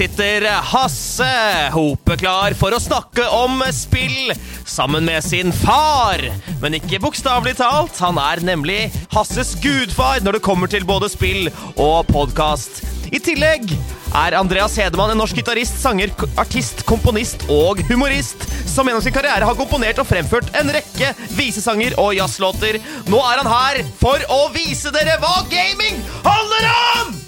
[0.00, 1.26] Sitter Hasse
[1.74, 4.30] Hope klar for å snakke om spill
[4.64, 6.22] sammen med sin far.
[6.62, 8.00] Men ikke bokstavelig talt.
[8.00, 8.78] Han er nemlig
[9.12, 12.80] Hasses gudfar når det kommer til både spill og podkast.
[13.12, 13.68] I tillegg
[14.16, 19.44] er Andreas Hedemann en norsk gitarist, sanger, artist, komponist og humorist som gjennom sin karriere
[19.44, 22.80] har komponert og fremført en rekke visesanger og jazzlåter.
[23.12, 27.18] Nå er han her for å vise dere hva gaming handler om!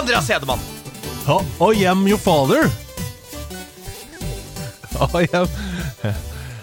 [0.00, 0.71] Andreas Hedemann.
[1.28, 2.66] Oh, I am your father.
[4.98, 5.46] I am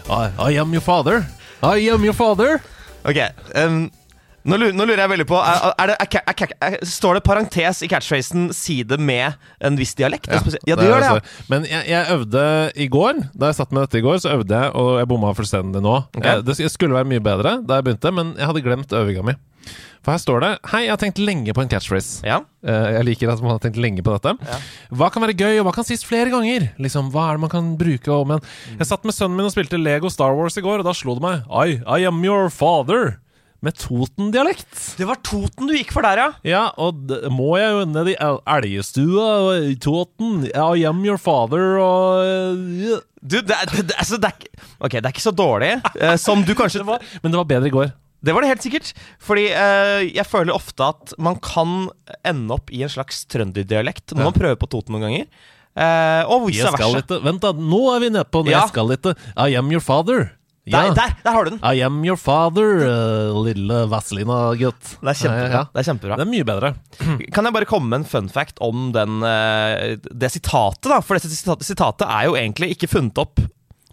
[0.10, 1.26] I, I am your father.
[1.64, 2.60] I am your father.
[3.08, 3.20] Ok,
[3.56, 3.86] um,
[4.44, 7.24] nå, lurer, nå lurer jeg veldig på er, er det, er, er, er, Står det
[7.24, 10.28] parentes i catchphrasen 'si det med en viss dialekt'?
[10.28, 11.14] Ja, ja det det gjør det, ja.
[11.16, 13.14] altså- Men jeg, jeg øvde i går.
[13.40, 16.04] Da jeg satt med dette i går, så øvde jeg, og jeg bomma fullstendig nå.
[16.18, 16.36] Okay.
[16.36, 19.40] Jeg, Det skulle være mye bedre da jeg begynte, men jeg hadde glemt øvinga mi.
[20.06, 22.24] For her står det Hei, jeg har tenkt lenge på en catchphrase.
[22.26, 22.40] ja.
[22.64, 24.34] Eh, Jeg liker at man har tenkt lenge på dette.
[24.96, 26.70] Hva kan være gøy, og hva kan sies flere ganger?
[26.80, 28.46] Liksom, Hva er det man kan bruke om igjen?
[28.80, 31.16] Jeg satt med sønnen min og spilte Lego Star Wars i går, og da slo
[31.20, 31.44] det meg.
[31.52, 33.18] I, I am your father.
[33.62, 34.96] Med Toten-dialekt.
[34.96, 36.28] Det var Toten du gikk for der, ja.
[36.48, 40.46] Ja, og må jeg jo ned i el- elgestua og i Toten.
[40.56, 42.24] I am your father og
[43.20, 46.16] Du, det, det, det, altså, det, er, ikke- ok, det er ikke så dårlig eh,
[46.16, 46.86] som du kanskje
[47.22, 47.92] Men det var bedre i går.
[48.26, 48.90] Det var det helt sikkert.
[49.24, 51.88] Fordi eh, jeg føler ofte at man kan
[52.28, 54.32] ende opp i en slags trønderdialekt når Ja.
[54.32, 55.30] man prøver på Toten noen ganger.
[55.80, 57.20] Eh, og vice versa.
[57.24, 57.54] Vent, da.
[57.56, 58.60] Nå er vi nede på Ja.
[58.66, 60.32] Jeg skal ikke I am your father.
[60.70, 61.60] Der, der, der har du den!
[61.66, 65.00] I am your father, uh, lille Vazelina-gutt.
[65.02, 65.16] Det.
[65.26, 66.18] Ja, Det er kjempebra.
[66.20, 66.74] Det er mye bedre.
[67.34, 70.86] Kan jeg bare komme med en fun fact om den, uh, det sitatet?
[70.92, 71.00] da?
[71.02, 73.42] For sitatet, sitatet er jo egentlig ikke funnet opp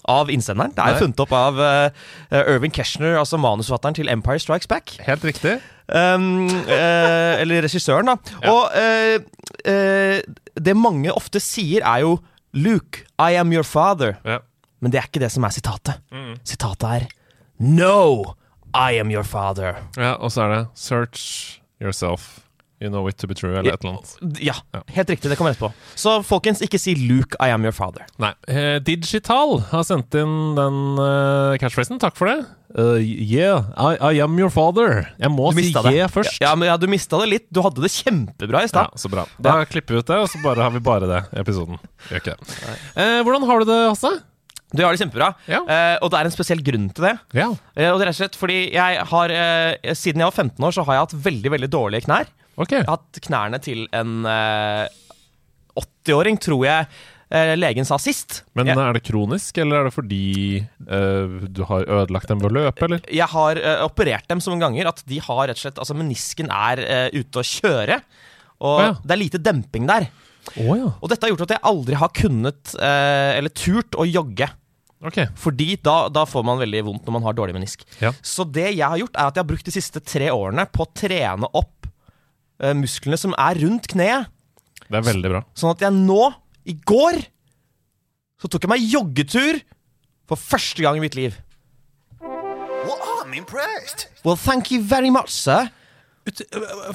[0.09, 0.72] av innsenderen.
[0.77, 1.89] Det er jo funnet opp av uh,
[2.31, 4.97] Irving Keshner, altså manusforfatteren til Empire Strikes Back.
[5.06, 5.59] Helt riktig.
[5.87, 8.16] Um, uh, eller regissøren, da.
[8.50, 10.16] Og uh,
[10.56, 12.16] det mange ofte sier, er jo
[12.56, 14.16] Luke, I am your father.
[14.25, 14.41] Ja.
[14.81, 16.03] Men det er ikke det som er sitatet.
[16.47, 17.06] Sitatet er
[17.59, 18.37] No,
[18.77, 19.78] I am your father.
[19.97, 22.46] Ja, og så er det 'search yourself'.
[22.82, 24.41] You know it to be true, eller et eller annet.
[24.44, 24.82] Ja, Ja.
[24.92, 25.31] helt riktig.
[25.31, 25.70] Det kommer på.
[25.97, 28.04] Så folkens, ikke si Luke, I am your father.
[28.20, 28.34] Nei.
[28.53, 31.98] Eh, Digital har sendt inn den eh, catchphrasen.
[32.03, 32.44] Takk for det.
[32.76, 35.06] Uh, yeah, I, I am your father.
[35.16, 35.92] Jeg må si det.
[35.94, 36.36] yeah først.
[36.42, 37.47] Ja, men ja, du mista det litt.
[37.48, 39.00] Du hadde det kjempebra i Ja, stad.
[39.00, 39.25] så bra.
[39.41, 41.78] Da klipper vi ut det, og så bare har vi bare det i episoden.
[42.10, 42.56] Gjør ikke det.
[43.00, 44.12] Eh, hvordan har du det, Hasse?
[44.76, 45.31] Du har det kjempebra.
[45.48, 45.62] Ja.
[45.65, 47.15] Eh, og det er en spesiell grunn til det.
[47.38, 47.48] Ja.
[47.78, 49.32] Eh, og det er rett og slett fordi jeg har
[49.97, 52.28] Siden jeg var 15 år, så har jeg hatt veldig veldig dårlige knær.
[52.56, 52.72] Ok.
[52.72, 54.87] Jeg har hatt knærne til en eh,
[55.77, 56.89] 80-åring, tror jeg
[57.31, 58.43] eh, legen sa sist.
[58.56, 60.27] Men er det kronisk, eller er det fordi
[60.61, 63.03] eh, du har ødelagt dem ved å løpe, eller?
[63.11, 65.97] jeg har eh, operert dem så mange ganger at de har rett og slett Altså
[65.99, 68.00] menisken er eh, ute å kjøre.
[68.65, 68.93] Og ah, ja.
[69.05, 70.09] det er lite demping der.
[70.62, 70.93] Oh, ja.
[71.03, 74.49] Og dette har gjort at jeg aldri har kunnet, eh, eller turt, å jogge.
[75.06, 75.28] Okay.
[75.37, 77.84] Fordi da, da får man veldig vondt når man har dårlig menisk.
[78.00, 78.15] Ja.
[78.25, 80.87] Så det jeg har gjort, er at jeg har brukt de siste tre årene på
[80.87, 81.96] å trene opp eh,
[82.78, 84.31] musklene som er rundt kneet.
[84.87, 85.41] Det er veldig bra.
[85.59, 86.28] Sånn at jeg nå,
[86.67, 87.19] i går,
[88.41, 89.59] så tok jeg meg joggetur
[90.27, 91.37] for første gang i mitt liv.
[92.22, 94.09] Well, I'm impressed.
[94.25, 95.71] Well, thank you very much, sir.
[96.27, 96.43] Ut,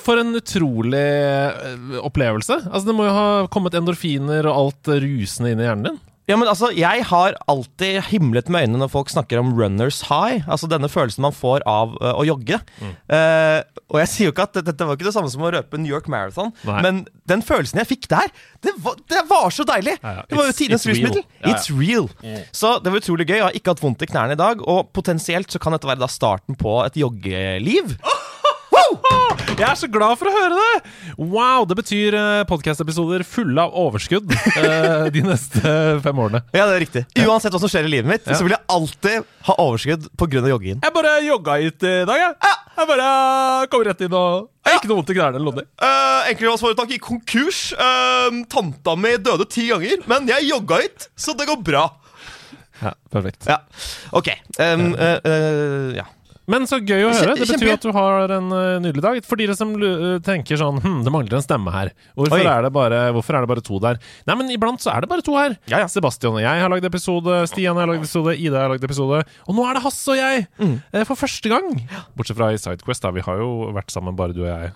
[0.04, 2.58] for en utrolig eh, opplevelse.
[2.68, 6.00] Altså, det må jo ha kommet endorfiner og alt eh, rusende inn i hjernen din.
[6.32, 10.46] Ja, men altså, Jeg har alltid himlet med øynene når folk snakker om runners high.
[10.48, 12.62] Altså denne følelsen man får av uh, å jogge.
[12.82, 13.60] Eh,
[13.92, 15.92] og jeg sier jo ikke at dette, var ikke det samme som å røpe New
[15.92, 16.80] York Marathon, Nei.
[16.86, 18.32] men den følelsen jeg fikk der,
[18.64, 19.98] det var, det var så deilig!
[20.00, 20.24] Ja, ja.
[20.30, 21.02] Det var jo tidenes it's real.
[21.02, 21.26] rusmiddel.
[21.52, 22.08] It's real.
[22.56, 23.38] Så det var utrolig gøy.
[23.42, 26.04] Jeg har ikke hatt vondt i knærne i dag, og potensielt så kan dette være
[26.04, 27.98] da starten på et joggeliv.
[29.62, 30.92] Jeg er så glad for å høre det!
[31.20, 36.42] Wow, Det betyr uh, podkast-episoder fulle av overskudd eh, de neste fem årene.
[36.56, 37.04] Ja, det er riktig.
[37.22, 40.42] Uansett hva som skjer i livet mitt, så vil jeg alltid ha overskudd pga.
[40.50, 40.82] joggingen.
[40.82, 42.58] Jeg bare jogga hit i dag, jeg.
[42.82, 43.08] Jeg bare
[43.70, 44.78] kom rett inn og ja.
[44.78, 45.66] ikke noe vondt i knærne eller noe.
[45.78, 47.60] Uh, Enkeltmannsforetak gikk konkurs.
[47.78, 51.90] Uh, tanta mi døde ti ganger, men jeg jogga hit, så det går bra.
[52.82, 53.46] Ja, perfekt.
[53.46, 53.60] Ja,
[54.18, 54.32] ok.
[54.58, 56.08] Um, uh, uh, ja.
[56.52, 57.36] Men så gøy å høre.
[57.40, 59.20] Det betyr at du har en eh, nydelig dag.
[59.28, 59.72] For dere som
[60.26, 61.94] tenker sånn Hm, det mangler en stemme her.
[62.18, 64.00] Hvorfor er, det bare, hvorfor er det bare to der?
[64.28, 65.56] Nei, men iblant så er det bare to her.
[65.72, 65.90] Ja, ja.
[65.92, 69.24] Sebastian og jeg har lagd episode, Stian har lagd episode, Ida har lagd episode.
[69.48, 70.46] Og nå er det Hasse og jeg!
[70.62, 70.76] Mm.
[70.94, 71.72] eh, For første gang.
[72.18, 73.14] Bortsett fra i Sidequest, da.
[73.16, 74.74] Vi har jo vært sammen, bare du og jeg,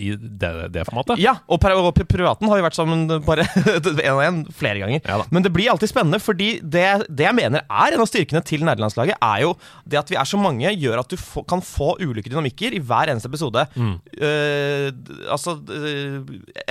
[0.00, 1.20] i det, det formatet.
[1.22, 3.44] Ja, og, pri- og pri- privaten har jo vært sammen bare
[4.04, 5.02] én og én flere ganger.
[5.04, 5.18] Ja.
[5.34, 8.64] Men det blir alltid spennende, fordi det, det jeg mener er en av styrkene til
[8.66, 9.54] nederlandslaget, er jo
[9.84, 12.80] det at vi er så mange, gjør at du få, kan få ulike dynamikker i
[12.84, 13.66] hver eneste episode.
[13.76, 13.94] Mm.
[14.18, 14.88] Uh,
[15.34, 16.20] altså uh,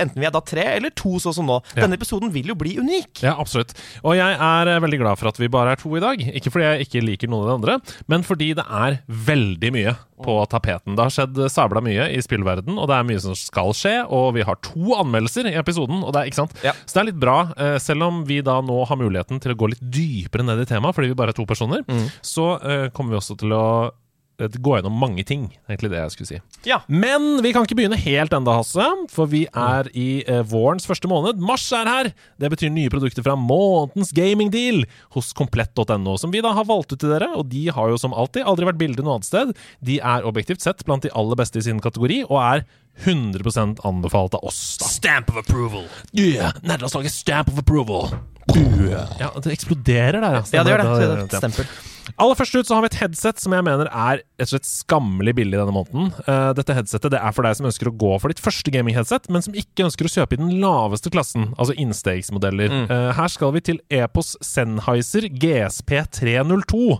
[0.00, 1.60] Enten vi er da tre eller to, sånn som nå.
[1.74, 1.84] Ja.
[1.84, 3.22] Denne episoden vil jo bli unik.
[3.24, 3.74] Ja, absolutt.
[4.02, 6.20] Og jeg er eh, veldig glad for at vi bare er to i dag.
[6.34, 7.76] Ikke fordi jeg ikke liker noen av de andre,
[8.10, 9.94] men fordi det er veldig mye
[10.24, 10.96] på tapeten.
[10.96, 13.94] Det har skjedd sabla mye i spillverden, og det er mye som skal skje.
[14.08, 16.56] Og vi har to anmeldelser i episoden, og det er, ikke sant?
[16.64, 16.72] Ja.
[16.84, 17.36] Så det er litt bra.
[17.60, 20.68] eh, Selv om vi da nå har muligheten til å gå litt dypere ned i
[20.72, 21.84] temaet, fordi vi bare er to personer,
[22.24, 23.64] så eh, kommer vi også til å
[24.38, 25.46] gå gjennom mange ting.
[25.68, 26.38] Egentlig det jeg skulle si.
[26.66, 26.80] Ja.
[26.90, 31.08] Men vi kan ikke begynne helt enda, Hasse, for vi er i eh, vårens første
[31.10, 31.38] måned.
[31.38, 32.10] Mars er her!
[32.42, 34.82] Det betyr nye produkter fra månedens gamingdeal
[35.14, 37.30] hos komplett.no, som vi da har valgt ut til dere.
[37.38, 39.54] Og de har jo som alltid aldri vært bildet noe annet sted.
[39.84, 42.66] De er objektivt sett blant de aller beste i sin kategori, og er
[43.06, 44.60] 100% anbefalt av oss.
[44.82, 44.90] da.
[44.90, 45.86] Stamp of approval.
[46.12, 48.10] Yeah, Nederlandslaget stamp of approval.
[49.18, 50.94] Ja, det eksploderer der, Ja, det gjør det.
[51.00, 51.93] det, det, det, det.
[52.20, 54.68] Aller først ut så har vi et headset som jeg mener er rett og slett
[54.68, 56.10] skammelig billig denne måneden.
[56.26, 59.28] Uh, dette headsetet det er for deg som ønsker å gå for ditt første gaming-headset,
[59.32, 62.72] men som ikke ønsker å kjøpe i den laveste klassen, altså innstegsmodeller.
[62.84, 66.98] Eh, her skal vi til Epos Sennheiser GSP 302.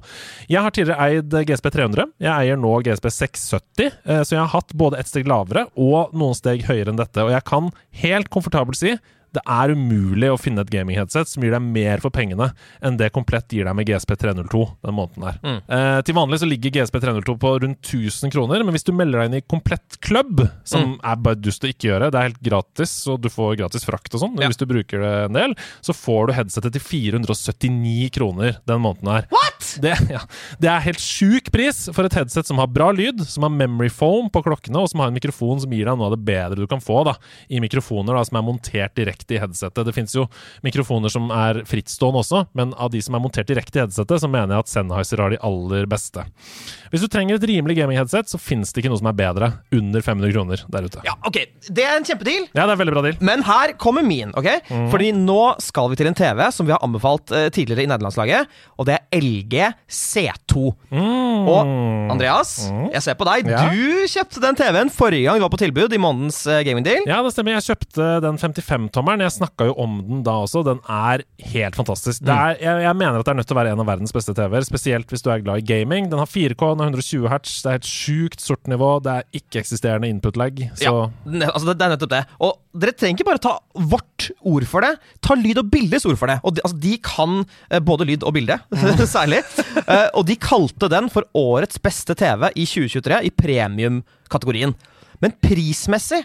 [0.50, 2.14] Jeg har tidligere eid GSP 300.
[2.22, 6.14] Jeg eier nå GSP 670, uh, så jeg har hatt både et steg lavere og
[6.16, 7.70] noen steg høyere enn dette, og jeg kan
[8.04, 8.96] helt komfortabelt si
[9.34, 12.52] det er umulig å finne et gaming-headset som gir deg mer for pengene
[12.84, 15.38] enn det Komplett gir deg med GSP 302 den måneden her.
[15.44, 19.20] Eh, til vanlig så ligger GSP 302 på rundt 1000 kroner, men hvis du melder
[19.24, 22.42] deg inn i Komplett Club, som er bare dust å ikke gjøre, det er helt
[22.44, 24.48] gratis, og du får gratis frakt og sånn, Ja.
[24.50, 25.54] hvis du bruker det en del,
[25.84, 29.28] så får du headsetet til 479 kroner den måneden her.
[29.32, 29.50] What?!
[29.80, 30.20] Det, ja,
[30.60, 33.88] det er helt sjuk pris for et headset som har bra lyd, som har memory
[33.90, 36.58] foam på klokkene, og som har en mikrofon som gir deg noe av det bedre
[36.60, 37.14] du kan få da,
[37.48, 39.86] i mikrofoner da, som er montert direkte i headsetet.
[39.86, 40.26] Det finnes jo
[40.66, 44.30] mikrofoner som er frittstående også, men av de som er montert direkte i headsetet, så
[44.30, 46.24] mener jeg at Sennheiser har de aller beste.
[46.92, 50.04] Hvis du trenger et rimelig gaming-headset, så finnes det ikke noe som er bedre under
[50.04, 51.02] 500 kroner der ute.
[51.06, 51.40] Ja, ok.
[51.68, 52.48] Det er en kjempedeal.
[52.52, 53.16] Ja, det er en veldig bra deal.
[53.24, 54.34] Men her kommer min.
[54.36, 54.50] ok?
[54.68, 54.86] Mm.
[54.92, 58.50] Fordi nå skal vi til en TV som vi har anbefalt uh, tidligere i nederlandslaget.
[58.78, 60.68] Og det er LG C2.
[61.44, 61.72] Og
[62.12, 62.54] Andreas,
[62.92, 63.48] jeg ser på deg.
[63.50, 63.66] Ja.
[63.70, 67.04] Du kjøpte den TV-en forrige gang du var på tilbud i månedens uh, gamingdeal.
[67.10, 67.56] Ja, det stemmer.
[67.58, 69.13] Jeg kjøpte den 55-tommeren.
[69.22, 70.64] Jeg snakka jo om den da også.
[70.66, 71.22] Den er
[71.52, 72.24] helt fantastisk.
[72.24, 74.14] Det er, jeg, jeg mener at det er nødt til å være en av verdens
[74.14, 76.08] beste TV-er, spesielt hvis du er glad i gaming.
[76.12, 80.10] Den har 4K, den har 120 hertz, det er helt sjukt sortnivå, det er ikke-eksisterende
[80.10, 80.64] input-lag.
[80.82, 80.94] Ja,
[81.52, 82.22] altså det, det er nettopp det.
[82.44, 83.54] Og dere trenger ikke bare ta
[83.94, 84.94] vårt ord for det.
[85.24, 86.40] Ta lyd og bildes ord for det.
[86.42, 87.40] Og de, altså, de kan
[87.70, 88.58] eh, både lyd og bilde,
[89.16, 89.44] særlig.
[89.84, 94.74] Eh, og de kalte den for årets beste TV i 2023 i premiumkategorien.
[95.22, 96.24] Men prismessig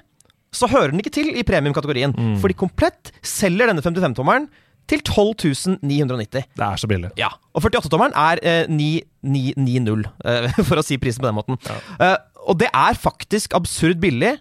[0.56, 2.16] så hører den ikke til i premiumkategorien.
[2.42, 4.50] Fordi Komplett selger denne 55-tommeren
[4.90, 6.48] til 12 990.
[6.58, 7.12] det er så billig.
[7.20, 11.60] Ja, og 48-tommeren er eh, 9990, eh, for å si prisen på den måten.
[12.02, 12.16] Eh,
[12.50, 14.38] og det er faktisk absurd billig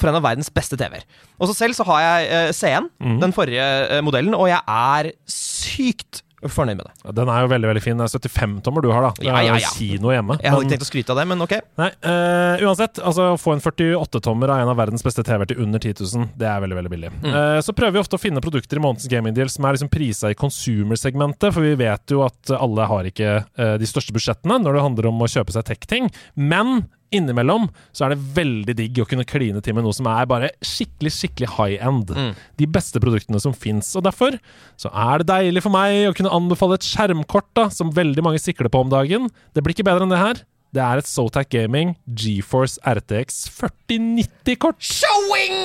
[0.00, 1.04] for en av verdens beste TV-er.
[1.38, 2.88] Og så selv så har jeg eh, C1,
[3.22, 6.92] den forrige eh, modellen, og jeg er sykt fornøyd med det.
[7.04, 7.98] Ja, Den er jo veldig veldig fin.
[8.00, 9.10] Det er 75-tommer du har, da.
[9.18, 9.70] Det Ja, ja, ja.
[9.76, 10.38] kino hjemme.
[10.42, 11.54] Jeg hadde ikke tenkt å skryte av det, men ok.
[11.80, 15.62] Nei, uh, uansett, altså å få en 48-tommer av en av verdens beste TV-er til
[15.62, 17.12] under 10 000, det er veldig veldig billig.
[17.28, 19.90] Eh, så prøver vi ofte å finne produkter i månedens gaming deal som er liksom
[19.92, 24.58] prisa i consumer-segmentet, for vi vet jo at alle har ikke uh, de største budsjettene
[24.62, 26.10] når det handler om å kjøpe seg tech-ting.
[26.34, 30.28] Men innimellom så er det veldig digg å kunne kline til med noe som er
[30.30, 32.12] bare skikkelig, skikkelig high end.
[32.58, 33.92] De beste produktene som fins.
[33.98, 34.38] Og derfor
[34.80, 38.42] så er det deilig for meg å kunne anbefale et skjermkort da, som veldig mange
[38.42, 39.30] sikler på om dagen.
[39.54, 40.42] Det blir ikke bedre enn det her.
[40.72, 44.80] Det er et Zotac Gaming GeForce RTX 4090-kort.
[44.80, 45.58] Showing!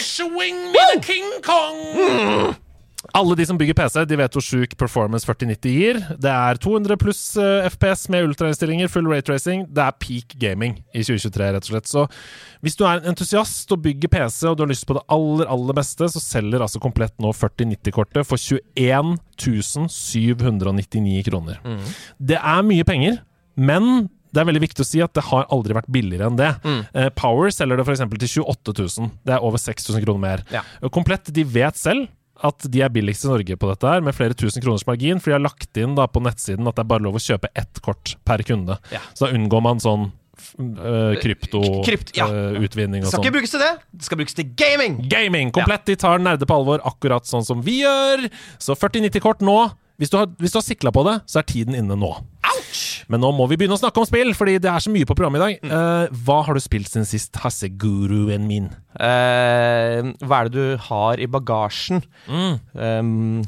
[0.00, 2.56] Showing me the King Kong!
[3.14, 6.00] Alle de som bygger PC, de vet hvor sjuk performance 4090 gir.
[6.22, 9.66] Det er 200 pluss eh, FPS med ultrainnstillinger, full raytracing.
[9.70, 11.90] Det er peak gaming i 2023, rett og slett.
[11.90, 12.06] Så
[12.64, 15.46] hvis du er en entusiast og bygger PC, og du har lyst på det aller,
[15.52, 19.16] aller beste, så selger altså Komplett nå 4090-kortet for 21
[19.92, 21.58] 799 kroner.
[22.18, 23.18] Det er mye penger,
[23.58, 26.50] men det er veldig viktig å si at det har aldri vært billigere enn det.
[26.92, 28.02] Eh, Power selger det f.eks.
[28.20, 29.10] til 28 000.
[29.24, 30.42] Det er over 6000 kroner mer.
[30.52, 30.62] Ja.
[30.92, 32.10] Komplett de vet selv
[32.44, 35.30] at de er billigst i Norge på dette her, med flere tusen kroners margin, for
[35.32, 37.80] de har lagt inn da på nettsiden at det er bare lov å kjøpe ett
[37.84, 38.76] kort per kunde.
[38.92, 39.00] Ja.
[39.14, 41.48] Så da unngår man sånn uh, Krypt,
[42.16, 42.28] ja.
[42.28, 43.36] kryptoutvinning Det og skal ikke sånn.
[43.38, 43.72] brukes til det.
[43.92, 45.00] Det skal brukes til gaming.
[45.08, 45.52] Gaming!
[45.56, 45.86] Komplett.
[45.88, 48.28] De tar nerde på alvor, akkurat sånn som vi gjør.
[48.62, 49.58] Så 4090-kort nå.
[49.96, 52.10] Hvis du har, hvis du har sikla på det, så er tiden inne nå.
[53.12, 55.14] Men nå må vi begynne å snakke om spill, fordi det er så mye på
[55.16, 55.70] programmet i dag.
[55.76, 58.70] Eh, hva har du spilt siden sist, Hasseguruen min?
[58.96, 62.02] Uh, hva er det du har i bagasjen?
[62.26, 62.58] Mm.
[62.74, 63.44] Um,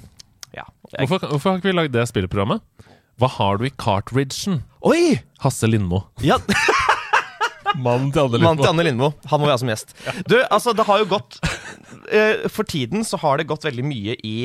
[0.55, 0.67] ja.
[0.93, 2.63] Jeg- Hvorfor, hvorfor har ikke vi lagd det spillprogrammet?
[3.19, 4.61] Hva har du i cartridgen?
[4.87, 5.19] Oi!
[5.43, 6.05] Hasse Lindmo.
[6.23, 6.37] Ja,
[7.79, 9.11] Mannen til Anne Mannen til Anne Lindmo.
[9.29, 9.91] Han må vi ha som gjest.
[10.31, 11.37] Du, altså, det har jo gått
[12.11, 14.37] eh, For tiden så har det gått veldig mye i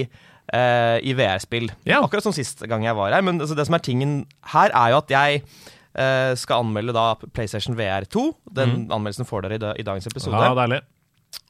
[0.51, 1.69] eh, i VR-spill.
[1.88, 2.01] Ja.
[2.01, 3.25] Akkurat som sist gang jeg var her.
[3.25, 4.15] Men altså, det som er tingen
[4.53, 8.25] her, er jo at jeg eh, skal anmelde da PlayStation VR 2.
[8.59, 10.41] Den anmeldelsen får dere i, da, i dagens episode.
[10.41, 10.83] Ja, deilig.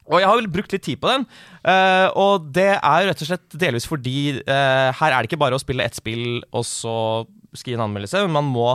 [0.04, 1.24] Og jeg har vel brukt litt tid på den.
[1.64, 5.40] Uh, og det er jo rett og slett delvis fordi uh, her er det ikke
[5.40, 6.96] bare å spille ett spill og så
[7.58, 8.66] skrive en anmeldelse, men man må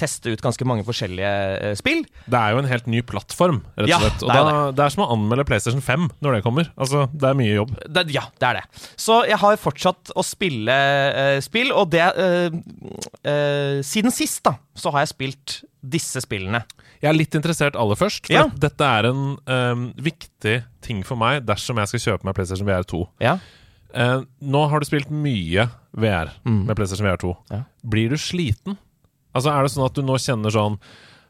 [0.00, 1.32] teste ut ganske mange forskjellige
[1.70, 2.04] eh, spill.
[2.26, 4.22] Det er jo en helt ny plattform, rett og Ja, slett.
[4.24, 6.70] Og det er da, det er som å anmelde PlayStation 5 når det kommer.
[6.76, 7.74] Altså, det er mye jobb.
[7.88, 8.64] Det, ja, det er det.
[9.00, 10.76] Så jeg har fortsatt å spille
[11.16, 12.48] uh, spill, og det uh,
[13.26, 16.62] uh, Siden sist, da, så har jeg spilt disse spillene.
[17.02, 18.26] Jeg er litt interessert aller først.
[18.26, 18.46] For Ja.
[18.56, 22.86] dette er en um, viktig ting for meg dersom jeg skal kjøpe meg PlayStation VR
[22.88, 23.02] 2.
[23.22, 23.36] Ja.
[23.96, 27.30] Eh, nå har du spilt mye VR med PlayStation VR 2.
[27.50, 27.62] Ja.
[27.88, 28.76] Blir du sliten?
[29.34, 30.78] Altså Er det sånn at du nå kjenner sånn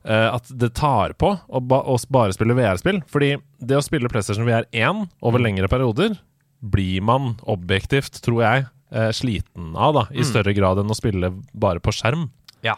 [0.04, 3.02] eh, at det tar på å, ba å bare spille VR-spill?
[3.10, 6.18] Fordi det å spille PlayStation VR 1 over lengre perioder
[6.62, 10.04] blir man objektivt, tror jeg, eh, sliten av, da.
[10.14, 12.30] I større grad enn å spille bare på skjerm.
[12.62, 12.74] ja.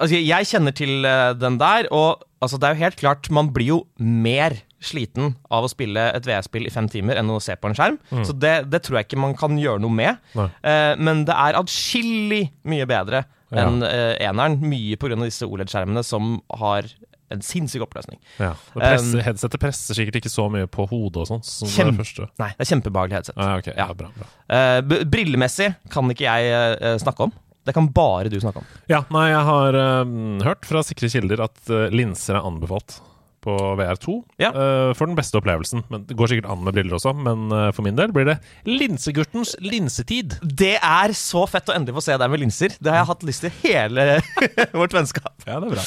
[0.00, 3.50] Altså, jeg- kjenner til eh, den der, og altså, det er jo helt klart Man
[3.52, 7.54] blir jo mer sliten av å spille et VR-spill i fem timer enn å se
[7.56, 7.98] på en skjerm.
[8.26, 10.18] Så det, det tror jeg ikke man kan gjøre noe med.
[10.36, 13.66] Eh, men det er adskillig mye bedre Ja.
[13.66, 14.58] enn eh, eneren.
[14.64, 15.16] Mye pga.
[15.22, 16.86] disse OLED-skjermene som har
[17.32, 18.18] en sinnssyk oppløsning.
[18.38, 18.50] Ja.
[18.74, 21.44] Presser, Um, headsetet presser sikkert ikke så mye på hodet og sånn.
[21.44, 22.26] Som Kjem- det første.
[22.42, 23.38] Nei, det er kjempebehagelig headset.
[23.40, 23.72] Ah, okay.
[23.76, 23.86] ja.
[23.88, 23.94] Ja.
[23.96, 24.26] bra, bra.
[24.52, 27.32] Eh, brillemessig kan ikke jeg eh, snakke om.
[27.64, 28.66] Det kan bare du snakke om.
[28.90, 32.96] Ja, nei, jeg har øhm, hørt fra sikre kilder at uh, linser er anbefalt
[33.42, 34.50] på VR2 Ja.
[34.54, 35.82] uh, for den beste opplevelsen.
[35.92, 38.38] Men Det går sikkert an med briller også, men uh, for min del blir det
[38.68, 40.38] Linsegurtens linsetid.
[40.42, 42.76] Det er så fett å endelig få se deg med linser.
[42.78, 44.06] Det har jeg hatt lyst til hele
[44.80, 45.34] vårt vennskap.
[45.48, 45.86] Ja, det er bra.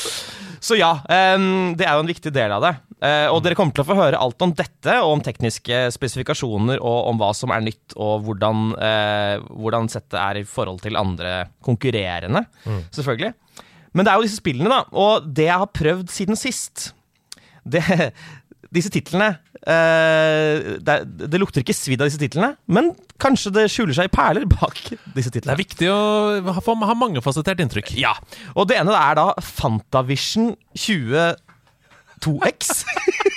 [0.65, 0.91] Så ja,
[1.38, 2.74] um, det er jo en viktig del av det.
[3.03, 6.79] Uh, og dere kommer til å få høre alt om dette, og om tekniske spesifikasjoner,
[6.81, 8.71] og om hva som er nytt, og hvordan,
[9.51, 12.45] hvordan settet er i forhold til andre konkurrerende,
[12.95, 13.33] selvfølgelig.
[13.95, 14.81] Men det er jo disse spillene, da.
[15.00, 16.89] Og det jeg har prøvd siden sist
[17.65, 17.81] det,
[18.74, 19.27] Disse titlene
[19.62, 20.95] eh, det,
[21.29, 22.86] det lukter ikke svidd av disse titlene, men
[23.22, 24.75] kanskje det skjuler seg perler bak
[25.15, 25.53] disse titlene.
[25.53, 26.00] Det er viktig å
[26.50, 27.93] ha, ha mangefasettert inntrykk.
[28.00, 28.13] Ja,
[28.55, 30.45] og det ene er da Fantavision
[30.75, 32.74] 22X.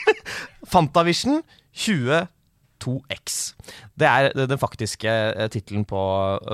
[0.72, 1.42] Fantavision
[1.76, 3.38] 22X.
[3.98, 6.02] Det er den faktiske eh, tittelen på,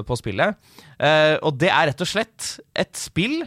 [0.04, 0.58] på spillet.
[0.98, 3.46] Eh, og det er rett og slett et spill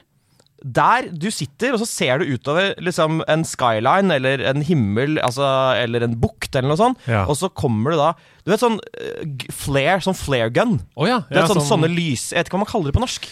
[0.63, 5.45] der du sitter, og så ser du utover liksom, en skyline eller en himmel altså,
[5.77, 7.25] eller en bukt eller noe sånt, Ja.
[7.29, 8.07] og så kommer det da
[8.43, 10.79] Du vet sånn uh, flare, sånn flare gun.
[10.95, 11.19] Oh, ja.
[11.29, 12.31] Du vet, ja sånn, sånn Sånne lys...
[12.33, 13.29] Jeg vet ikke hva man kaller det på norsk.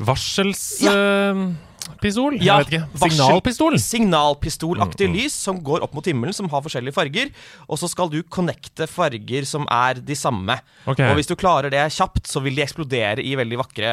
[0.00, 2.36] Varselspistol?
[2.40, 2.86] Ja, jeg vet ikke.
[3.02, 3.76] Signalpistol?
[3.80, 7.30] Signalpistolaktig Mm, lys som går opp mot himmelen, som har forskjellige farger.
[7.68, 10.58] Og så skal du connecte farger som er de samme.
[10.86, 11.08] Okay.
[11.10, 13.90] Og hvis du klarer det kjapt, så vil de eksplodere i veldig vakre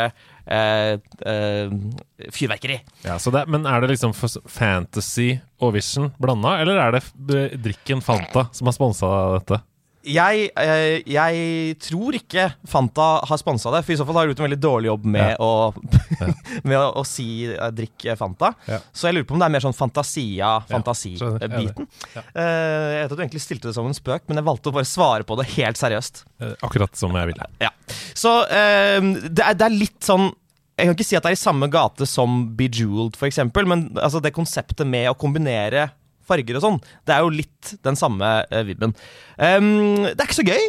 [2.34, 2.78] fyrverkeri.
[3.04, 8.48] Ja, det, men er det liksom fantasy og Vision blanda, eller er det drikken Fanta
[8.56, 9.60] som har sponsa dette?
[10.08, 14.32] Jeg, eh, jeg tror ikke Fanta har sponsa det, for i så fall har de
[14.32, 15.38] gjort en veldig dårlig jobb med, Ja.
[15.44, 15.74] å,
[16.70, 18.54] med å, å si eh, 'drikk Fanta'.
[18.70, 18.78] Ja.
[18.96, 21.88] Så jeg lurer på om det er mer sånn fantasia-fantasi-biten.
[22.16, 22.22] Ja.
[22.34, 24.76] Eh, jeg vet at du egentlig stilte det som en spøk, men jeg valgte å
[24.78, 26.24] bare svare på det helt seriøst.
[26.64, 27.46] Akkurat som jeg ville.
[27.64, 27.72] Ja.
[28.18, 30.30] Så det, er, det er litt sånn
[30.78, 34.20] Jeg kan ikke si at det er i samme gate som Bejeweled, eksempel, men altså,
[34.22, 35.88] det konseptet med å kombinere
[36.28, 38.94] farger og sånn, det er jo litt den samme eh, vibben.
[39.38, 40.68] Um, det er ikke så gøy.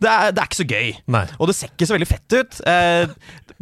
[0.00, 0.92] Det er, det er ikke så gøy.
[1.12, 1.24] Nei.
[1.36, 2.60] Og det ser ikke så veldig fett ut.
[2.72, 3.10] Eh,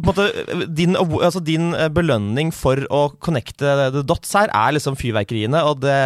[0.07, 0.29] måte,
[0.71, 5.81] din, altså din eh, belønning for å connecte the dots her er liksom fyrverkeriene, og
[5.83, 5.97] det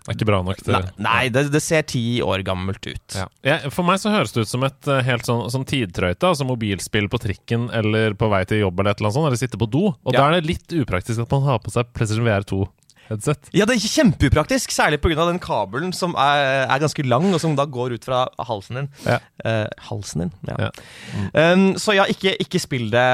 [0.00, 3.14] Det er ikke bra nok til Nei, nei det, det ser ti år gammelt ut.
[3.14, 3.28] Ja.
[3.46, 6.46] Ja, for meg så høres det ut som et eh, helt sånn, sånn tidtrøyte, altså
[6.48, 9.60] mobilspill på trikken eller på vei til jobb eller et eller annet sånt, eller sitte
[9.60, 9.92] på do.
[10.02, 10.18] Og Ja.
[10.24, 12.64] da er det litt upraktisk at man har på seg PlayStation VR 2
[13.10, 13.50] VR-headset.
[13.56, 15.26] Ja, det er kjempeupraktisk, særlig pga.
[15.28, 18.88] den kabelen som er, er ganske lang, og som da går ut fra halsen din.
[19.04, 19.18] Ja.
[19.44, 20.68] Uh, halsen din, ja.
[20.68, 21.52] Ja.
[21.52, 23.06] Um, så ja, ikke, ikke spill det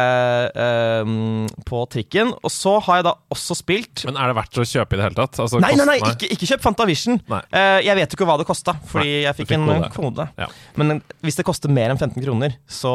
[1.06, 2.34] um, på trikken.
[2.42, 5.08] Og så har jeg da også spilt Men er det verdt å kjøpe i det
[5.08, 5.40] hele tatt?
[5.42, 7.20] Altså, Nei, nei, nei, ikke, ikke kjøp Fantavision.
[7.26, 9.90] Eh, jeg vet jo ikke hva det kosta, fordi Nei, jeg fikk fikk en kode.
[9.96, 10.28] kode.
[10.40, 10.48] Ja.
[10.80, 12.94] Men hvis det koster mer enn 15 kroner, så,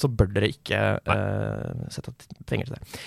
[0.00, 2.14] så bør dere ikke uh, sette
[2.48, 3.00] penger til det.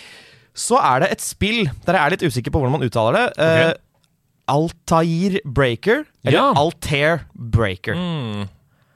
[0.53, 3.25] Så er det et spill der jeg er litt usikker på hvordan man uttaler det.
[3.37, 3.71] Okay.
[3.73, 3.79] Uh,
[4.53, 6.49] Altair Breaker, eller Ja.
[6.59, 7.95] Altair Breaker.
[7.95, 8.49] Mm.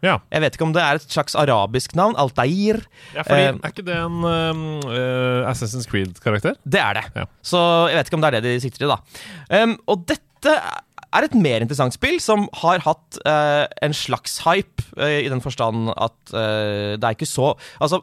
[0.06, 0.20] Ja.
[0.30, 2.16] Jeg vet ikke om det er et slags arabisk navn.
[2.20, 2.84] Altair.
[3.16, 6.60] ja, fordi uh, Er ikke det en um, uh, Assassin's Creed-karakter?
[6.64, 7.06] Det er det.
[7.16, 7.26] Ja.
[7.42, 9.64] Så jeg vet ikke om det er det de sikter til, da.
[9.64, 10.54] Um, og dette
[11.16, 15.42] er et mer interessant spill som har hatt uh, en slags hype, eh, i den
[15.44, 18.02] forstand at eh, det er ikke så Altså,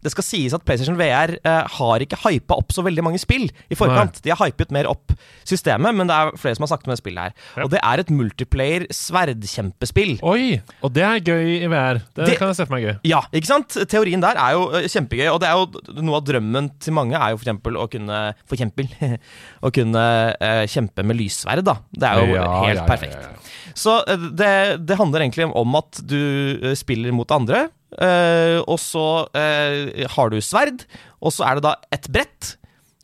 [0.00, 3.48] det skal sies at PlayStation VR eh, har ikke hypa opp så veldig mange spill
[3.70, 4.22] i forkant.
[4.24, 5.12] De har hypet mer opp
[5.48, 7.34] systemet, men det er flere som har sagt om det spillet her.
[7.58, 7.66] Ja.
[7.66, 10.16] Og det er et multiplayer sverdkjempespill.
[10.26, 10.60] Oi!
[10.84, 12.00] Og det er gøy i VR.
[12.14, 12.94] Det, Det- kan jeg se for meg gøy.
[13.10, 13.76] Ja, ikke sant?
[13.90, 17.16] Teorien der er jo eh, kjempegøy, og det er jo noe av drømmen til mange
[17.20, 18.88] er jo for eksempel å kunne For eksempel
[19.66, 20.04] å kunne
[20.40, 21.76] uh, kjempe med lyssverd, da.
[21.92, 23.50] Det er jo Ja, helt ja, perfekt.
[23.78, 24.52] Så eh, det,
[24.86, 26.20] det handler egentlig om at du
[26.60, 30.86] eh, spiller mot andre, eh, og så har du sverd,
[31.20, 32.56] og så er det da et brett.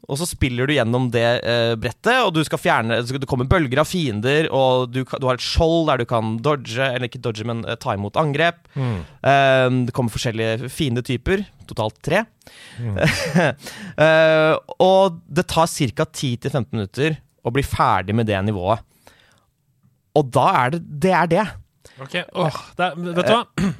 [0.06, 3.80] Og så spiller du gjennom det eh, brettet, og du skal fjerne Det kommer bølger
[3.82, 7.46] av fiender, og du, du har et skjold der du kan dodge, eller ikke dodge,
[7.48, 8.62] men ta imot angrep.
[8.78, 9.00] Mm.
[9.88, 12.24] Det kommer forskjellige fiendetyper, totalt tre.
[13.96, 16.04] Eh, og det tar ca.
[16.04, 18.82] 10-15 minutter å bli ferdig med det nivået.
[20.16, 21.12] Og da er det det.
[21.14, 21.46] Er det.
[22.00, 23.74] Ok, Oh, det er, Vet du hva?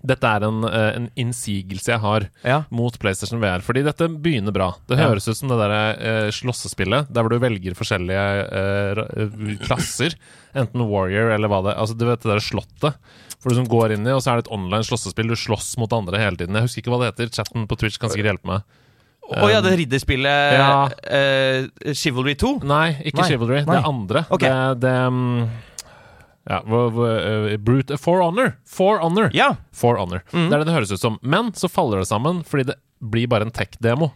[0.00, 2.62] Dette er en, eh, en innsigelse jeg har Ja.
[2.72, 3.60] mot PlayStation VR.
[3.60, 4.70] Fordi dette begynner bra.
[4.88, 5.08] Det Ja.
[5.10, 10.14] høres ut som det der eh, slåssespillet der hvor du velger forskjellige eh, eh, klasser.
[10.56, 12.96] Enten Warrior eller hva det Altså Du vet det der slottet
[13.40, 15.28] hvor du som går inn i, og så er det et online slåssespill.
[15.28, 16.52] Du slåss mot andre hele tiden.
[16.56, 17.30] Jeg husker ikke hva det heter.
[17.32, 18.62] Chatten på Twitch kan sikkert hjelpe meg.
[19.30, 20.90] Å ja, det ridderspillet Ja.
[20.90, 22.52] uh, Chivalry 2?
[22.66, 23.60] Nei, ikke Nei, Chivalry.
[23.62, 23.76] nei.
[23.76, 24.24] Det andre.
[24.30, 24.50] Okay.
[24.50, 25.48] Det, det um,
[26.50, 28.56] Ja, eh, Brute For Honor.
[28.66, 29.30] For Honor.
[29.36, 29.52] Ja.
[29.76, 30.24] For Honor.
[30.32, 30.48] Mm.
[30.48, 31.18] Det er det det høres ut som.
[31.22, 34.10] Men så faller det sammen fordi det blir bare en tech-demo.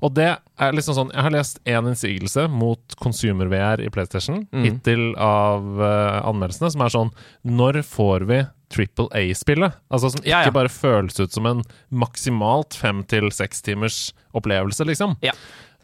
[0.00, 4.64] Og det er liksom sånn Jeg har lest én innsigelse mot consumer-VR i PlayStation Mm.
[4.64, 7.10] hittil av uh, anmeldelsene, som er sånn
[7.44, 8.38] Når får vi
[8.70, 9.74] Triple A-spillet?
[9.90, 10.50] Altså som ikke Ja, ja.
[10.54, 15.16] bare føles ut som en maksimalt fem til seks timers opplevelse, liksom.
[15.26, 15.32] Ja.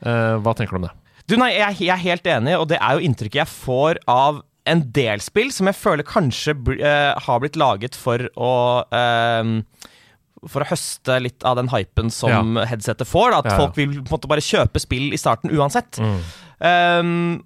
[0.05, 0.95] Uh, hva tenker du om det?
[1.27, 4.41] Du, nei, jeg, jeg er helt enig, og det er jo inntrykket jeg får av
[4.67, 8.53] en del spill som jeg føler kanskje eh, har blitt laget for å
[8.95, 9.51] eh,
[10.53, 13.31] For å høste litt av den hypen som headsetet får.
[13.35, 13.61] Da, at Ja, ja.
[13.65, 15.99] folk vil på en måte bare kjøpe spill i starten uansett.
[16.61, 17.43] Um,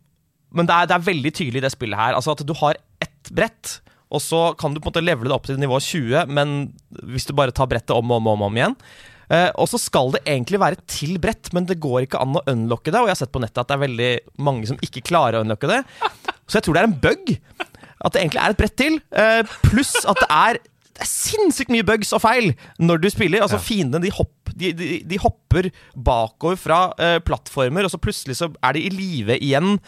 [0.54, 2.16] men det er, det er veldig tydelig i det spillet her.
[2.18, 3.76] Altså at du har ett brett,
[4.10, 6.56] og så kan du på en måte levele det opp til nivå 20, men
[7.12, 8.74] hvis du bare tar brettet om og om, om, om igjen.
[9.30, 12.42] Uh, og så skal det egentlig være til brett, men det går ikke an å
[12.50, 12.98] unlocke det.
[12.98, 14.10] Og jeg har sett på nettet at det er veldig
[14.42, 15.84] mange som ikke klarer å unlocke det.
[16.50, 17.30] Så jeg tror det er en bug.
[18.00, 18.98] At det egentlig er et brett til.
[19.14, 20.58] Uh, pluss at det er,
[21.00, 23.40] det er sinnssykt mye bugs og feil når du spiller.
[23.46, 28.36] Altså Fiendene de, hopp, de, de, de hopper bakover fra uh, plattformer, og så plutselig
[28.36, 29.78] så er de i live igjen.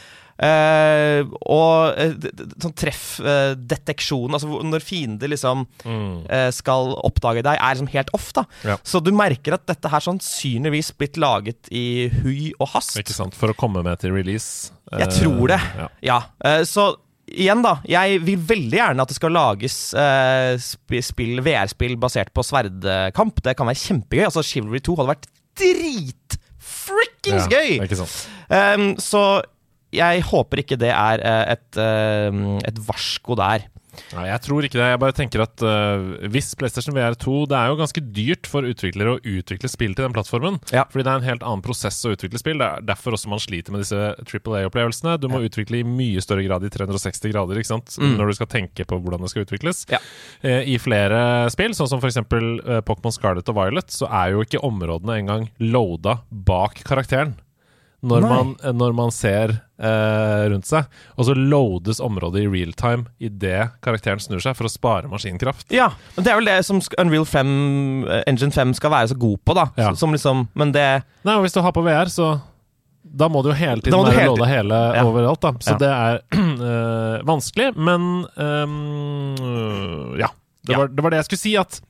[0.43, 2.31] Uh, og d-
[2.65, 8.31] sånn treffdeteksjon, altså når fiender liksom eh, skal oppdage deg, er liksom helt off.
[8.37, 8.79] da Ja.
[8.83, 12.97] Så du merker at dette her sannsynligvis blitt laget i hui og hast.
[12.99, 13.37] Ikke sant?
[13.39, 14.73] For å komme med til release.
[14.99, 15.61] Jeg tror det.
[15.79, 15.89] Ja.
[16.03, 16.21] Ja,
[16.69, 16.95] så
[17.33, 22.33] igjen da, jeg vil veldig gjerne at det skal lages eh, sp spill, VR-spill basert
[22.35, 23.43] på sverdkamp.
[23.45, 24.27] Det kan være kjempegøy.
[24.29, 25.29] Altså Chivalry 2 hadde vært
[25.63, 27.81] dritfrikkings gøy!
[27.81, 28.75] Ja.
[28.77, 29.43] Um, så
[29.93, 33.69] jeg håper ikke det er eh, et, eh, et varsko der.
[34.15, 34.89] Nei, jeg tror ikke det.
[34.93, 38.67] Jeg bare tenker at uh, hvis PlayStation VR 2 Det er jo ganske dyrt for
[38.69, 40.59] utviklere å utvikle spill til den plattformen.
[40.73, 40.87] Ja.
[40.91, 42.61] Fordi det er en helt annen prosess å utvikle spill.
[42.63, 45.19] Det er derfor også man sliter med disse Triple A-opplevelsene.
[45.21, 47.97] Du må utvikle i mye større grad i 360 grader ikke sant?
[48.03, 48.17] Mm.
[48.19, 49.85] når du skal tenke på hvordan det skal utvikles.
[49.93, 50.01] Ja.
[50.45, 52.23] Uh, I flere spill, sånn som f.eks.
[52.23, 57.37] Uh, Pokémon Scarlet og Violet, så er jo ikke områdene engang loada bak karakteren.
[58.03, 60.85] Når man, eh, når man ser eh, rundt seg.
[61.17, 65.69] Og så loades området i real time idet karakteren snur seg, for å spare maskinkraft.
[65.71, 67.53] Ja, men Det er vel det som Unreal 5,
[68.11, 69.69] eh, Engine 5 skal være så god på, da.
[69.79, 69.93] Ja.
[69.95, 70.89] Som liksom, men det
[71.25, 72.41] Nei, og Hvis du har på VR, så
[73.05, 75.03] da må du jo hele tiden være hele hele Ja.
[75.05, 75.41] overalt.
[75.43, 75.79] da Så Ja.
[75.79, 80.29] det er øh, vanskelig, men øh, Ja.
[80.67, 81.57] Det var, det var det jeg skulle si.
[81.57, 81.81] at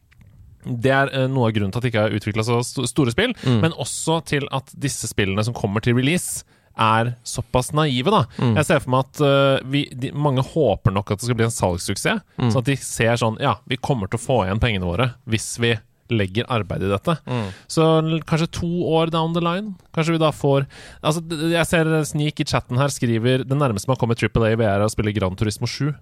[0.64, 3.34] det er eh, noe av grunnen til at det ikke har utvikla så store spill,
[3.42, 3.60] Mm.
[3.64, 6.44] men også til at disse spillene som kommer til release,
[6.78, 8.22] er såpass naive, da.
[8.40, 8.54] Mm.
[8.56, 11.44] Jeg ser for meg at uh, vi, de, mange håper nok at det skal bli
[11.44, 12.22] en salgssuksess.
[12.40, 12.46] Mm.
[12.48, 15.50] Sånn at de ser sånn Ja, vi kommer til å få igjen pengene våre hvis
[15.60, 15.74] vi
[16.12, 17.18] legger arbeid i dette.
[17.28, 17.50] Mm.
[17.68, 17.84] Så
[18.24, 20.64] kanskje to år down the line Kanskje vi da får
[21.04, 21.20] Altså,
[21.52, 24.80] jeg ser Sneak i chatten her skriver Det nærmeste man kommer Triple A i VR
[24.80, 25.92] er å spille Gran Turismo 7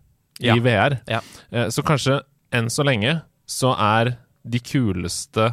[0.40, 0.54] Ja.
[0.54, 1.00] i VR.
[1.10, 1.20] Ja.
[1.52, 2.22] Eh, Så kanskje
[2.54, 3.20] enn så lenge
[3.50, 5.50] så er de kuleste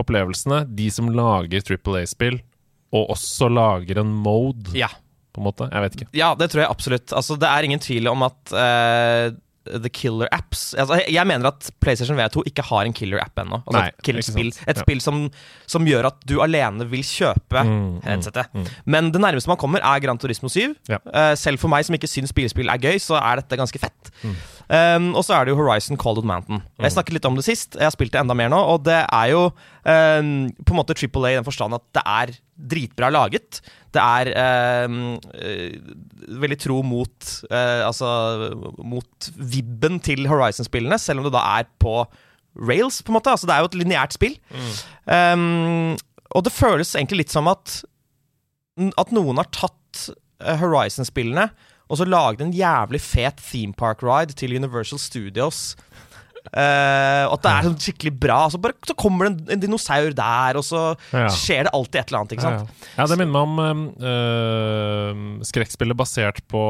[0.00, 2.40] opplevelsene de som lager Triple A-spill,
[2.92, 4.88] og også lager en mode, Ja.
[5.32, 5.68] på en måte.
[5.72, 6.08] Jeg vet ikke.
[6.12, 7.12] Ja, det tror jeg absolutt.
[7.16, 9.32] Altså, det er ingen tvil om at eh,
[9.64, 13.62] The Killer Apps altså, jeg- mener at PlayStation V2 ikke har en killer app ennå.
[13.66, 14.48] Altså, et killer-spill.
[14.66, 14.82] et Ja.
[14.82, 15.30] spill som,
[15.66, 18.46] som gjør at du alene vil kjøpe Mm, mm, headsetet.
[18.54, 18.66] mm.
[18.86, 20.74] Men det nærmeste man kommer, er Gran Turismo 7.
[20.88, 20.98] Ja.
[21.06, 24.10] Uh, selv for meg som ikke syns bilspill er gøy, så er dette ganske fett.
[24.24, 24.36] Mm.
[24.72, 26.62] Um, og så er det jo Horizon Cold Mountain.
[26.80, 27.74] Jeg snakket litt om det sist.
[27.74, 29.52] Jeg har spilt det enda mer nå, og det er jo
[29.84, 32.34] um, på en måte Triple A i den forstand at det er
[32.72, 33.60] dritbra laget.
[33.92, 35.16] Det er um,
[36.42, 38.08] veldig tro mot eh, Altså
[38.78, 42.04] mot vibben til Horizon-spillene, selv om det da er på
[42.56, 43.34] rails, på en måte.
[43.34, 44.38] Altså det er jo et lineært spill.
[45.04, 45.98] Um,
[46.32, 47.82] og det føles egentlig litt som at
[48.96, 50.08] At noen har tatt
[50.40, 51.50] eh, Horizon-spillene
[51.92, 55.74] og så laget en jævlig fet theme park ride til Universal Studios.
[56.52, 58.38] Eh, og at det er sånn skikkelig bra.
[58.52, 60.82] Så, bare, så kommer det en, en dinosaur der, og så
[61.14, 61.28] Ja.
[61.32, 62.34] skjer det alltid et eller annet.
[62.36, 62.66] Ikke sant?
[62.66, 62.96] Ja, ja.
[62.98, 66.64] ja, det minner meg om uh, skrekkspillet basert på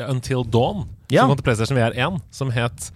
[0.00, 2.90] Until Dawn, som kom til PlayStation VR 1, som het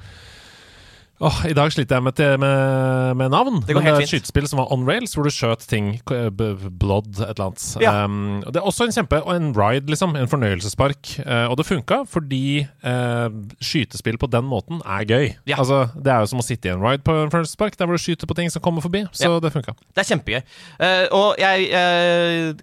[1.23, 3.61] Åh, I dag sliter jeg med, med, med navn.
[3.67, 4.11] Det går helt fint.
[4.11, 5.93] skytespill som var on rails, hvor du skjøt ting.
[6.05, 6.49] b-
[6.81, 7.67] Blood, et eller annet.
[7.81, 7.93] Ja.
[8.05, 10.17] Um, det er også en kjempe Og en ride, liksom.
[10.19, 11.15] En fornøyelsespark.
[11.23, 13.29] Uh, og det funka fordi uh,
[13.63, 15.31] skytespill på den måten er gøy.
[15.47, 15.61] Ja.
[15.63, 17.97] Altså, det er jo som å sitte i en ride på en fornøyelsespark, der hvor
[17.97, 19.05] du skyter på ting som kommer forbi.
[19.15, 19.39] Så Ja.
[19.41, 19.77] det funka.
[19.95, 20.43] Det er kjempegøy.
[20.83, 22.55] Uh, og jeg, eh,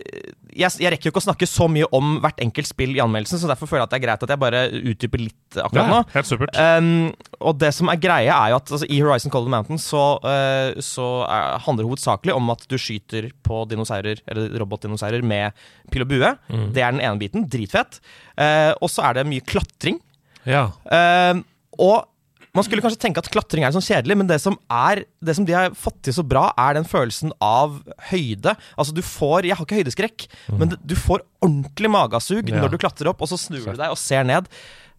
[0.51, 3.39] jeg Jeg rekker jo ikke å snakke så mye om hvert enkelt spill i anmeldelsen,
[3.41, 4.61] så derfor føler jeg at det er greit at jeg bare
[4.91, 5.99] utdyper litt akkurat nå.
[6.13, 6.59] helt supert.
[6.59, 7.09] Um,
[7.39, 10.81] og det som er greia, er jo at altså, i Horizon Cold Mountain så, uh,
[10.83, 15.57] så er, handler det hovedsakelig om at du skyter på dinosaurer, eller robotdinosaurer, med
[15.93, 16.33] pil og bue.
[16.51, 16.67] Mm.
[16.75, 17.47] Det er den ene biten.
[17.51, 18.01] Dritfett.
[18.35, 20.01] Uh, og så er det mye klatring.
[20.47, 20.67] Ja.
[20.89, 21.43] Uh,
[21.81, 22.10] og
[22.57, 25.45] man skulle kanskje tenke at klatring er sånn kjedelig, men det som, er, det som
[25.47, 27.77] de har fått til så bra, er den følelsen av
[28.09, 28.57] høyde.
[28.75, 30.27] Altså du får Jeg har ikke høydeskrekk,
[30.59, 32.59] men du får ordentlig magesug Ja.
[32.59, 34.51] når du klatrer opp, og så snur du deg og ser ned.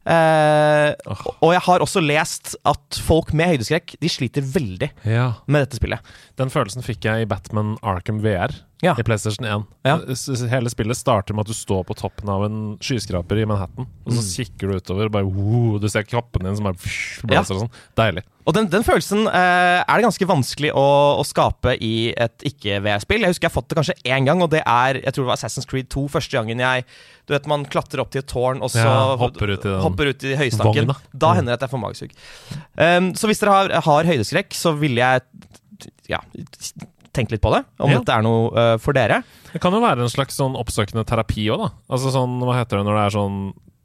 [0.02, 0.94] Eh,
[1.38, 5.28] og jeg har også lest at folk med høydeskrekk De sliter veldig ja.
[5.46, 6.02] med dette spillet.
[6.40, 8.50] Den følelsen fikk jeg i Batman Arkham VR
[8.82, 8.96] Ja.
[8.98, 9.64] i PlayStation 1.
[9.86, 9.96] Ja.
[10.50, 14.10] Hele spillet starter med at du står på toppen av en skyskraper i Manhattan, og
[14.12, 14.30] så Mm.
[14.34, 17.60] kikker du utover, og bare wow, du ser kroppen din som bare pff, blåser og
[17.62, 17.70] sånn.
[17.96, 18.24] Deilig.
[18.44, 20.82] Og den, den følelsen eh, er det ganske vanskelig å,
[21.20, 23.22] å skape i et ikke-VR-spill.
[23.22, 25.30] Jeg husker jeg har fått det kanskje én gang, og det er jeg tror det
[25.30, 26.08] var Assassin's Creed 2.
[26.10, 26.84] Første gangen jeg
[27.30, 29.80] Du vet, man klatrer opp til et tårn, og så Ja, hopper ut i den
[29.80, 30.88] hopper ut i høystakken.
[30.90, 30.96] vogna.
[31.14, 32.10] Da da hender det at jeg får magesug.
[32.74, 35.22] Um, så hvis dere har, har høydeskrekk, så ville jeg
[36.10, 36.18] ja,
[37.12, 37.62] tenkt litt på det.
[37.78, 37.98] Om Ja.
[38.00, 39.22] dette er noe uh, for dere.
[39.52, 41.68] Det kan jo være en slags sånn oppsøkende terapi òg, da.
[41.92, 43.38] Altså sånn, hva heter det når det er sånn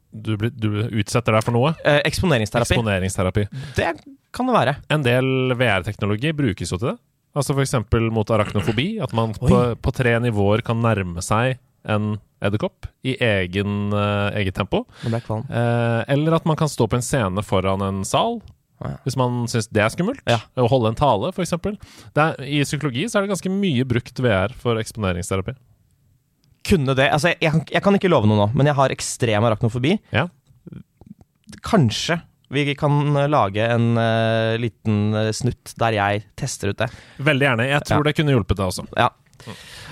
[0.08, 0.68] du, blir, du
[1.02, 1.74] utsetter deg for noe?
[1.84, 2.72] Eh, eksponeringsterapi.
[2.74, 3.44] Eksponeringsterapi.
[3.76, 3.90] det
[4.32, 4.76] kan det være.
[4.90, 6.96] En del VR-teknologi brukes jo til det.
[7.36, 7.74] Altså f.eks.
[8.10, 8.88] mot arachnofobi.
[9.04, 14.56] At man på, på tre nivåer kan nærme seg en edderkopp i egen, eh, eget
[14.56, 14.84] tempo.
[15.04, 18.40] Eh, eller at man kan stå på en scene foran en sal.
[18.78, 18.92] Ja.
[19.04, 20.20] Hvis man syns det er skummelt.
[20.30, 20.38] Ja.
[20.58, 21.54] Å holde en tale, f.eks.
[22.46, 25.56] I psykologi så er det ganske mye brukt VR for eksponeringsterapi.
[26.68, 28.92] Kunne det Altså, jeg, jeg, kan- jeg kan ikke love noe nå, men jeg har
[28.94, 29.96] ekstrem arachnofobi.
[30.14, 30.26] Ja.
[31.64, 32.20] Kanskje
[32.52, 36.86] vi kan lage en uh, liten eh, snutt der jeg tester ut det.
[37.20, 37.66] Veldig gjerne.
[37.68, 38.06] Jeg tror Ja.
[38.08, 38.86] det kunne hjulpet deg også.
[38.96, 39.10] Ja.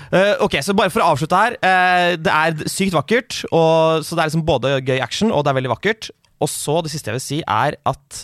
[0.09, 1.59] Uh, ok, så bare for å avslutte her.
[1.61, 3.43] Uh, det er sykt vakkert.
[3.51, 6.09] Og, så det er liksom både gøy action, og det er veldig vakkert.
[6.41, 8.23] Og så, det siste jeg vil si, er at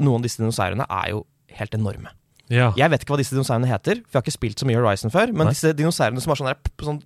[0.00, 1.22] noen av disse dinosaurene er jo
[1.60, 2.12] helt enorme.
[2.50, 2.72] Ja.
[2.78, 5.12] Jeg vet ikke hva disse dinosaurene heter, for jeg har ikke spilt så mye Horizon
[5.14, 5.30] før.
[5.32, 5.54] Men Nei.
[5.54, 7.00] disse dinosaurene som har sånn, der, sånn,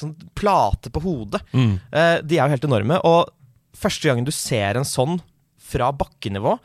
[0.00, 1.78] sånn plate på hodet, Mm.
[1.92, 2.98] eh, de er jo helt enorme.
[3.06, 3.30] Og
[3.76, 5.20] første gangen du ser en sånn
[5.58, 6.58] fra bakkenivå,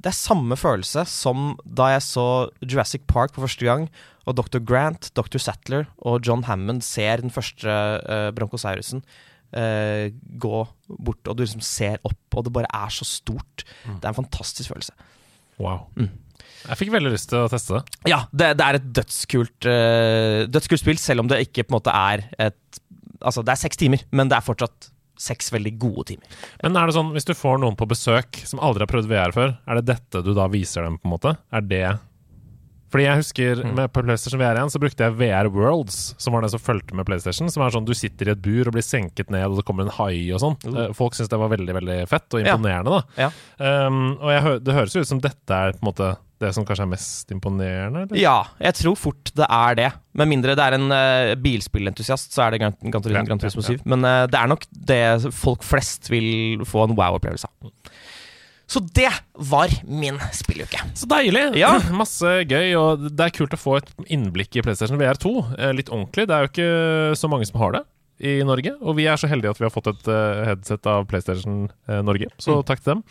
[0.00, 2.24] det er samme følelse som da jeg så
[2.62, 3.88] Jurassic Park for første gang,
[4.28, 4.60] og Dr.
[4.60, 5.38] Grant, Dr.
[5.40, 9.02] Sattler og John Hammond ser den første uh, bronkosaurusen
[9.56, 13.64] eh, gå bort, og du liksom ser opp, og det bare er så stort.
[13.86, 14.96] Det er en fantastisk følelse.
[15.58, 15.86] Wow.
[15.98, 16.10] Mm.
[16.68, 17.98] Jeg fikk veldig lyst til å teste det.
[18.10, 21.80] Ja, det, det er et dødskult, uh, dødskult spill, selv om det ikke på en
[21.80, 22.84] måte er et
[23.18, 26.36] Altså, det er seks timer, men det er fortsatt seks veldig gode timer.
[26.62, 29.34] Men er det sånn, hvis du får noen på besøk som aldri har prøvd VR
[29.34, 31.32] før, er det dette du da viser dem, på en måte?
[31.50, 31.82] Er det
[32.88, 36.44] Fordi jeg husker med på PlayStation VR 1 så brukte jeg VR Worlds, som var
[36.44, 37.50] det som fulgte med PlayStation.
[37.52, 39.86] Som er sånn du sitter i et bur og blir senket ned, og det kommer
[39.86, 40.56] en hai og sånn.
[40.72, 43.26] Eh, Folk syns det var veldig veldig fett og imponerende, da.
[43.26, 43.28] Ja.
[43.88, 46.62] Um, og jeg, det høres jo ut som dette er på en måte det som
[46.66, 48.04] kanskje er mest imponerende?
[48.06, 48.18] Eller?
[48.20, 49.88] Ja, jeg tror fort det er det.
[50.18, 53.64] Med mindre det er en uh, bilspillentusiast, så er det Gran, Gran, Ja, Gran Turismo
[53.64, 53.82] ja, ja.
[53.82, 53.88] 7.
[53.90, 55.02] Men uh, det er nok det
[55.34, 57.72] folk flest vil få en wow-opplevelse av.
[58.68, 59.08] Så det
[59.48, 60.80] var min spilluke.
[60.98, 61.46] Så deilig!
[61.56, 61.70] Ja.
[62.02, 65.32] Masse gøy, og det er kult å få et innblikk i PlayStation VR2.
[65.56, 66.26] eh, Litt ordentlig.
[66.28, 67.82] Det er jo ikke så mange som har det
[68.28, 68.74] i Norge.
[68.82, 72.02] Og vi er så heldige at vi har fått et eh, headset av PlayStation eh,
[72.04, 73.02] Norge, så takk til dem.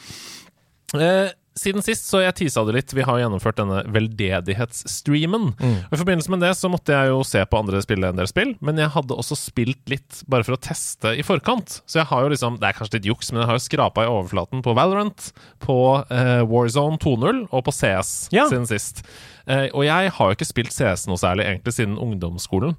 [1.57, 2.93] Siden sist så jeg tisa det litt.
[2.93, 5.47] Vi har gjennomført denne veldedighetsstreamen.
[5.57, 8.29] Og I forbindelse med det så måtte jeg jo se på andre spille en del
[8.29, 11.79] spill, men jeg hadde også spilt litt bare for å teste i forkant.
[11.89, 14.05] Så jeg har jo liksom, det er kanskje litt juks, men jeg har jo skrapa
[14.05, 15.29] i overflaten på Valorant,
[15.63, 15.77] på
[16.13, 18.47] eh, Warzone 2.0 og på CS Ja.
[18.51, 19.03] siden sist.
[19.47, 22.75] Eh, og jeg har jo ikke spilt CS noe særlig egentlig siden ungdomsskolen,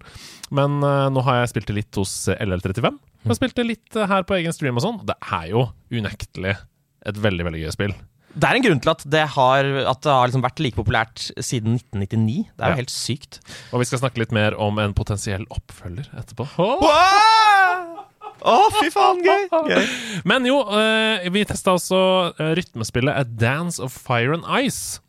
[0.55, 2.99] men eh, nå har jeg spilt det litt hos eh, LL35.
[3.25, 5.01] Jeg har spilt det litt eh, her på egen stream og sånn.
[5.09, 6.55] Det er jo unektelig
[7.09, 7.97] et veldig, veldig gøy spill.
[8.37, 11.31] Det er en grunn til at det har, at det har liksom vært like populært
[11.43, 12.45] siden 1999.
[12.57, 12.81] Det er jo Ja.
[12.83, 13.41] helt sykt.
[13.73, 16.47] Og vi skal snakke litt mer om en potensiell oppfølger etterpå.
[18.39, 19.49] Å, fy faen, gøy!
[19.67, 19.89] gøy.
[20.29, 21.99] Men jo, eh, vi testa også
[22.39, 25.01] eh, rytmespillet A Dance of Fire and Ice.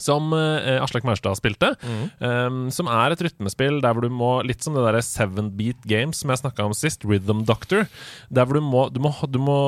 [0.00, 1.74] Som eh, Aslak Maurstad spilte.
[1.84, 5.84] eh, som er et rytmespill der hvor du må Litt som det derre Seven Beat
[5.88, 7.86] Games som jeg snakka om sist, Rhythm Doctor.
[8.30, 9.60] Der hvor du må, du må, du må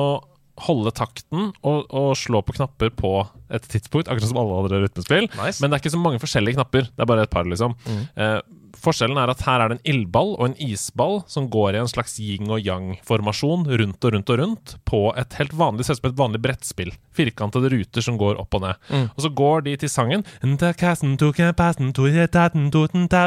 [0.65, 3.13] holde takten og, og slå på knapper på
[3.53, 5.29] et tidspunkt, akkurat som alle andre rytmespill.
[5.39, 5.59] Nice.
[5.61, 6.89] Men det er ikke så mange forskjellige knapper.
[6.89, 7.75] Det er bare et par, liksom.
[8.15, 8.39] Eh,
[8.77, 11.89] forskjellen er at her er det en ildball og en isball som går i en
[11.91, 16.01] slags yin og yang-formasjon rundt og rundt og rundt på et helt vanlig, ser ut
[16.01, 16.91] som et vanlig brettspill.
[17.15, 18.85] Firkantede ruter som går opp og ned.
[19.15, 20.25] Og så går de til sangen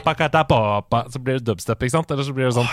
[1.13, 2.11] Så blir det dubstep, ikke sant?
[2.11, 2.71] Eller så blir det sånn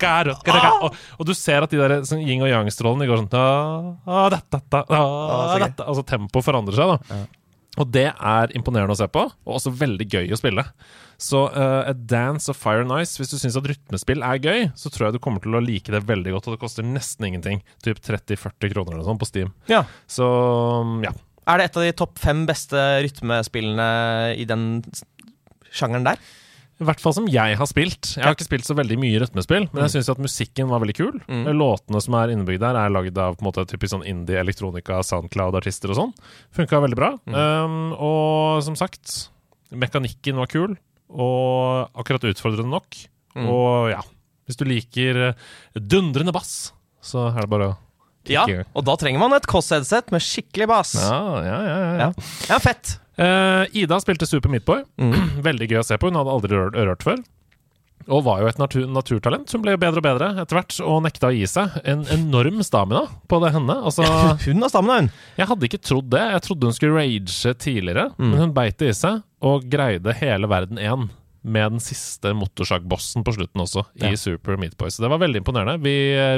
[0.00, 0.60] ka.
[0.86, 3.32] Og, og du ser at de der sånn yin og yang-strålene de går sånn
[5.86, 7.24] Altså tempoet forandrer seg, da.
[7.76, 10.64] Og det er imponerende å se på, og også veldig gøy å spille.
[11.20, 14.66] Så uh, A Dance of Fire and Ice, hvis du syns at rytmespill er gøy,
[14.76, 17.28] så tror jeg du kommer til å like det veldig godt, og det koster nesten
[17.28, 17.62] ingenting.
[17.84, 19.52] Typ 30-40 kroner eller sånn på Steam.
[19.72, 19.84] Ja.
[20.08, 20.26] Så
[21.04, 21.12] ja.
[21.46, 23.90] Er det et av de topp fem beste rytmespillene
[24.40, 24.66] i den
[25.70, 26.24] sjangeren der?
[26.76, 28.10] I hvert fall som jeg har spilt.
[28.18, 30.96] Jeg har ikke spilt så veldig mye rytmespill, men jeg syns at musikken var veldig
[30.98, 31.14] kul.
[31.56, 34.98] Låtene som er innebygd der, er lagd av på en måte typisk sånn indie, elektronika,
[35.08, 36.12] Soundcloud-artister og sånn.
[36.56, 37.14] Funka veldig bra.
[37.32, 39.30] Um, og som sagt,
[39.72, 40.76] mekanikken var kul,
[41.16, 43.00] og akkurat utfordrende nok.
[43.40, 44.02] Og ja,
[44.48, 45.42] hvis du liker eh,
[45.80, 47.74] dundrende bass, så er det bare å
[48.28, 48.42] Ja,
[48.74, 50.94] og da trenger man et Koss-headset med skikkelig bass.
[50.98, 51.90] Ja, ja, ja, ja.
[52.04, 52.96] Ja, ja fett.
[53.16, 54.84] Eh, Ida spilte Super Meatboy.
[55.48, 56.10] Veldig gøy å se på.
[56.10, 57.24] Hun hadde aldri rørt, rørt før.
[58.12, 59.50] Og var jo et natur, naturtalent.
[59.50, 61.72] Hun ble jo bedre og bedre etter hvert, og nekta å gi seg.
[61.90, 63.78] En enorm stamina på det henne.
[63.88, 64.04] Altså,
[64.44, 65.08] Hun har stamina, hun.
[65.40, 66.22] jeg hadde ikke trodd det.
[66.36, 70.50] Jeg trodde hun skulle rage tidligere, men hun beit det i seg, og greide hele
[70.52, 71.08] verden én.
[71.46, 74.90] Med den siste motorsagbossen på slutten også, i Super Meatboy.
[74.90, 75.78] Så det var veldig imponerende.
[75.82, 75.92] Vi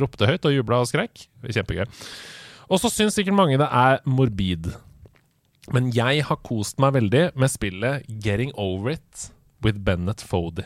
[0.04, 1.22] ropte høyt og jubla og skreik.
[1.48, 1.86] Kjempegøy.
[2.68, 4.68] Og så syns sikkert mange det er morbid.
[5.74, 9.28] Men jeg har kost meg veldig med spillet Getting Over It
[9.64, 10.64] with Bennett Fody.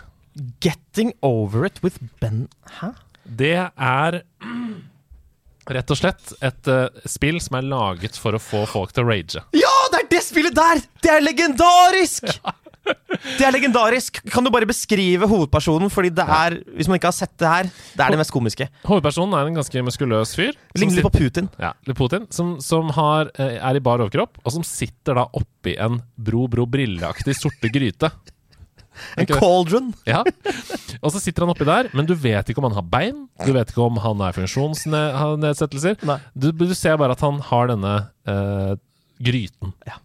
[0.63, 2.47] Getting over it with Ben
[2.79, 2.93] Hæ?
[3.23, 4.23] Det er
[5.71, 9.11] rett og slett et uh, spill som er laget for å få folk til å
[9.11, 9.43] rage.
[9.55, 10.83] Ja, det er det spillet der!
[11.03, 12.33] Det er legendarisk!
[13.23, 14.19] Det er legendarisk.
[14.33, 15.91] Kan du bare beskrive hovedpersonen?
[15.93, 18.67] Fordi det er, Hvis man ikke har sett det her, det er det mest komiske.
[18.89, 20.57] Hovedpersonen er en ganske muskuløs fyr.
[20.79, 21.49] Ligner litt på Putin.
[21.63, 22.27] Ja, Putin.
[22.35, 26.49] Som, som har, eh, er i bar overkropp, og som sitter da oppi en Bro
[26.53, 28.11] Bro Brilleaktig sorte gryte.
[29.17, 29.93] En cauldron.
[30.05, 30.21] Ja.
[31.01, 33.23] Og så sitter han oppi der, men du vet ikke om han har bein.
[33.41, 35.97] Du vet ikke om han er funksjonsnedsettelser.
[36.37, 37.95] Du, du ser bare at han har denne
[38.29, 38.75] eh,
[39.23, 39.73] gryten.
[39.89, 39.97] Ja.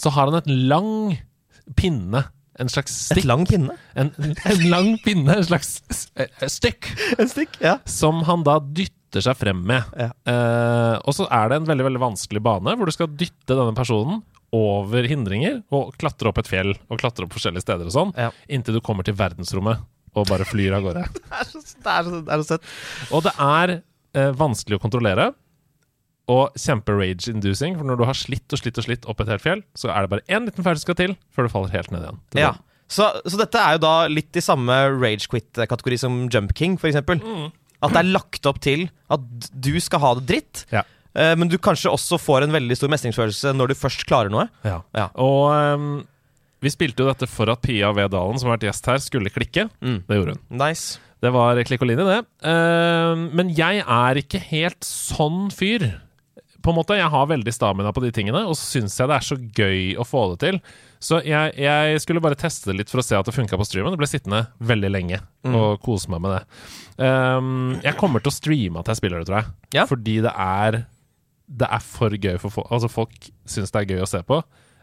[0.00, 1.18] Så har han et lang
[1.76, 2.24] pinne.
[2.60, 3.22] En slags stikk.
[3.24, 3.72] Et lang pinne.
[3.96, 5.78] En, en lang pinne, en slags
[6.20, 7.56] eh, stikk, En stikk.
[7.64, 7.78] Ja.
[7.88, 9.88] som han da dytter seg frem med.
[9.96, 10.10] Ja.
[10.28, 13.72] Eh, og så er det en veldig veldig vanskelig bane, hvor du skal dytte denne
[13.76, 14.20] personen
[14.52, 18.28] over hindringer og klatre opp et fjell og klatre opp forskjellige steder og sånn, Ja.
[18.52, 19.80] inntil du kommer til verdensrommet
[20.12, 21.06] og bare flyr av gårde.
[21.24, 22.66] Det er så, det er så, det er så søtt.
[23.16, 25.30] Og det er eh, vanskelig å kontrollere.
[26.30, 29.62] Og kjempe-rage-inducing, for når du har slitt og slitt og slitt opp et helt fjell,
[29.74, 32.04] så er det bare én liten feil som skal til før du faller helt ned
[32.06, 32.20] igjen.
[32.38, 32.52] Ja.
[32.92, 36.90] Så, så dette er jo da litt i samme rage quit-kategori som Jump King, for
[36.90, 37.22] eksempel.
[37.82, 40.84] At det er lagt opp til at du skal ha det dritt, Ja.
[41.16, 44.46] eh, men du kanskje også får en veldig stor mestringsfølelse når du først klarer noe.
[44.62, 44.82] Ja.
[44.94, 45.08] Ja.
[45.18, 45.88] Og um,
[46.62, 48.04] vi spilte jo dette for at Pia V.
[48.12, 49.66] Dalen, som har vært gjest her, skulle klikke.
[49.82, 50.04] Mm.
[50.06, 50.44] Det gjorde hun.
[50.62, 51.00] Nice.
[51.22, 52.20] Det var klikk og linje, det.
[52.46, 55.88] Uh, men jeg er ikke helt sånn fyr.
[56.62, 59.16] På en måte, Jeg har veldig stamina på de tingene, og så syns jeg det
[59.16, 60.60] er så gøy å få det til.
[61.02, 63.66] Så jeg, jeg skulle bare teste det litt for å se at det funka på
[63.66, 63.94] streamen.
[63.94, 65.18] Det ble sittende veldig lenge
[65.50, 66.42] og kose meg med det.
[67.02, 69.54] Um, jeg kommer til å streame at jeg spiller det, tror jeg.
[69.74, 69.86] Ja.
[69.90, 70.84] Fordi det er
[71.52, 72.70] Det er for gøy for folk.
[72.72, 74.38] Altså, folk syns det er gøy å se på.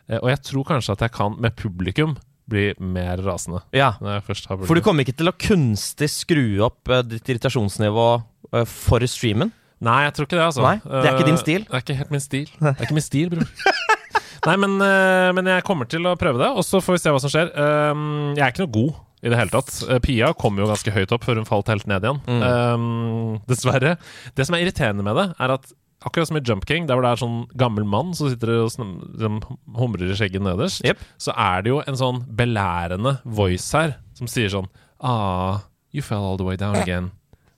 [0.10, 2.18] Eh, og jeg tror kanskje at jeg kan, med publikum,
[2.50, 3.62] bli mer rasende.
[3.76, 3.94] Ja.
[4.02, 8.08] For du kommer ikke til å kunstig skru opp eh, ditt irritasjonsnivå
[8.54, 9.54] eh, for streamen?
[9.82, 10.64] Nei, jeg tror ikke det, altså.
[10.66, 11.62] Nei, det er ikke din stil?
[11.62, 12.48] Eh, Det er ikke helt min stil.
[12.60, 13.48] Det er ikke min stil, bror.
[14.48, 17.14] Nei, men, eh, men jeg kommer til å prøve det, og så får vi se
[17.16, 17.50] hva som skjer.
[17.56, 18.04] Um,
[18.38, 19.72] jeg er ikke noe god i det hele tatt.
[19.90, 22.22] Eh, Pia kom jo ganske høyt opp før hun falt helt ned igjen.
[22.28, 22.44] Mm.
[22.48, 23.98] Um, dessverre.
[24.36, 25.68] Det som er irriterende med det, er at
[26.08, 28.70] akkurat som i Jump King, der hvor det er sånn gammel mann som sitter og
[28.72, 29.42] sn- som
[29.76, 31.02] humrer i skjegget nederst, yep.
[31.20, 34.70] så er det jo en sånn belærende voice her som sier sånn
[35.04, 35.60] Ah,
[35.92, 37.12] you fell all the way down again.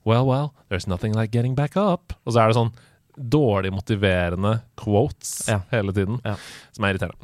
[0.05, 2.13] Well, well, there's nothing like getting back up.
[2.25, 2.71] Og så er det sånn
[3.17, 5.59] dårlig motiverende quotes Ja.
[5.71, 6.35] hele tiden, Ja.
[6.71, 7.17] som er irriterende.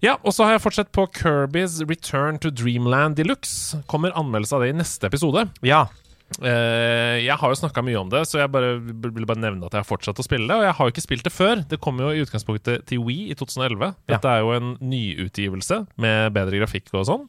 [0.00, 3.82] Ja, og så har jeg fortsatt på Kirby's Return to Dreamland Deluxe.
[3.88, 5.48] Kommer anmeldelse av det i neste episode.
[5.62, 5.86] Ja.
[6.42, 9.72] Uh, jeg har jo snakka mye om det, så jeg bare, vil bare nevne at
[9.72, 10.54] jeg har fortsatt å spille det.
[10.58, 11.62] Og jeg har jo ikke spilt det før.
[11.68, 13.94] Det kom jo i utgangspunktet til Wii i 2011.
[14.12, 17.24] Dette er jo en nyutgivelse med bedre grafikk og sånn.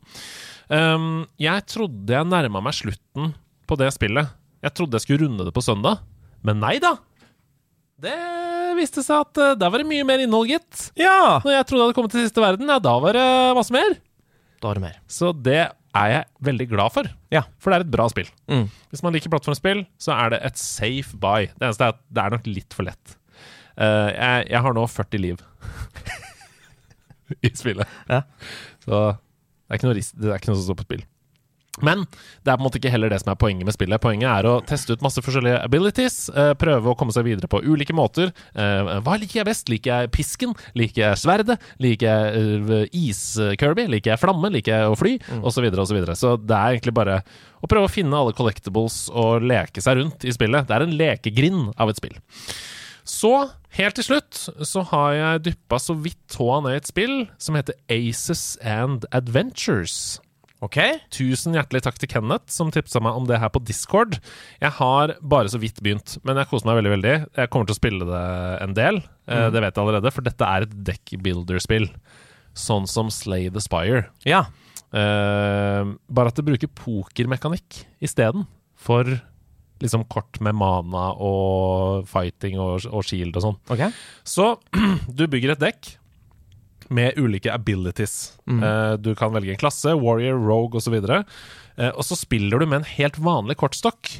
[0.70, 3.34] Um, jeg trodde jeg nærma meg slutten
[3.70, 4.30] på det spillet.
[4.60, 6.02] Jeg trodde jeg skulle runde det på søndag,
[6.46, 6.98] men nei da!
[8.00, 8.16] Det
[8.78, 10.90] viste seg at uh, der var det mye mer innhold, gitt.
[11.00, 11.40] ja!
[11.44, 13.98] Når jeg trodde jeg hadde kommet til siste verden, ja, da var det masse mer.
[14.60, 14.98] Da var det mer.
[15.12, 15.62] Så det
[15.98, 17.08] er jeg veldig glad for.
[17.34, 17.44] Ja.
[17.60, 18.28] For det er et bra spill.
[18.52, 18.68] Mm.
[18.92, 21.48] Hvis man liker plattformspill, så er det et safe buy.
[21.56, 23.16] Det eneste er at det er nok litt for lett.
[23.80, 25.40] Eh, jeg, jeg har nå 40 liv
[27.48, 28.00] i spillet.
[28.12, 28.22] Ja.
[28.84, 31.04] Så det er ikke noe, ris det er ikke noe som står på spill.
[31.86, 32.06] Men
[32.44, 34.02] det er på en måte ikke heller det som er poenget med spillet.
[34.04, 36.18] Poenget er å teste ut masse forskjellige abilities.
[36.30, 38.34] eh, prøve å komme seg videre på ulike måter.
[38.54, 39.70] Eh, hva liker jeg best?
[39.72, 40.56] Liker jeg pisken?
[40.76, 41.60] Liker jeg sverdet?
[41.80, 43.88] Liker jeg uh, is-Kirby?
[43.92, 44.52] Liker jeg flamme?
[44.54, 45.16] Liker jeg å fly?
[45.42, 46.18] Og så videre og så videre.
[46.20, 47.22] Så det er egentlig bare
[47.60, 50.68] å prøve å finne alle collectibles og leke seg rundt i spillet.
[50.68, 52.18] Det er en lekegrind av et spill.
[53.10, 53.34] Så,
[53.74, 54.38] helt til slutt,
[54.68, 59.08] så har jeg dyppa så vidt tåa ned i et spill som heter Aces and
[59.16, 60.20] Adventures.
[60.66, 60.78] Ok.
[61.16, 64.18] Tusen hjertelig takk til Kenneth, som tipsa meg om det her på Discord.
[64.60, 66.96] Jeg har bare så vidt begynt, men jeg koser meg veldig.
[66.98, 68.24] veldig Jeg kommer til å spille det
[68.66, 69.00] en del,
[69.32, 71.88] eh, det vet jeg allerede, for dette er et deckbuilder-spill.
[72.60, 74.10] Sånn som Slay the Spire.
[74.28, 74.48] Ja.
[74.90, 79.06] Uh, bare at det bruker pokermekanikk isteden, for
[79.80, 83.60] liksom kort med mana og fighting og, og shield og sånn.
[83.72, 83.86] Ok.
[84.28, 84.52] Så
[85.18, 85.94] du bygger et dekk
[86.90, 88.34] med ulike abilities.
[88.50, 90.96] Eh, du kan velge en klasse, warrior, rogue osv.
[91.00, 91.36] Og,
[91.78, 94.20] uh, og så spiller du med en helt vanlig kortstokk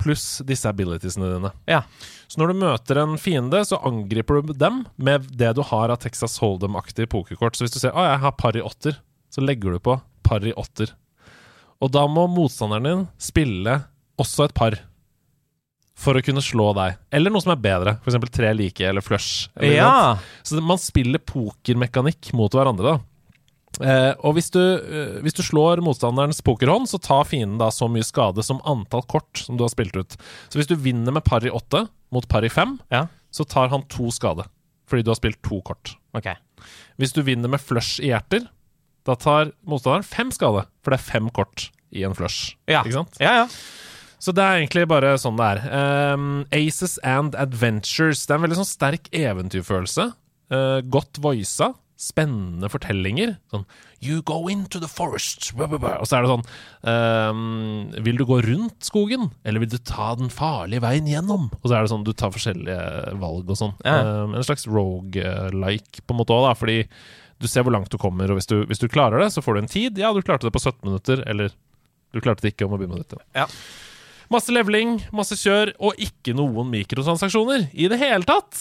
[0.00, 1.52] pluss disse abilitiesene dine.
[1.68, 1.82] Ja.
[2.30, 6.00] Så når du møter en fiende, så angriper du dem med det du har av
[6.00, 7.56] Texas Hold'em-aktig pokerkort.
[7.56, 8.96] Så hvis du ser at jeg har par i åtter,
[9.30, 10.94] så legger du på par i åtter.
[11.80, 13.80] Og da må motstanderen din spille
[14.20, 14.76] også et par.
[16.00, 16.96] For å kunne slå deg.
[17.12, 17.98] Eller noe som er bedre.
[18.00, 18.16] F.eks.
[18.32, 19.50] tre like eller flush.
[19.60, 19.76] Eller.
[19.76, 20.18] Ja.
[20.46, 23.06] Så man spiller pokermekanikk mot hverandre, da.
[23.84, 27.86] Eh, og hvis du, eh, hvis du slår motstanderens pokerhånd, så tar fienden da så
[27.88, 30.16] mye skade som antall kort som du har spilt ut.
[30.50, 33.06] Så hvis du vinner med par i åtte mot par i fem, Ja.
[33.30, 34.44] så tar han to skade.
[34.88, 35.94] Fordi du har spilt to kort.
[36.14, 36.32] Ok.
[36.98, 38.48] Hvis du vinner med flush i hjerter,
[39.06, 40.66] da tar motstanderen fem skade.
[40.82, 42.56] For det er fem kort i en flush.
[42.66, 42.82] Ja.
[42.82, 43.16] Ikke sant?
[43.20, 43.46] Ja, ja.
[44.20, 45.60] Så det er egentlig bare sånn det er.
[46.14, 48.26] Um, Aces and Adventures.
[48.26, 50.10] Det er en veldig sånn sterk eventyrfølelse.
[50.52, 51.72] Uh, godt voisa.
[52.00, 53.34] Spennende fortellinger.
[53.52, 53.64] Sånn
[54.00, 55.50] You go into the forest.
[55.56, 56.44] Og så er det sånn
[56.88, 61.50] um, Vil du gå rundt skogen, eller vil du ta den farlige veien gjennom?
[61.60, 63.74] Og så er det sånn du tar forskjellige valg og sånn.
[63.84, 63.98] Ja.
[64.24, 66.78] Um, en slags rogue-like på en måte òg, da, fordi
[67.40, 69.56] du ser hvor langt du kommer, og hvis du, hvis du klarer det, så får
[69.56, 70.00] du en tid.
[70.00, 71.52] Ja, du klarte det på 17 minutter, eller
[72.12, 73.20] du klarte det ikke om å begynne med dette.
[73.36, 73.46] Ja.
[74.30, 78.54] Masse leveling, masse kjør, og ikke noen mikrotransaksjoner i det hele tatt.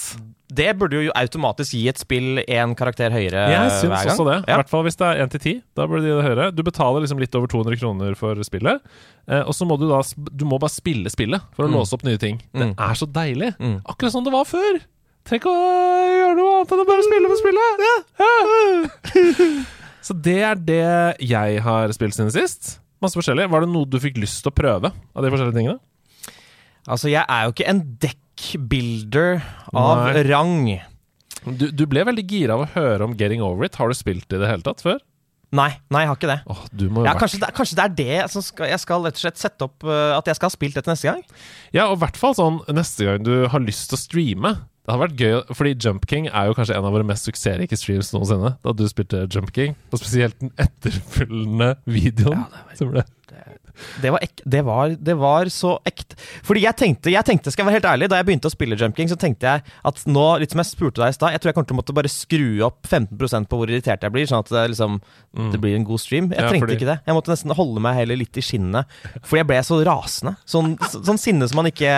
[0.49, 4.15] Det burde jo automatisk gi et spill én karakter høyere Jeg syns hver gang.
[4.15, 4.38] også det.
[4.39, 4.55] I Ja.
[4.57, 5.61] hvert fall hvis det er 1 til 10.
[5.78, 6.47] Da burde de det høyere.
[6.55, 8.82] Du betaler liksom litt over 200 kroner for spillet,
[9.30, 10.01] eh, og så må du da
[10.36, 11.76] Du må bare spille spillet for å Mm.
[11.78, 12.41] låse opp nye ting.
[12.51, 12.76] Det Mm.
[12.80, 13.55] er så deilig.
[13.59, 13.82] Mm.
[13.86, 14.82] Akkurat som det var før.
[15.24, 17.80] Tenk å gjøre noe annet enn å bare spille med spillet.
[17.86, 19.65] Ja.
[20.01, 22.80] så det er det jeg har spilt siden sist.
[23.04, 23.47] Masse forskjellig.
[23.52, 25.80] Var det noe du fikk lyst til å prøve av de forskjellige tingene?
[26.89, 29.43] Altså, jeg er jo ikke en deckbuilder
[29.78, 30.24] av Nei.
[30.30, 30.64] rang.
[31.45, 33.78] Du, du ble veldig gira av å høre om Getting Over It.
[33.80, 35.00] Har du spilt i det hele tatt før?
[35.56, 36.39] Nei, nei, jeg har ikke det.
[36.45, 39.06] Åh, du må jo Ja, kanskje, det, kanskje det er det som skal, jeg skal
[39.08, 41.24] rett og slett sette opp uh, At jeg skal ha spilt dette neste gang?
[41.74, 44.52] Ja, og i hvert fall sånn neste gang du har lyst til å streame.
[44.89, 47.77] Det hadde vært gøy, fordi Jump King er jo kanskje en av våre mest suksessrike
[47.77, 48.55] streams noensinne.
[48.65, 52.47] Da du spilte Jump King, og spesielt den etterfølgende videoen.
[52.79, 53.03] ble
[54.01, 56.17] Det var, ek, det, var, det var så ekte.
[56.43, 58.75] Fordi jeg tenkte, jeg tenkte, skal jeg være helt ærlig, da jeg begynte å spille
[58.81, 61.43] Jump King, så tenkte jeg at nå, litt som jeg spurte deg i stad, jeg
[61.43, 64.25] tror jeg kommer til å måtte bare skru opp 15% på hvor irritert jeg blir,
[64.27, 64.97] sånn at det, liksom,
[65.53, 66.31] det blir en god stream.
[66.33, 66.43] Jeg Mm.
[66.43, 66.97] Ja, trengte fordi- ikke det.
[67.05, 70.35] Jeg måtte nesten holde meg heller litt i skinnet, fordi jeg ble så rasende.
[70.49, 71.93] Sånn, sånn sinne som man ikke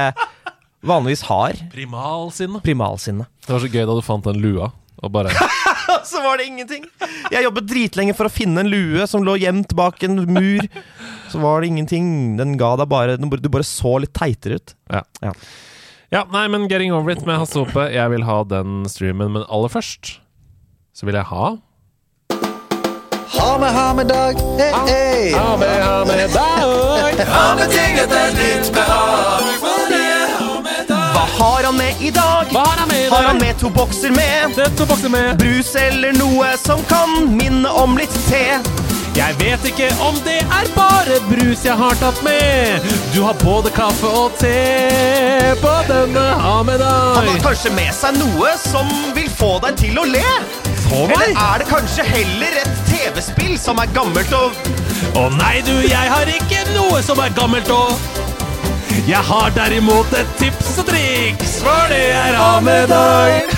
[0.82, 1.58] vanligvis har.
[1.74, 2.62] primalsinne.
[2.64, 3.28] Primalsinne.
[3.46, 4.72] Det var så gøy da du fant den lua,
[5.02, 5.34] og bare
[6.12, 6.86] så var det ingenting.
[7.32, 10.68] Jeg jobbet dritlenge for å finne en lue som lå gjemt bak en mur.
[11.32, 12.38] Så var det ingenting.
[12.40, 14.76] Den ga deg bare Du bare så litt teitere ut.
[14.92, 15.04] Ja.
[15.22, 15.34] Ja.
[16.12, 17.86] Ja, nei, men Getting Over It med Hasse Hope.
[17.94, 20.18] Jeg vil ha den streamen, men aller først
[20.92, 21.54] så vil jeg ha
[23.32, 24.36] Ha med, ha med dag.
[24.60, 25.32] Hey, hey.
[25.32, 27.24] Ha med, ha med dag.
[27.32, 29.81] Ha med ting etter ditt behag.
[31.12, 32.48] Hva har han med i dag?
[32.52, 33.16] Hva har han med i dag?
[33.18, 34.56] Har han med to bokser med?
[34.56, 35.36] Det er to bokser med.
[35.42, 38.46] Brus eller noe som kan minne om litt te?
[39.12, 42.86] Jeg vet ikke om det er bare brus jeg har tatt med.
[43.12, 44.56] Du har både kaffe og te
[45.60, 47.18] på denne ha med deg.
[47.18, 48.88] Han har kanskje med seg noe som
[49.18, 50.24] vil få deg til å le?
[50.96, 54.56] Eller er det kanskje heller et TV-spill som er gammelt og
[55.18, 57.96] Å nei, du, jeg har ikke noe som er gammelt og
[58.92, 63.54] Jeg har derimot et tips og triks, for det er har med deg.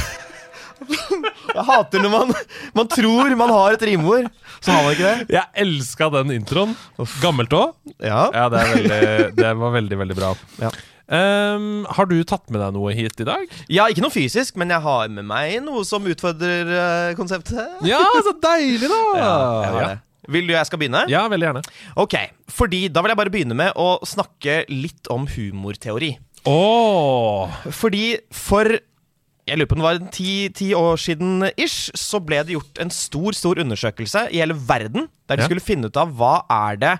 [1.53, 2.31] Jeg hater når man,
[2.77, 4.29] man tror man har et rimord,
[4.63, 5.27] så har man ikke det.
[5.35, 6.77] Jeg elska den introen.
[7.21, 7.73] Gammelt òg.
[7.97, 8.27] Ja.
[8.33, 9.01] Ja, det, veldig,
[9.37, 10.31] det var veldig, veldig bra.
[10.61, 10.71] Ja.
[11.03, 13.59] Um, har du tatt med deg noe hit i dag?
[13.73, 17.83] ja, ikke noe fysisk, men jeg har med meg noe som utfordrer uh, konseptet.
[17.89, 19.03] Ja, så deilig, da!
[19.19, 19.93] jeg har ja.
[20.31, 21.03] Vil du jeg skal begynne?
[21.11, 21.63] ja, veldig gjerne.
[21.99, 22.15] Ok,
[22.47, 26.13] fordi da vil jeg bare begynne med å snakke litt om humorteori.
[26.47, 28.05] Åh Fordi
[28.35, 28.67] for
[29.43, 32.79] jeg lurer på om det var ti, ti år siden ish, så ble det gjort
[32.79, 35.47] en stor stor undersøkelse i hele verden, der de Ja.
[35.49, 36.93] skulle finne ut av hva er det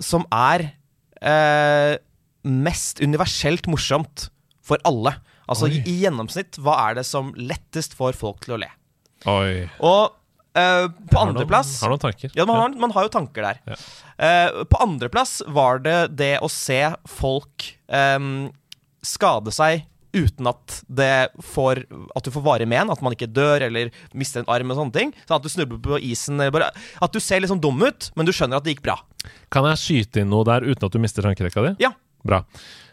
[0.00, 0.70] som er
[1.20, 1.98] eh,
[2.48, 4.30] mest universelt morsomt
[4.64, 5.12] for alle.
[5.50, 5.82] Altså Oi.
[5.82, 8.70] i, i gjennomsnitt, hva er det som lettest får folk til å le?
[9.28, 9.68] Oi.
[9.84, 10.14] Og
[10.56, 12.32] eh, på andreplass Har noen tanker?
[12.34, 13.60] ja, man har, man har jo tanker der.
[13.70, 13.78] Ja.
[14.20, 18.50] Uh, på andreplass var det det å se folk um,
[19.00, 21.84] skade seg uten at det får
[22.18, 24.96] At du får varig men, at man ikke dør eller mister en arm og sånne
[24.96, 25.14] ting.
[25.22, 28.34] Sånn at du snubler på isen bare At du ser liksom dum ut, men du
[28.34, 28.98] skjønner at det gikk bra.
[29.52, 31.74] Kan jeg skyte inn noe der uten at du mister tankerekka di?
[31.86, 31.94] Ja.
[32.26, 32.42] Bra.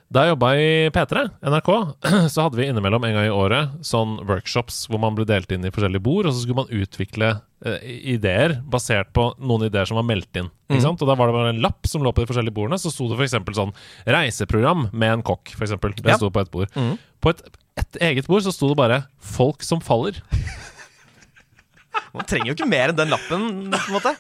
[0.08, 1.70] Da jeg jobba i P3, NRK,
[2.34, 5.66] så hadde vi innimellom en gang i året sånn workshops hvor man ble delt inn
[5.68, 7.32] i forskjellige bord, og så skulle man utvikle
[7.68, 7.84] eh,
[8.16, 10.48] ideer basert på noen ideer som var meldt inn.
[10.72, 11.04] Ikke sant?
[11.04, 13.10] Og da var det bare en lapp som lå på de forskjellige bordene, så sto
[13.12, 13.36] det f.eks.
[13.60, 13.76] sånn
[14.08, 15.92] 'reiseprogram med en kokk', for eksempel.
[16.00, 16.20] Det Ja.
[16.22, 16.72] sto på et bord.
[17.20, 17.44] På et,
[17.84, 20.24] et eget bord så sto det bare 'folk som faller'.
[22.16, 23.42] Man trenger jo ikke mer enn den lappen,
[23.76, 24.16] på en måte.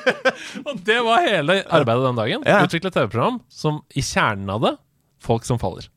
[0.66, 2.42] Og det var hele arbeidet den dagen.
[2.48, 2.64] Ja.
[2.66, 4.74] Utvikle TV-program som i kjernen av det
[5.22, 5.88] folk som faller.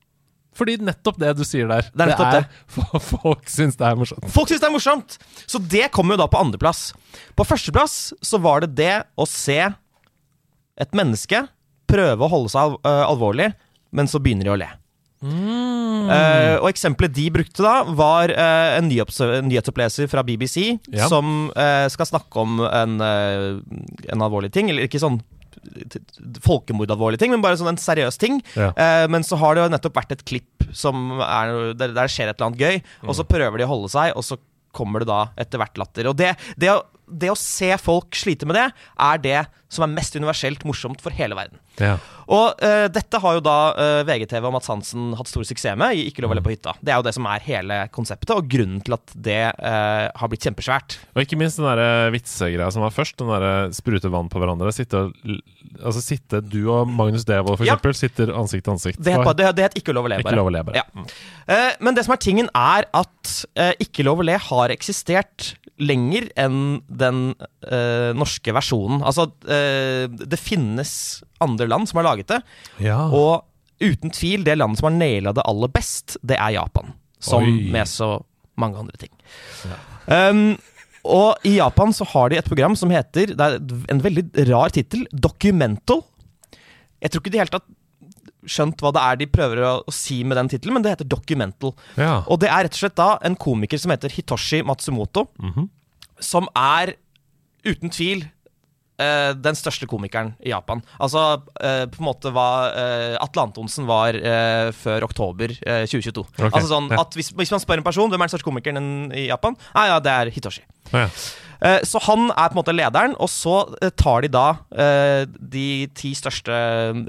[0.53, 3.01] Fordi nettopp det du sier der, Det er nettopp det.
[3.07, 4.27] folk syns det er morsomt.
[4.29, 5.17] Folk syns det er morsomt!
[5.49, 6.91] Så det kommer jo da på andreplass.
[7.33, 9.57] På førsteplass så var det det å se
[10.83, 11.47] et menneske
[11.89, 13.51] prøve å holde seg øh, alvorlig,
[13.93, 14.69] men så begynner de å le.
[15.23, 21.07] Eh, og eksempelet de brukte da, var uh, en nyhets nyhetsoppleser fra BBC Ja.
[21.07, 23.45] som uh, skal snakke om en, eh,
[24.11, 24.69] en alvorlig ting.
[24.69, 25.21] Eller ikke sånn
[26.43, 28.39] folkemordalvorlig ting, men bare sånn en seriøs ting.
[28.57, 28.71] Ja.
[28.73, 32.11] Eh, men så har det jo nettopp vært et klipp som er, der, der det
[32.13, 34.39] skjer et eller annet gøy, og så prøver de å holde seg, og så
[34.73, 36.09] kommer det da etter hvert latter.
[36.09, 39.41] Og det, det, å, det å se folk slite med det, er det
[39.73, 41.57] som er mest universelt morsomt for hele verden.
[41.81, 41.95] Ja.
[42.29, 45.97] Og uh, dette har jo da uh, VGTV og Mads Hansen hatt stor suksess med
[45.97, 46.75] i Ikke lov å le på hytta.
[46.77, 50.29] Det er jo det som er hele konseptet, og grunnen til at det uh, har
[50.29, 50.99] blitt kjempesvært.
[51.17, 53.17] Og ikke minst den der vitsegreia som var først.
[53.17, 54.69] Den der sprute vann på hverandre.
[54.77, 55.07] Sitte,
[55.81, 57.73] altså sitte Du og Magnus Devold, for Ja.
[57.73, 59.01] eksempel, sitter ansikt til ansikt.
[59.01, 60.83] Det het, bare- det, det het Ikke lov å le, Ikke lov å le, bare.
[60.85, 61.57] Ja.
[61.81, 63.33] Men det som er tingen, er at
[63.81, 67.21] Ikke lov å le har eksistert lenger enn den
[67.67, 69.01] eh, norske versjonen.
[69.05, 70.91] Altså, eh, det finnes
[71.43, 72.41] andre land som har laget det,
[72.83, 73.01] Ja.
[73.11, 73.45] og
[73.83, 76.93] uten tvil, det landet som har naila det aller best, det er Japan.
[77.23, 77.69] Som Oi.
[77.71, 78.17] med så
[78.59, 79.11] mange andre ting.
[80.07, 80.57] Um,
[81.07, 83.55] og i Japan så har de et program som heter Det er
[83.91, 85.05] en veldig rar tittel.
[85.11, 86.03] Documental.
[87.03, 87.67] Jeg tror ikke de helt tatt
[88.45, 91.09] skjønt hva det er de prøver å, å si med den tittelen, men det heter
[91.09, 91.73] Documental.
[91.97, 92.21] Ja.
[92.27, 95.69] Og det er rett og slett da en komiker som heter Hitoshi Matsumoto, Mhm.
[96.19, 96.95] som er
[97.65, 98.25] uten tvil
[98.99, 100.81] eh, den største komikeren i Japan.
[101.01, 106.23] Altså eh, på en måte hva eh, Atle Antonsen var eh, før oktober eh, 2022.
[106.37, 106.51] Okay.
[106.53, 109.25] Altså sånn at hvis, hvis man spør en person hvem er den største komikeren i
[109.31, 110.61] Japan, ah, ja, det er Hitoshi.
[110.93, 111.07] Ja.
[111.63, 115.23] Eh, Så han er på en måte lederen, og så eh, tar de da eh,
[115.27, 116.51] de ti største,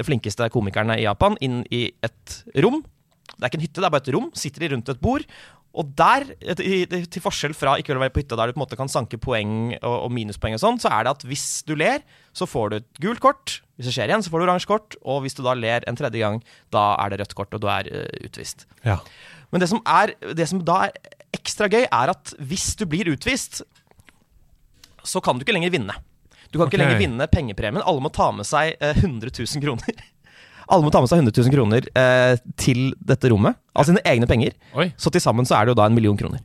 [0.06, 2.82] flinkeste komikerne i Japan inn i et rom.
[3.34, 4.30] Det er ikke en hytte, det er bare et rom.
[4.38, 5.26] Sitter de rundt et bord.
[5.74, 8.76] Og der, til forskjell fra ikke å være på hytta der du på en måte
[8.78, 12.46] kan sanke poeng og, minuspoeng og sånn, så er det at hvis du ler, så
[12.46, 13.56] får du et gult kort.
[13.74, 14.94] Hvis det skjer igjen, så får du oransje kort.
[15.02, 16.38] Og hvis du da ler en tredje gang,
[16.70, 17.90] da er det rødt kort, og du er
[18.22, 18.68] utvist.
[18.86, 19.00] Ja.
[19.50, 20.94] Men det som, er, det som da er
[21.34, 23.64] ekstra gøy, er at hvis du blir utvist,
[25.04, 25.96] så kan du ikke lenger vinne.
[26.50, 27.82] Du kan ikke lenger vinne pengepremien.
[27.82, 30.04] Alle må ta med seg eh, 100 000 kroner.
[30.72, 34.28] Alle må ta med seg 100 000 kroner eh, til dette rommet, av sine egne
[34.30, 34.54] penger.
[34.78, 34.88] Oi.
[34.96, 36.40] Så til sammen så er det jo da en million kroner.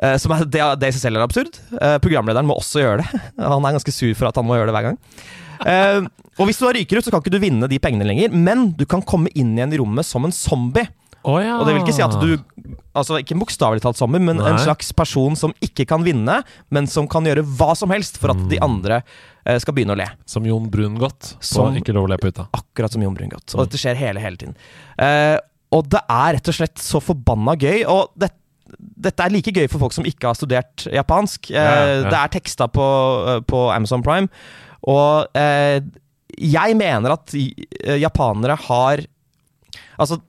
[0.00, 1.58] Eh, som er, det, det i seg selv er absurd.
[1.76, 3.22] Eh, programlederen må også gjøre det.
[3.42, 4.98] Han er ganske sur for at han må gjøre det hver gang.
[5.68, 6.00] Eh,
[6.40, 8.70] og hvis du da ryker ut, så kan ikke du vinne de pengene lenger, men
[8.78, 10.88] du kan komme inn igjen i rommet som en zombie.
[11.24, 11.56] Å ja.
[11.60, 12.32] Og det vil ikke si at du
[12.92, 16.34] Altså ikke bokstavelig talt zombie, men en slags person som ikke kan vinne,
[16.68, 18.64] men som kan gjøre hva som helst for at de Mm.
[18.66, 18.98] andre
[19.46, 20.08] eh, skal begynne å le.
[20.28, 22.48] Som Jon Brungot Som- Ikke lov å le på hytta.
[22.52, 23.54] Akkurat som Jon Brungot.
[23.56, 24.54] Og dette skjer hele, hele tiden.
[24.98, 25.38] Eh,
[25.72, 27.86] og det er rett og slett så forbanna gøy.
[27.88, 28.28] Og det,
[29.00, 31.50] dette er like gøy for folk som ikke har studert japansk.
[31.50, 32.10] Eh, Ja, ja.
[32.10, 32.84] Det er teksta på,
[33.36, 34.28] eh, på Amazon Prime.
[34.84, 35.80] Og eh,
[36.36, 39.06] jeg mener at eh, japanere har
[39.98, 40.20] Altså,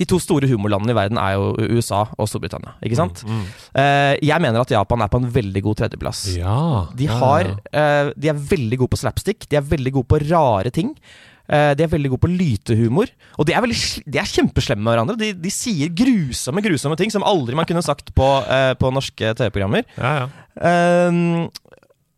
[0.00, 3.22] de to store humorlandene i verden er jo USA og Storbritannia, ikke sant?
[3.28, 3.44] Mm.
[3.78, 6.24] Eh, jeg mener at Japan er på en veldig god tredjeplass.
[6.38, 6.56] Ja.
[6.98, 7.60] De, har, ja.
[7.70, 10.96] eh, de er veldig gode på slapstick, de er veldig gode på rare ting.
[11.44, 13.10] Eh, de er veldig gode på lytehumor.
[13.38, 13.78] Og de er, veldig,
[14.08, 15.18] de er kjempeslemme med hverandre.
[15.20, 19.34] De, de sier grusomme grusomme ting som aldri man kunne sagt på, eh, på norske
[19.36, 19.86] TV-programmer.
[20.00, 20.32] ja, ja.
[20.64, 21.50] Ehm,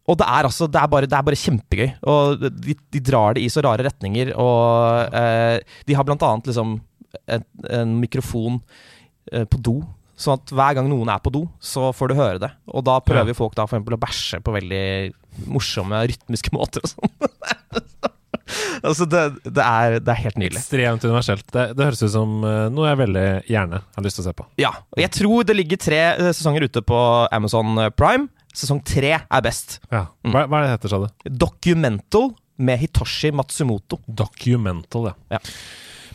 [0.07, 1.89] og det er, altså, det, er bare, det er bare kjempegøy.
[2.07, 4.31] Og de, de drar det i så rare retninger.
[4.39, 5.57] Og eh,
[5.89, 6.77] de har blant annet liksom
[7.27, 8.61] en, en mikrofon
[9.33, 9.77] eh, på do.
[10.17, 12.49] Sånn at hver gang noen er på do, så får du høre det.
[12.73, 13.37] Og da prøver Ja.
[13.37, 14.85] folk da for eksempel å bæsje på veldig
[15.53, 17.11] morsomme, rytmiske måter og sånn.
[18.87, 20.63] altså, det, det, er, det er helt nydelig.
[20.63, 21.45] Ekstremt universelt.
[21.53, 24.35] Det, det høres ut som eh, noe jeg veldig gjerne har lyst til å se
[24.41, 24.47] på.
[24.63, 27.01] Ja, og jeg tror det ligger tre eh, sesonger ute på
[27.37, 28.31] Amazon Prime.
[28.57, 29.79] Sesong tre er best.
[29.93, 30.07] Ja.
[30.25, 31.33] Hva, hva er det heter, sa du?
[31.45, 33.99] Documental med Hitoshi Matsumoto.
[34.09, 35.37] Documental, ja.
[35.37, 35.43] Ja.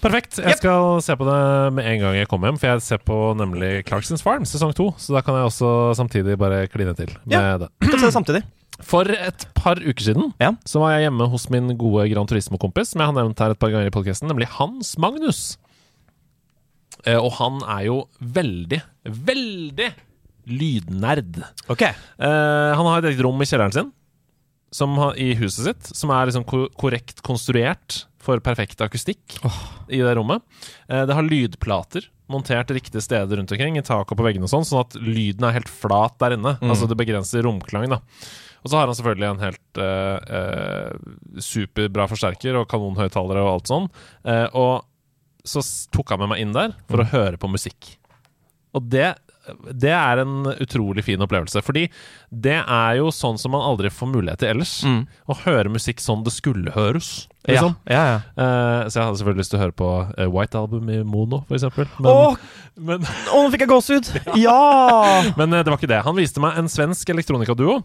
[0.02, 0.40] Perfekt.
[0.42, 3.18] Jeg skal se på det med en gang jeg kommer hjem, for jeg ser på
[3.38, 4.90] nemlig Clarksons Farm sesong to.
[4.98, 7.58] Så da kan jeg også samtidig bare kline til med Ja.
[7.62, 7.70] det.
[7.86, 8.44] Kan se det samtidig.
[8.82, 10.54] For et par uker siden Ja.
[10.66, 13.60] så var jeg hjemme hos min gode Gran Turismo-kompis, som jeg har nevnt her et
[13.62, 15.58] par ganger i podkasten, nemlig Hans Magnus.
[17.06, 19.92] Eh, og han er jo veldig, veldig
[20.50, 21.44] lydnerd.
[21.70, 21.82] Ok.
[21.86, 23.92] Eh, han har et eget rom i kjelleren sin
[24.72, 29.40] som i huset sitt, som er liksom korrekt konstruert for perfekt akustikk
[29.92, 30.44] i det rommet.
[30.88, 34.54] Eh, det har lydplater montert riktige steder rundt omkring, i taket og på veggene og
[34.54, 36.56] sånn, sånn at lyden er helt flat der inne.
[36.64, 38.00] Altså det begrenser romklang, da.
[38.62, 43.72] Og så har han selvfølgelig en helt eh, eh, superbra forsterker og kanonhøyttalere og alt
[43.72, 43.88] sånn.
[44.30, 44.86] Eh, og
[45.44, 47.96] så tok han med meg inn der for å høre på musikk.
[48.78, 49.16] Og det,
[49.74, 51.64] det er en utrolig fin opplevelse.
[51.66, 51.88] Fordi
[52.30, 54.74] det er jo sånn som man aldri får mulighet til ellers.
[54.86, 55.02] Mm.
[55.26, 57.12] Å høre musikk sånn det skulle høres.
[57.50, 57.74] Liksom.
[57.90, 58.18] ja, ja.
[58.38, 61.42] Eh, så jeg hadde selvfølgelig lyst til å høre på eh, White Album i mono,
[61.48, 61.90] for eksempel.
[61.98, 62.38] Men,
[62.92, 64.12] men, å, nå fikk jeg gåsehud!
[64.46, 64.60] Ja!
[65.40, 66.04] men uh, det var ikke det.
[66.06, 67.82] Han viste meg en svensk elektronikaduo.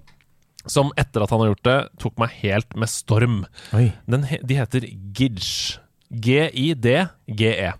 [0.66, 3.36] Som etter at han har gjort det, tok meg helt med storm.
[3.76, 3.92] Oi.
[4.10, 5.78] Den, de heter Gidge.
[6.10, 7.70] G-I-D-G-E.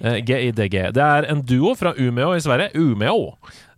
[0.00, 0.88] Eh, G-I-D-G.
[0.96, 2.70] Det er en duo fra Umeå i Sverige.
[2.74, 3.34] Umeå.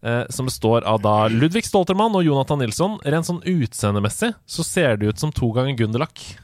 [0.06, 2.98] Eh, som består av da Ludvig Stoltermann og Jonathan Nilsson.
[3.04, 6.36] Rent sånn utseendemessig så ser de ut som to ganger Gunderlach.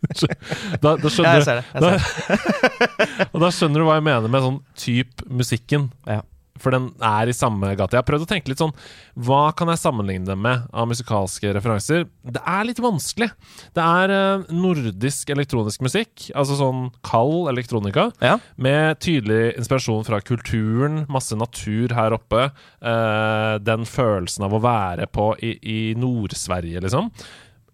[0.82, 1.64] da, da Ja, jeg ser det.
[1.74, 3.28] Jeg ser det.
[3.32, 5.90] og da skjønner du hva jeg mener med sånn type musikken.
[6.08, 6.22] Ja.
[6.60, 7.96] For den er i samme gate.
[7.96, 8.74] Jeg har prøvd å tenke litt sånn
[9.16, 12.04] Hva kan jeg sammenligne det med av musikalske referanser?
[12.24, 13.30] Det er litt vanskelig.
[13.76, 18.36] Det er eh, nordisk elektronisk musikk, altså sånn kald elektronika, Ja.
[18.56, 22.50] med tydelig inspirasjon fra kulturen, masse natur her oppe.
[22.82, 27.10] eh, den følelsen av å være på i, i Nord-Sverige, liksom.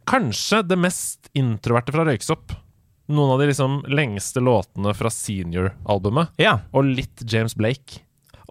[0.06, 2.54] Kanskje det mest introverte fra Røyksopp.
[3.08, 6.28] Noen av de liksom lengste låtene fra senior-albumet.
[6.42, 6.56] ja.
[6.74, 8.00] Og litt James Blake.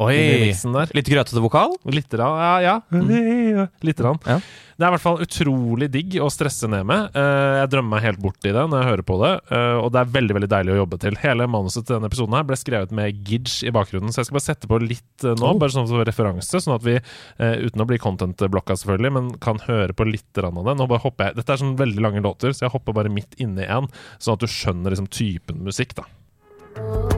[0.04, 0.52] Oi.
[0.96, 1.78] Litt grøtete vokal?
[1.88, 2.76] Litt ja, ja.
[2.92, 4.20] Litt rann.
[4.28, 4.40] Ja.
[4.76, 7.14] Det er i hvert fall utrolig digg å stresse ned med.
[7.16, 9.88] Eh, jeg drømmer meg helt bort i det når jeg hører på det, eh, og
[9.96, 11.20] det er veldig veldig deilig å jobbe til.
[11.22, 14.40] Hele manuset til denne episoden her ble skrevet med Gidge i bakgrunnen, så jeg skal
[14.40, 17.00] bare sette på litt eh, nå, bare sånn som referanse, sånn at vi,
[17.40, 20.76] uten å bli content-blokka selvfølgelig, men kan høre på litt av det.
[20.76, 23.40] Nå bare hopper jeg Dette er sånn veldig lange låter, så jeg hopper bare midt
[23.40, 23.88] inni en,
[24.20, 27.15] sånn at du skjønner liksom typen musikk, da.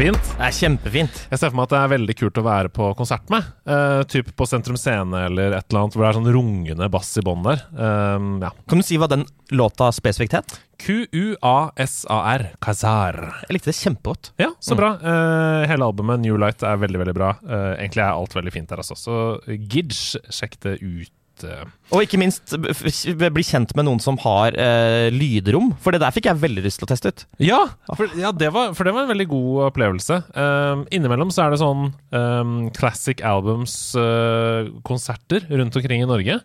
[0.00, 0.28] Det er fint.
[0.32, 1.16] Det er kjempefint.
[1.28, 3.50] Jeg ser for meg at det er veldig kult å være på konsert med.
[3.68, 7.10] Uh, typ på Sentrum Scene eller et eller annet hvor det er sånn rungende bass
[7.20, 7.60] i bånn der.
[7.76, 8.48] Um, ja.
[8.64, 10.56] Kan du si hva den låta spesifikt het?
[10.80, 12.46] Q-U-A-S-A-R.
[12.64, 13.20] Kazar.
[13.44, 14.32] Jeg likte det kjempegodt.
[14.40, 14.94] Ja, så bra.
[15.04, 17.34] Uh, hele albumet New Light er veldig, veldig bra.
[17.44, 18.96] Uh, egentlig er alt veldig fint der, altså.
[18.96, 19.20] Så
[19.52, 21.12] Gidge, sjekk det ut.
[21.48, 21.64] Eh.
[21.90, 26.26] Og ikke minst bli kjent med noen som har uh, lydrom, for det der fikk
[26.30, 27.20] jeg veldig lyst til å teste ut.
[27.42, 27.60] Ja,
[27.98, 30.16] for, ja det, var, for det var en veldig god opplevelse.
[30.36, 31.82] Um, innimellom så er det sånn
[32.14, 36.36] um, Classic Albums-konserter rundt omkring i Norge.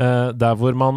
[0.00, 0.94] eh, der hvor man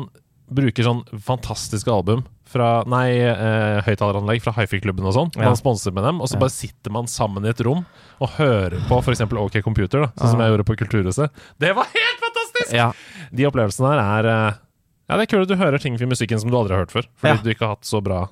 [0.54, 2.22] bruker sånn fantastiske album
[2.54, 5.32] fra Nei, eh, høyttaleranlegg fra hifi-klubben og sånn.
[5.36, 5.49] Ja.
[5.49, 7.82] Man sponser med dem, og så bare sitter man sammen i et rom
[8.22, 9.26] og hører på f.eks.
[9.28, 11.43] OK Computer, da, sånn som jeg gjorde på Kulturhuset.
[11.60, 12.72] Det var helt fantastisk!
[12.78, 12.91] Ja.
[13.34, 14.62] De opplevelsene her er eh,
[15.10, 16.93] Ja, det er kult at du hører ting fra musikken som du aldri har hørt
[16.95, 17.10] før.
[17.20, 17.43] Fordi Ja.
[17.43, 18.28] du ikke har hatt så bra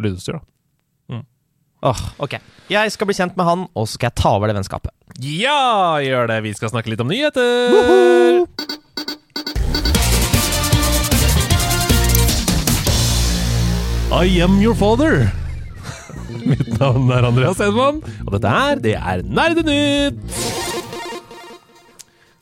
[0.00, 0.40] lydutstyr.
[0.40, 0.44] da
[1.86, 2.38] Åh, ok.
[2.72, 4.90] Jeg skal bli kjent med han, og så skal jeg ta over det vennskapet.
[5.22, 6.40] Ja, gjør det!
[6.48, 8.48] Vi skal snakke litt om nyheter!
[14.12, 15.26] I am your father.
[16.50, 20.20] Mitt navn er Andreas Edman, og dette her, det er Nerdenytt!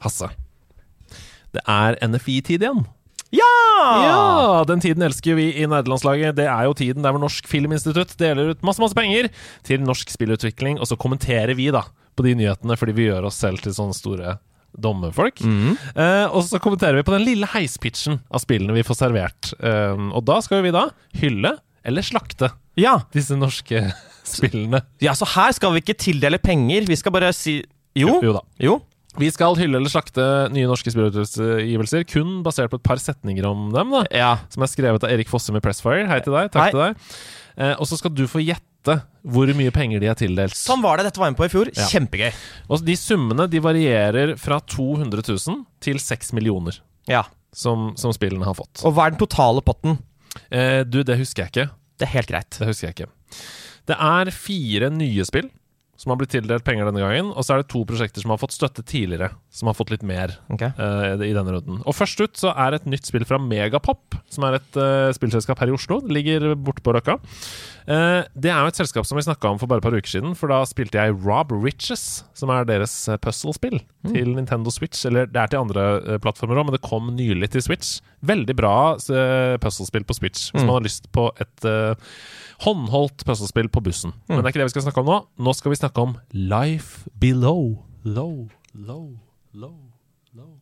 [0.04, 0.28] Hasse.
[1.54, 2.84] Det er NFI-tid igjen.
[3.34, 3.48] Ja!
[4.04, 6.36] Ja, Den tiden elsker vi i nerdelandslaget.
[6.38, 9.30] Det er jo tiden der hvor Norsk Filminstitutt deler ut masse masse penger
[9.66, 13.40] til norsk spillutvikling, og så kommenterer vi da på de nyhetene fordi vi gjør oss
[13.42, 14.36] selv til sånne store
[14.80, 15.40] dommerfolk.
[15.44, 19.52] Eh, og så kommenterer vi på den lille heispitchen av spillene vi får servert.
[19.60, 20.88] Eh, og da skal vi da
[21.20, 22.50] hylle eller slakte
[22.80, 22.96] Ja.
[23.12, 23.84] disse norske
[24.24, 24.80] spillene.
[25.04, 26.86] ja, så her skal vi ikke tildele penger.
[26.88, 27.62] Vi skal bare si
[27.94, 28.18] Jo.
[28.24, 28.40] Jo da.
[28.58, 28.80] Jo.
[29.16, 33.68] Vi skal hylle eller slakte nye norske spillutgivelser, kun basert på et par setninger om
[33.70, 33.90] dem.
[33.94, 34.38] da Ja.
[34.50, 36.08] som er skrevet av Erik Fossum i Pressfire.
[36.08, 36.50] Hei til deg.
[36.50, 36.70] Takk Hei.
[36.72, 36.96] til deg.
[37.56, 40.56] Eh, og så skal du få gjette hvor mye penger de er tildelt.
[40.58, 41.06] Sånn var det.
[41.08, 41.70] Dette var med på i fjor.
[41.72, 41.86] Ja.
[41.88, 42.32] Kjempegøy.
[42.68, 47.22] Og de summene de varierer fra 200 000 til 6 millioner, Ja.
[47.54, 48.82] som, som spillene har fått.
[48.84, 49.98] Og hva er den totale potten?
[50.50, 51.68] Eh, du, det husker jeg ikke.
[51.98, 52.58] Det er helt greit.
[52.58, 53.10] Det husker jeg ikke.
[53.88, 55.48] Det er fire nye spill
[56.04, 57.30] som har blitt tildelt penger denne gangen.
[57.32, 60.04] Og så er det to prosjekter som har fått støtte tidligere, som har fått litt
[60.04, 60.74] mer okay.
[60.76, 61.80] uh, i denne runden.
[61.88, 65.62] Og først ut så er et nytt spill fra Megapop, som er et uh, spillselskap
[65.62, 66.02] her i Oslo.
[66.04, 67.16] Det ligger borte på Røkka.
[67.88, 70.12] Uh, det er jo et selskap som vi snakka om for bare et par uker
[70.12, 73.80] siden, for da spilte jeg Rob Riches, som er deres puzzle-spill
[74.12, 75.06] til Nintendo Switch.
[75.08, 77.96] Eller det er til andre plattformer òg, men det kom nylig til Switch.
[78.24, 78.76] Veldig bra
[79.64, 81.68] puzzle-spill på Switch, hvis man har lyst på et
[82.62, 84.14] håndholdt puslespill på bussen.
[84.28, 85.18] Men det er ikke det vi skal snakke om nå.
[85.42, 87.80] Nå skal vi snakke om Life Below.
[88.04, 89.06] Low, low,
[89.52, 89.76] low,
[90.36, 90.52] low.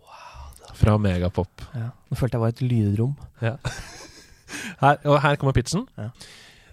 [0.00, 1.66] Wow, Fra Megapop.
[1.76, 1.90] Ja.
[2.10, 3.16] Nå følte jeg var et lydrom.
[3.44, 3.56] Ja.
[4.82, 5.86] Her, og her kommer pitchen.
[5.96, 6.10] Ja.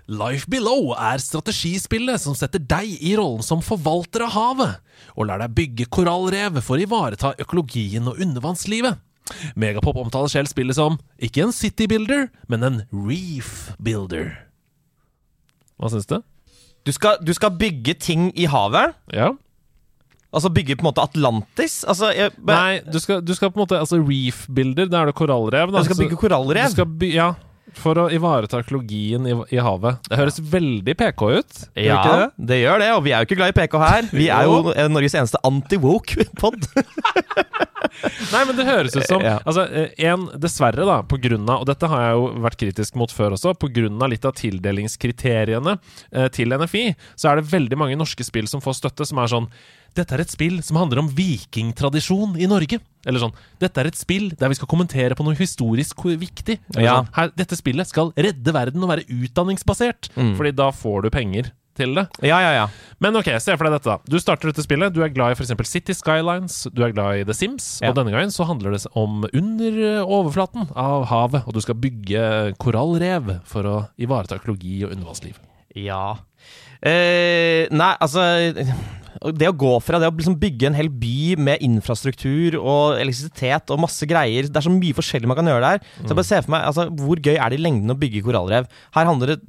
[0.10, 4.80] Life Below er strategispillet som setter deg i rollen som forvalter av havet,
[5.14, 8.98] og lar deg bygge korallrev for å ivareta økologien og undervannslivet.
[9.60, 14.32] Megapop omtaler selv spillet som ikke en city builder, men en reef builder.
[15.80, 16.20] Hva syns du?
[16.88, 18.96] Du skal, du skal bygge ting i havet.
[19.14, 19.32] Ja?
[20.34, 21.82] Altså bygge på en måte Atlantis.
[21.90, 25.02] Altså, jeg, bare- Nei, du skal, du skal på en måte Altså reef builder, da
[25.02, 25.72] er det korallrev.
[25.74, 25.80] Da.
[25.82, 26.68] du skal bygge korallrev.
[26.70, 27.32] Du skal by ja,
[27.78, 30.00] for å ivareta økologien i, i havet.
[30.10, 31.62] Det høres veldig PK ut.
[31.80, 32.30] Ja, det?
[32.52, 34.10] det gjør det, og vi er jo ikke glad i PK her.
[34.14, 36.70] Vi er jo eh, Norges eneste anti-woke-pod.
[38.34, 39.24] Nei, men det høres ut som.
[39.24, 43.00] Altså, eh, en, dessverre, da, på grunn av Og dette har jeg jo vært kritisk
[43.00, 43.56] mot før også.
[43.60, 46.86] På grunn av litt av tildelingskriteriene eh, til NFI,
[47.20, 49.50] så er det veldig mange norske spill som får støtte, som er sånn
[50.00, 52.80] dette er et spill som handler om vikingtradisjon i Norge.
[53.08, 56.58] Eller sånn Dette er et spill der vi skal kommentere på noe historisk viktig.
[56.76, 57.00] Ja.
[57.00, 60.12] sånn, her, dette spillet skal redde verden og være utdanningsbasert.
[60.18, 62.06] Fordi da får du penger til det.
[62.28, 62.66] ja, ja, ja.
[63.00, 63.94] Men ok, se for deg dette.
[63.94, 64.92] da Du starter dette spillet.
[64.92, 65.54] Du er glad i f.eks.
[65.70, 67.70] City Skylines, du er glad i The Sims.
[67.80, 67.92] Ja.
[67.94, 71.48] Og denne gangen så handler det om under eh, overflaten av havet.
[71.48, 72.26] Og du skal bygge
[72.60, 75.40] korallrev for å ivareta økologi og undervannsliv.
[75.80, 76.18] Ja.
[76.84, 78.24] Eh, nei, altså
[79.36, 83.72] Det å gå fra det å liksom bygge en hel by med infrastruktur og elektrisitet
[83.74, 85.88] og masse greier Det er så mye forskjellig man kan gjøre der.
[86.00, 88.24] Så jeg bare ser for meg, altså, Hvor gøy er det i lengden å bygge
[88.24, 88.70] korallrev?
[88.96, 89.42] Her handler det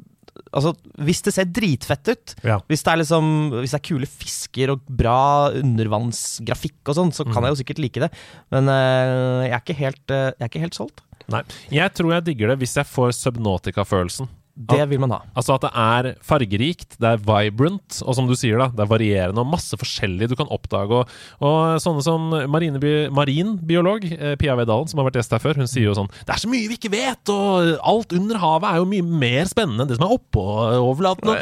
[0.57, 2.59] Altså, Hvis det ser dritfett ut, Ja.
[2.67, 3.27] hvis, det er liksom,
[3.61, 7.83] hvis det er kule fisker og bra undervannsgrafikk og sånn, så kan jeg jo sikkert
[7.83, 8.11] like det.
[8.51, 11.05] Men uh, jeg, er ikke helt, uh, jeg er ikke helt solgt.
[11.31, 11.43] Nei.
[11.71, 14.31] Jeg tror jeg digger det hvis jeg får Subnautica-følelsen.
[14.61, 15.19] Det vil man ha.
[15.33, 18.91] Altså at det er fargerikt, det er vibrant, og som du sier, da, det er
[18.91, 21.01] varierende og masse forskjellig du kan oppdage.
[21.01, 25.61] Og, og sånne som marinebi marinbiolog eh, Pia Vedalen, som har vært gjest her før,
[25.63, 28.69] hun sier jo sånn Det er så mye vi ikke vet, og alt under havet
[28.71, 30.45] er jo mye mer spennende enn det som er oppå
[30.77, 31.35] overflaten.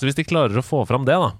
[0.00, 1.32] Så hvis de klarer å få fram det, da.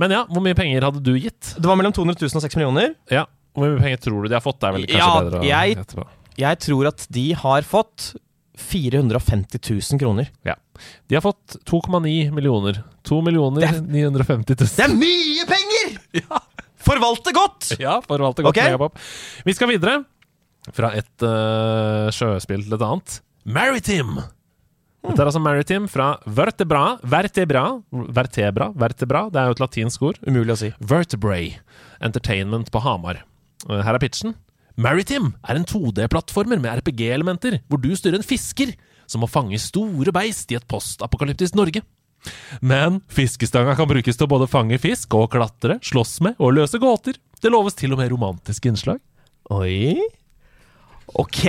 [0.00, 1.54] Men ja, hvor mye penger hadde du gitt?
[1.54, 2.94] Det var mellom 200 000 og 6 millioner.
[3.12, 4.58] Ja, Hvor mye penger tror du de har fått?
[4.62, 6.06] Det er vel kanskje Ja, bedre å jeg-.
[6.34, 8.08] Jeg tror at de har fått
[8.58, 9.58] 450
[9.92, 10.28] 000 kroner.
[10.46, 10.54] Ja.
[11.08, 12.82] De har fått 2,9 millioner.
[13.08, 14.68] 2 millioner er- 950 000.
[14.76, 15.98] Det er mye penger!
[16.84, 17.70] Forvalte godt!
[17.80, 18.58] Ja, forvalte godt.
[18.58, 19.42] Okay.
[19.46, 20.02] Vi skal videre
[20.76, 23.18] fra et uh, sjøspill til et annet.
[23.44, 24.26] Maritime!
[25.04, 30.20] Dette er altså Maritime fra vertebra Vertebra Vertebra, vertebra Det er jo et latinsk ord.
[30.24, 30.70] Umulig å si.
[30.80, 31.58] Vertebrae
[32.04, 33.20] Entertainment på Hamar.
[33.68, 34.32] Uh, Her er pitchen.
[34.74, 38.72] Maritime er en 2D-plattformer med RPG-elementer, hvor du styrer en fisker
[39.06, 41.84] som må fange store beist i et postapokalyptisk Norge.
[42.64, 46.80] Men fiskestanga kan brukes til å både fange fisk og klatre, slåss med og løse
[46.82, 47.20] gåter.
[47.38, 49.02] Det loves til og med romantiske innslag.
[49.52, 50.00] Oi
[51.14, 51.44] Ok!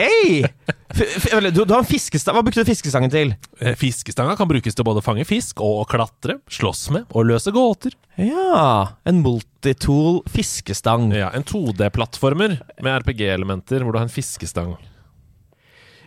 [0.96, 2.36] F du, du har fiskestang.
[2.38, 3.32] Hva brukte du fiskestangen til?
[3.60, 7.52] Eh, Fiskestanga kan brukes til både å fange fisk og klatre, slåss med og løse
[7.56, 7.96] gåter.
[8.22, 11.10] Ja En multitool fiskestang.
[11.18, 14.76] Ja, En 2D-plattformer med RPG-elementer hvor du har en fiskestang.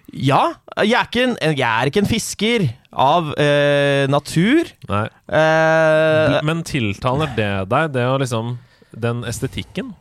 [0.08, 2.62] Ja, jeg er ikke en, jeg er ikke en fisker
[2.96, 4.70] av eh, natur.
[4.88, 5.04] Nei.
[5.28, 8.54] Eh, Men tiltaler det deg, det å liksom
[8.96, 9.92] Den estetikken?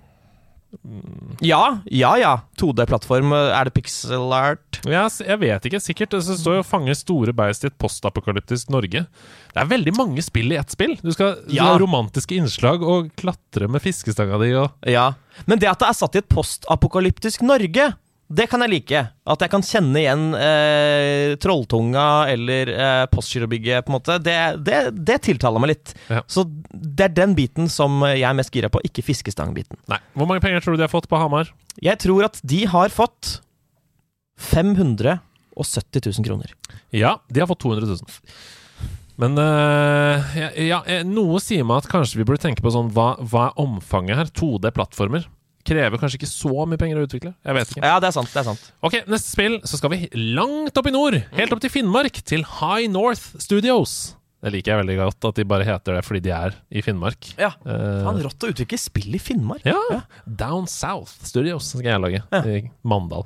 [1.41, 2.31] Ja, ja, ja.
[2.59, 3.31] 2D-plattform.
[3.33, 4.79] Er det pixel art?
[4.87, 5.79] Ja, jeg vet ikke.
[5.83, 6.15] Sikkert.
[6.15, 9.05] Det står jo 'fange store beist i et postapokalyptisk Norge'.
[9.53, 10.97] Det er veldig mange spill i ett spill.
[11.01, 11.63] Du skal, Ja.
[11.63, 15.13] ha romantiske innslag og klatre med fiskestanga di og Ja.
[15.45, 17.95] Men det at det er satt i et postapokalyptisk Norge,
[18.27, 19.01] det kan jeg like.
[19.31, 24.17] At jeg kan kjenne igjen eh, Trolltunga eller eh, Postgirobygget, på en måte.
[24.23, 24.35] Det,
[24.67, 25.93] det, det tiltaler meg litt.
[26.11, 26.23] Ja.
[26.27, 29.79] Så det er den biten som jeg er mest gira på, ikke fiskestangbiten.
[29.91, 30.01] Nei.
[30.17, 31.53] Hvor mange penger tror du de har fått på Hamar?
[31.79, 33.37] Jeg tror at de har fått
[34.37, 36.53] 570 000 kroner.
[36.91, 38.21] Ja, de har fått 200 000.
[39.17, 40.51] Men øh, ja,
[40.85, 44.19] ja, noe sier meg at kanskje vi burde tenke på sånn Hva, hva er omfanget
[44.19, 44.29] her?
[44.37, 45.25] 2D-plattformer.
[45.67, 47.33] Krever kanskje ikke så mye penger å utvikle?
[47.43, 47.83] Jeg vet ikke.
[47.83, 48.29] Ja, det er sant.
[48.31, 51.17] det er sant Ok, neste spill, så skal vi langt opp i nord.
[51.35, 53.97] Helt opp til Finnmark, til High North Studios.
[54.37, 57.31] Det liker jeg veldig godt, at de bare heter det fordi de er i Finnmark.
[57.41, 59.65] Ja, Eh, Faen, rått å utvikle spill i Finnmark.
[59.65, 60.03] ja.
[60.29, 62.21] Down South Studios skal jeg lage.
[62.31, 62.43] Ja.
[62.45, 63.25] I Mandal.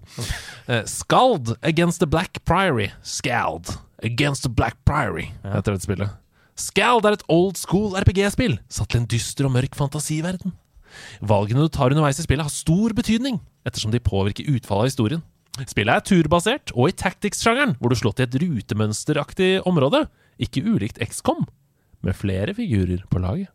[0.70, 2.90] Uh, Skald Against the Black Priory.
[3.04, 6.10] Skald Against the Black Priory heter dette spillet.
[6.56, 10.56] Skald er et old school RPG-spill satt til en dyster og mørk fantasiverden.
[11.22, 15.22] Valgene du tar underveis i spillet har stor betydning, ettersom de påvirker utfallet av historien.
[15.68, 20.06] Spillet er turbasert og i tactics-sjangeren, hvor du slår til et rutemønsteraktig område,
[20.42, 21.44] ikke ulikt XCOM,
[22.02, 23.52] med flere figurer på laget.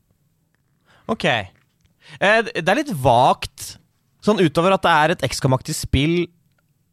[1.10, 1.24] Ok.
[1.26, 3.78] Eh, det er litt vagt,
[4.22, 6.16] sånn utover at det er et XCOM-aktig spill,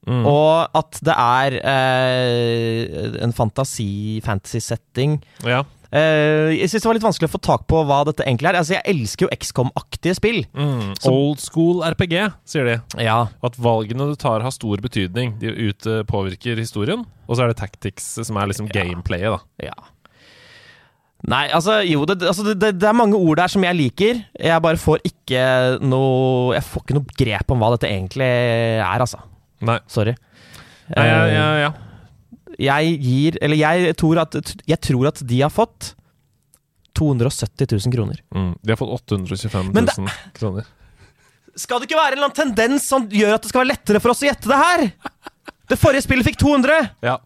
[0.03, 0.25] Mm.
[0.27, 5.13] og at det er eh, en fantasi-fantasy-setting.
[5.47, 5.61] Ja.
[5.93, 8.57] Eh, jeg syns det var litt vanskelig å få tak på hva dette egentlig er.
[8.57, 10.39] Altså, Jeg elsker jo XCOM-aktige spill.
[10.57, 10.93] Mm.
[11.11, 12.15] Old school RPG,
[12.49, 12.77] sier de.
[13.05, 13.19] Ja.
[13.45, 15.35] At valgene du tar, har stor betydning.
[15.43, 17.05] De ut, eh, påvirker historien.
[17.27, 19.69] Og så er det tactics som er liksom gameplayet, da.
[19.69, 19.77] ja.
[21.23, 24.17] Nei, altså jo, det, altså, det, det, det er mange ord der som jeg liker.
[24.35, 25.43] Jeg bare får ikke
[25.79, 29.21] noe Jeg får ikke noe grep om hva dette egentlig er, altså.
[29.63, 29.77] Nei.
[29.87, 30.17] Sorry.
[30.91, 31.69] Nei, ja, Eh, ja, ja.
[32.61, 34.37] Jeg gir Eller jeg tror at,
[34.67, 35.93] jeg tror at de har fått
[36.93, 38.19] 270 000 kroner.
[38.35, 38.53] Mm.
[38.61, 40.67] De har fått 825 Men 000 kroner.
[41.57, 44.01] Skal det ikke være en eller annen tendens som gjør at det skal være lettere
[44.01, 44.83] for oss å gjette det her?
[45.69, 46.77] Det forrige spillet fikk 200!
[47.05, 47.17] Ja.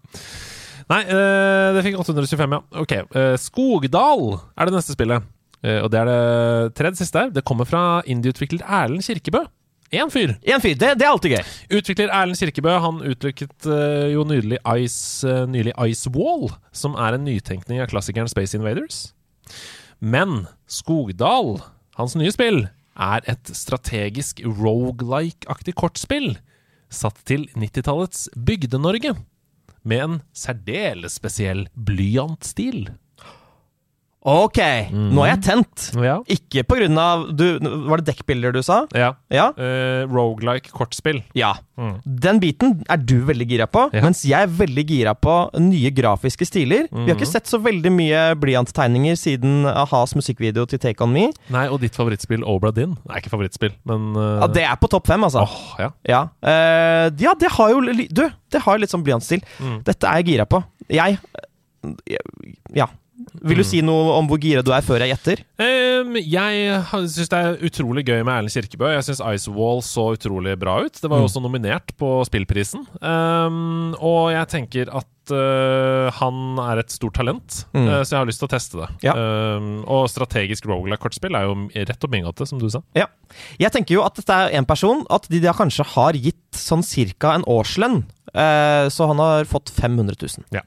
[0.87, 2.59] Nei, eh, det fikk 825, ja.
[2.83, 2.93] Ok.
[2.95, 4.23] eh, Skogdal
[4.55, 5.25] er det neste spillet.
[5.65, 7.31] Eh, og det er det tredje siste her.
[7.33, 9.43] Det kommer fra indieutvikler Erlend Kirkebø.
[9.91, 10.33] Én fyr.
[10.43, 10.75] En fyr.
[10.75, 11.51] Det, det er alltid gøy.
[11.79, 17.15] Utvikler Erlend Kirkebø han utviklet uh, jo nydelig Ice, uh, nylig Ice Wall, som er
[17.15, 19.13] en nytenkning av klassikeren Space Invaders.
[20.03, 21.61] Men Skogdal,
[21.95, 22.65] hans nye spill,
[22.97, 26.33] er et strategisk rogelike-aktig kortspill
[26.91, 29.15] satt til 90-tallets Bygde-Norge,
[29.87, 32.89] med en særdeles spesiell blyantstil.
[34.27, 34.57] Ok,
[34.91, 35.83] nå er jeg tent.
[36.03, 36.17] Ja.
[36.27, 37.45] Ikke på grunn av du,
[37.87, 38.81] Var det dekkbilder du sa?
[38.91, 39.13] ja.
[39.31, 39.45] Ja?
[39.55, 41.21] Uh, Rogelike kortspill.
[41.37, 41.53] Ja.
[41.79, 41.93] Mm.
[42.03, 44.01] Den biten er du veldig gira på, Ja.
[44.03, 46.89] mens jeg er veldig gira på nye grafiske stiler.
[46.91, 51.29] Vi har ikke sett så veldig mye blyanttegninger siden a-has musikkvideo til Take On Me.
[51.53, 52.97] Nei, og ditt favorittspill Obra Dinn?
[53.07, 55.45] Nei, ikke favorittspill, men uh, Ja, Det er på topp fem, altså.
[55.47, 55.89] Åh, ja.
[56.03, 56.21] Ja.
[56.43, 59.39] Uh, ja, det har jo Du, det har jo litt sånn blyantstil.
[59.63, 59.83] Mm.
[59.87, 60.63] Dette er jeg gira på.
[60.91, 61.19] Jeg
[62.75, 62.87] Ja.
[63.41, 63.65] Vil du Mm.
[63.65, 65.39] si noe om hvor gira du er før jeg gjetter?
[65.57, 68.91] Um, jeg syns det er utrolig gøy med Erlend Kirkebø.
[68.93, 70.93] Jeg syns Icewall så utrolig bra ut.
[71.01, 71.29] Det var jo Mm.
[71.31, 72.85] også nominert på Spillprisen.
[73.01, 77.87] Um, og jeg tenker at uh, han er et stort talent, Mm.
[77.89, 78.89] uh, så jeg har lyst til å teste det.
[79.09, 79.13] Ja.
[79.17, 82.81] Um, og strategisk rogelike-kortspill er jo rett opp min gate, som du sa.
[82.95, 83.07] Ja.
[83.59, 86.83] Jeg tenker jo at dette er en person At de da kanskje har gitt sånn
[86.85, 88.03] cirka en årslønn.
[88.35, 90.61] Uh, så han har fått 500 000.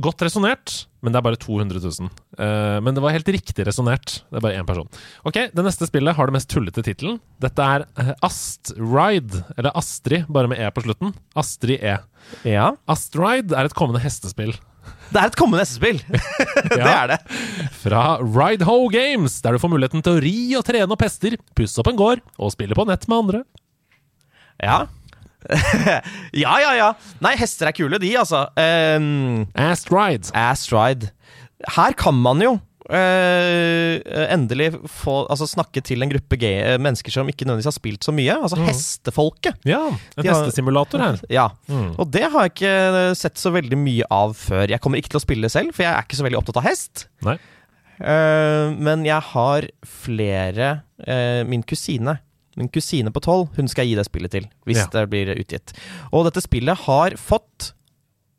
[0.00, 2.08] Godt resonnert, men det er bare 200 000.
[2.38, 4.22] Uh, men det var helt riktig resonnert.
[4.30, 4.88] Det er bare én person.
[5.28, 7.18] Ok, Det neste spillet har det mest tullete tittelen.
[7.42, 11.12] Dette er uh, Astride, eller Astrid, bare med E på slutten.
[11.36, 11.96] Astrid E.
[12.48, 12.70] Ja.
[12.88, 14.54] Astride er et kommende hestespill
[15.12, 15.98] Det er et kommende hestespill!
[16.70, 17.02] det Ja.
[17.02, 17.18] er det.
[17.82, 21.36] fra Ride Ho Games, der du får muligheten til å ri og trene opp hester,
[21.58, 23.42] pusse opp en gård og spille på nett med andre.
[24.62, 24.84] Ja.
[26.44, 26.90] ja, ja, ja.
[27.24, 28.46] Nei, hester er kule, de, altså.
[28.56, 30.30] Um, Astride.
[30.36, 31.12] Astride.
[31.76, 32.56] Her kan man jo
[32.90, 33.94] uh,
[34.32, 38.06] endelig få altså, snakke til en gruppe gay, eh, mennesker som ikke nødvendigvis har spilt
[38.06, 38.36] så mye.
[38.36, 39.60] Altså hestefolket.
[39.68, 39.84] Ja,
[40.16, 41.22] en hestesimulator her.
[41.32, 41.48] Ja.
[41.70, 41.94] Mm.
[42.00, 44.66] Og det har jeg ikke sett så veldig mye av før.
[44.70, 46.60] Jeg kommer ikke til å spille det selv, for jeg er ikke så veldig opptatt
[46.60, 47.06] av hest.
[47.26, 47.38] Nei.
[48.02, 50.68] Uh, men jeg har flere
[51.04, 52.16] uh, Min kusine
[52.56, 54.48] Min kusine på tolv, hun skal jeg gi det spillet til.
[54.66, 54.86] Hvis Ja.
[54.92, 55.72] det blir utgitt.
[56.12, 57.72] Og dette spillet har fått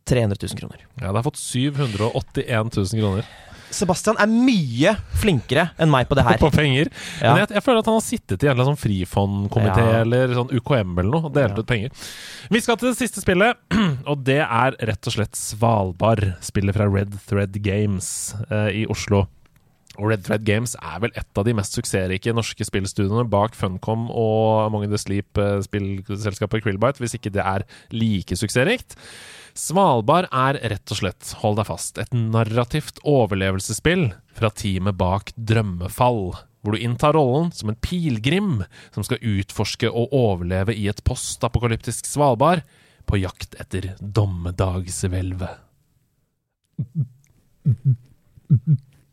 [0.06, 0.80] 300 000 kroner.
[1.00, 3.26] Ja, det har fått 781 000 kroner
[3.74, 6.38] Sebastian er mye flinkere enn meg på det her.
[6.44, 6.92] på penger.
[7.18, 7.32] Ja.
[7.34, 10.02] Men jeg, jeg føler at han har sittet i en sånn frifondkomité Ja.
[10.04, 11.64] eller sånn UKM eller noe og delt Ja.
[11.64, 11.90] ut penger.
[12.54, 13.58] Vi skal til det siste spillet,
[14.06, 16.36] og det er rett og slett Svalbard.
[16.46, 19.24] Spillet fra Red Thread Games eh, i Oslo.
[20.02, 24.08] Og Red Thread Games er vel et av de mest suksessrike norske spillstudioene bak Funcom
[24.10, 28.98] og Among the Sleep-spillselskapet Krillbite, hvis ikke det er like suksessrikt.
[29.54, 36.34] Svalbard er rett og slett, hold deg fast, et narrativt overlevelsesspill fra teamet bak Drømmefall,
[36.64, 38.64] hvor du inntar rollen som en pilegrim
[38.96, 42.64] som skal utforske og overleve i et postapokalyptisk Svalbard
[43.06, 45.62] på jakt etter dommedagshvelvet.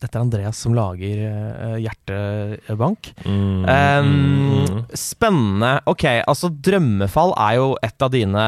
[0.00, 3.12] Dette er Andreas som lager uh, hjertebank.
[3.26, 5.74] Mm, Um, spennende.
[5.90, 8.44] Ok, altså Drømmefall er jo et av dine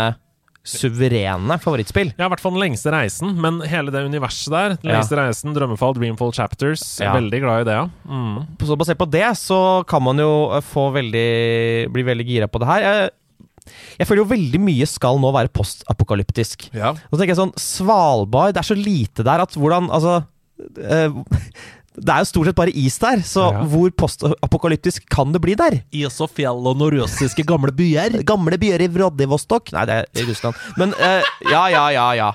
[0.62, 2.12] suverene favorittspill.
[2.16, 4.76] Ja, i hvert fall Den lengste reisen, men hele det universet der.
[4.78, 4.98] Den Ja.
[5.00, 6.84] lengste reisen, Drømmefall, Dreamfall Chapters.
[7.02, 7.12] Ja.
[7.16, 7.88] Veldig glad i det, ja.
[8.08, 8.46] Mm.
[8.62, 12.60] Så basert på det så kan man jo eh, få veldig bli veldig gira på
[12.62, 12.80] det her.
[12.86, 13.10] Jeg,
[13.98, 16.70] jeg føler jo veldig mye skal nå være postapokalyptisk.
[16.74, 16.94] ja.
[16.94, 20.22] Så tenker jeg sånn Svalbard, det er så lite der at hvordan Altså
[21.92, 23.64] Det er jo stort sett bare is der, så Ja.
[23.68, 25.82] hvor postapokalyptisk kan det bli der?
[25.92, 28.22] Is og fjell og nordjøsiske gamle byer.
[28.30, 30.56] Gamle byer i Vladivostok Nei, det er i Russland.
[30.80, 32.30] Men uh, ja, ja, ja, ja.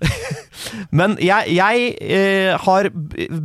[0.96, 2.88] Men jeg, jeg eh, har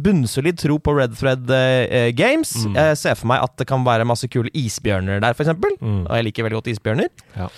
[0.04, 2.52] bunnsolid tro på Red Thread eh, Games.
[2.66, 2.76] Mm.
[2.76, 5.52] Jeg ser for meg at det kan være masse kule isbjørner der, f.eks.
[5.80, 6.06] Mm.
[6.08, 7.12] Og jeg liker veldig godt isbjørner.
[7.36, 7.50] Ja.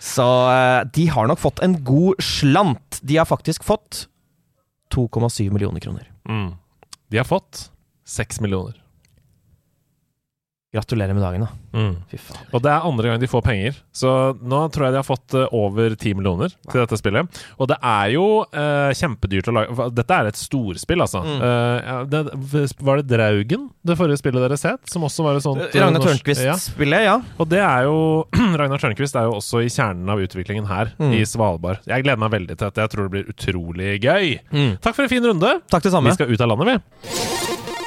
[0.00, 3.00] Så eh, de har nok fått en god slant.
[3.02, 4.06] De har faktisk fått
[4.94, 6.12] 2,7 millioner kroner.
[6.28, 6.54] Mm.
[7.08, 7.72] De har fått
[8.04, 8.84] 6 millioner.
[10.68, 11.78] Gratulerer med dagen, da.
[11.78, 11.94] Mm.
[12.10, 12.42] Fy faen.
[12.52, 13.76] Og det er andre gang de får penger.
[13.96, 17.38] Så nå tror jeg de har fått eh, over ti millioner til dette spillet.
[17.56, 21.22] Og det er jo eh, kjempedyrt å lage Dette er et storspill, altså.
[21.24, 21.38] Mm.
[21.48, 25.64] Eh, det, var det Draugen, det forrige spillet dere set, Som også var et sånt
[25.70, 27.16] eh, Ragnar Tørnquist-spillet, ja.
[27.40, 27.96] Og det er jo
[28.60, 31.12] Ragnar Tørnquist er jo også i kjernen av utviklingen her, Mm.
[31.16, 31.80] i Svalbard.
[31.88, 32.82] Jeg gleder meg veldig til dette.
[32.84, 34.36] Jeg tror det blir utrolig gøy.
[34.52, 34.70] Mm.
[34.84, 35.56] Takk for en fin runde.
[35.72, 36.10] Takk det samme.
[36.12, 37.77] Vi skal ut av landet, vi.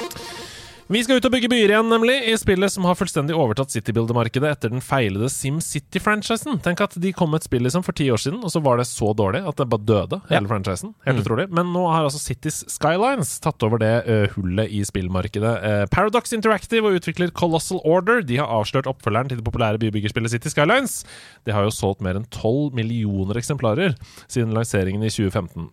[0.92, 4.48] Vi skal ut og bygge byer igjen, nemlig, i spillet som har fullstendig overtatt Citybuilder-markedet
[4.50, 6.58] etter den feilede SimCity-franchisen.
[6.60, 8.76] Tenk at de kom med et spill liksom for ti år siden, og så var
[8.76, 10.90] det så dårlig at det bare døde, hele franchisen.
[11.06, 11.22] Helt Mm.
[11.24, 11.46] utrolig.
[11.48, 15.54] Men nå har altså Cities Skylines tatt over det uh, hullet i spillmarkedet.
[15.64, 20.30] Uh, Paradox Interactive og utvikler Colossal Order De har avslørt oppfølgeren til det populære bybyggerspillet
[20.34, 21.06] City Skylines.
[21.46, 23.96] Det har jo solgt mer enn 12 millioner eksemplarer
[24.28, 25.70] siden lanseringen i 2015.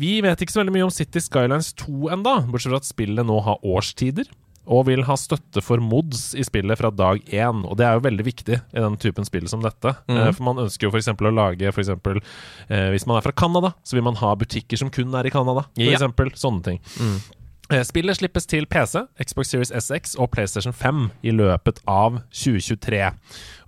[0.00, 3.26] Vi vet ikke så veldig mye om City Skylines 2 enda, bortsett fra at spillet
[3.26, 4.24] nå har årstider.
[4.66, 7.64] Og vil ha støtte for mods i spillet fra dag én.
[7.68, 9.94] Og det er jo veldig viktig i den typen spill som dette.
[10.08, 10.16] Mm.
[10.18, 11.08] Eh, For man ønsker jo f.eks.
[11.14, 12.20] å lage for eksempel,
[12.68, 15.30] eh, Hvis man er fra Canada, så vil man ha butikker som kun er i
[15.30, 15.62] Canada.
[15.74, 15.92] For Ja.
[15.96, 16.80] eksempel, sånne ting.
[16.98, 17.20] Mm.
[17.68, 23.12] Eh, Spillet slippes til PC, Xbox Series SX og PlayStation 5 i løpet av 2023.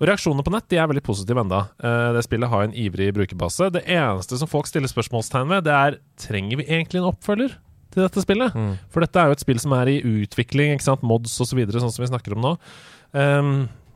[0.01, 1.69] Og Reaksjonene på nett de er veldig positive enda.
[1.83, 3.71] Eh, Det spillet har en ivrig brukerbase.
[3.73, 7.57] Det eneste som folk stiller spørsmålstegn ved, det er trenger vi egentlig en oppfølger
[7.99, 8.57] til dette spillet.
[8.95, 11.03] For dette er jo et spill som er i utvikling, ikke sant?
[11.07, 12.55] mods osv., så videre, sånn som vi snakker om nå.
[13.13, 13.53] Um,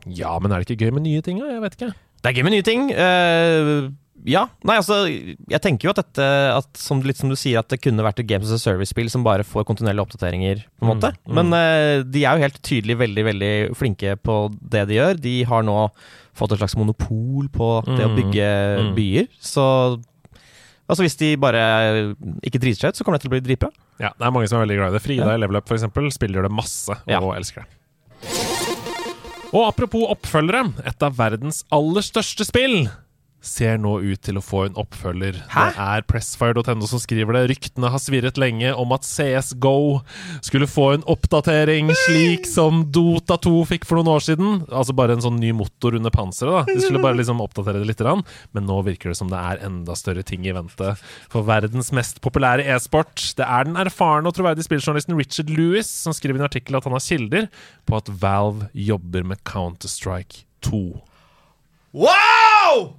[0.09, 1.39] ja, men er det ikke gøy med nye ting?
[1.39, 1.51] da?
[1.55, 1.91] Jeg vet ikke.
[2.23, 2.89] Det er gøy med nye ting.
[2.95, 3.91] Uh,
[4.29, 4.45] ja.
[4.63, 7.81] Nei, altså, jeg tenker jo at dette at, som, Litt som du sier, at det
[7.83, 11.11] kunne vært et Games as a Service-spill som bare får kontinuerlige oppdateringer, på en måte.
[11.27, 11.33] mm.
[11.39, 15.19] Men uh, de er jo helt tydelig veldig, veldig flinke på det de gjør.
[15.25, 15.77] De har nå
[16.33, 18.15] fått et slags monopol på det å Mm.
[18.21, 18.47] bygge
[18.79, 18.93] Mm.
[18.97, 19.27] byer.
[19.43, 19.65] Så
[20.89, 21.61] Altså Hvis de bare
[22.43, 23.69] ikke driter seg ut, så kommer det til å bli dritbra.
[24.03, 25.01] Ja, det er mange som er veldig glad i det.
[25.05, 25.35] Frida Ja.
[25.37, 27.19] i Level Up for eksempel, spiller det masse og Ja.
[27.19, 27.69] elsker det.
[29.53, 32.89] Og apropos oppfølgere, et av verdens aller største spill
[33.43, 35.35] ser nå ut til å få en oppfølger.
[35.51, 35.65] Hæ?
[35.73, 37.43] Det er Pressfire.no som skriver det.
[37.51, 39.99] Ryktene har svirret lenge om at CSGO
[40.45, 44.63] skulle få en oppdatering, slik som Dota 2 fikk for noen år siden.
[44.71, 46.55] Altså bare en sånn ny motor under panseret.
[46.63, 46.73] da.
[46.73, 48.03] De skulle bare liksom oppdatere det litt.
[48.03, 50.95] Men nå virker det som det er enda større ting i vente
[51.31, 53.15] for verdens mest populære e-sport.
[53.37, 56.87] Det er den erfarne og troverdige spilljournalisten Richard Lewis som skriver i en artikkel at
[56.87, 57.47] han har kilder
[57.87, 60.83] på at Valve jobber med Counter-Strike 2.
[61.93, 62.95] Wow!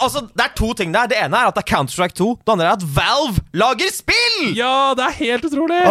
[0.00, 1.10] Altså, Det er to ting der.
[1.10, 2.30] Det ene er at det er Counter-Strike 2.
[2.42, 4.38] Det andre er at Valve lager spill!
[4.58, 5.82] Ja, det er helt utrolig!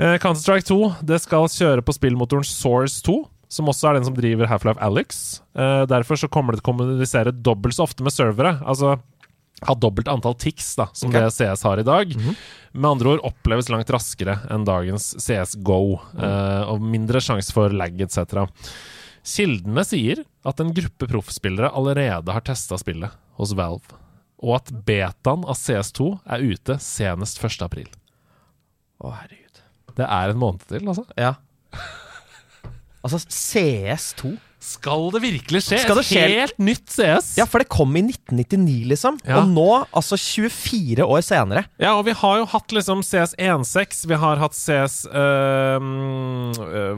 [0.00, 3.18] Eh, Counter-Strike 2 det skal kjøre på spillmotoren Source 2,
[3.52, 5.40] som også er den som driver Half-Life Alyx.
[5.58, 8.54] Uh, derfor så kommer det til å kommunisere dobbelt så ofte med servere.
[8.64, 8.96] Altså
[9.68, 11.26] ha dobbelt antall ticks da, som okay.
[11.26, 12.14] det CS har i dag.
[12.72, 18.00] Med andre ord oppleves langt raskere enn dagens CSGO, eh, og mindre sjanse for lag
[18.00, 18.46] etc.
[19.26, 23.98] Kildene sier at en gruppe proffspillere allerede har testa spillet hos Valve,
[24.40, 27.60] og at betaen av CS2 er ute senest 1.
[27.66, 27.90] april.
[29.00, 29.60] Å, herregud.
[29.96, 31.04] Det er en måned til, altså.
[31.20, 31.34] Ja.
[33.04, 35.78] Altså, CS2 Skal det virkelig skje?
[35.86, 36.20] Skal det skje?
[36.20, 37.30] Et helt nytt CS?
[37.40, 39.16] Ja, for det kom i 1999, liksom.
[39.24, 39.38] Ja.
[39.40, 44.02] Og nå, altså 24 år senere Ja, og vi har jo hatt liksom CS 1.6,
[44.10, 45.80] vi har hatt CS øh,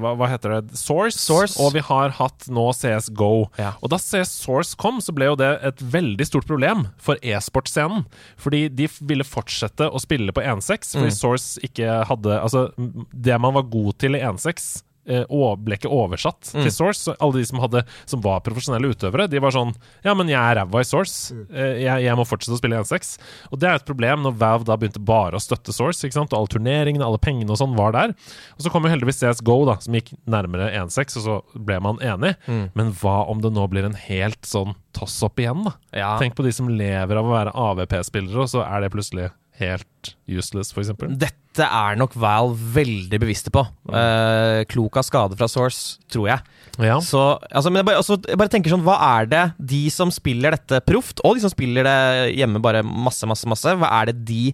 [0.02, 0.76] hva, hva heter det?
[0.78, 1.56] Source, Source.
[1.62, 3.46] Og vi har hatt nå CS GO.
[3.60, 3.72] Ja.
[3.82, 8.06] Og da CS Source kom, så ble jo det et veldig stort problem for e-sportscenen.
[8.40, 11.16] Fordi de ville fortsette å spille på 1.6, fordi Mm.
[11.18, 12.68] Source ikke hadde Altså,
[13.12, 16.62] det man var god til i 1.6 eh, å- ble ikke oversatt Mm.
[16.62, 17.00] til Source.
[17.08, 19.74] Så alle de som, hadde, som var profesjonelle utøvere, de var sånn
[20.04, 21.32] Ja, men jeg er ræva i Source.
[21.34, 21.46] Mm.
[21.54, 23.18] Eh, Jeg, jeg må fortsette å spille 1.6.
[23.52, 26.04] Og det er et problem når Valve da begynte bare å støtte Source.
[26.06, 26.32] ikke sant?
[26.32, 28.14] Og alle turneringene, alle pengene og sånn var der.
[28.56, 31.98] Og så kom jo heldigvis CSGO, da, som gikk nærmere 1.6, og så ble man
[31.98, 32.36] enig.
[32.46, 32.70] Mm.
[32.74, 35.72] Men hva om det nå blir en helt sånn toss opp igjen, da?
[35.92, 36.18] Ja.
[36.20, 39.30] Tenk på de som lever av å være AVP-spillere, og så er det plutselig
[39.62, 41.14] helt useless, eksempel.
[41.20, 43.62] Dette er nok Valve veldig bevisste på.
[43.88, 46.44] Uh, klok av skade fra Source, tror jeg.
[46.80, 46.98] Ja.
[47.04, 47.20] Så,
[47.52, 49.42] altså, men jeg bare, altså, jeg bare tenker sånn, Hva er det
[49.72, 53.76] de som spiller dette proft, og de som spiller det hjemme bare masse, masse, masse,
[53.78, 54.44] hva er det de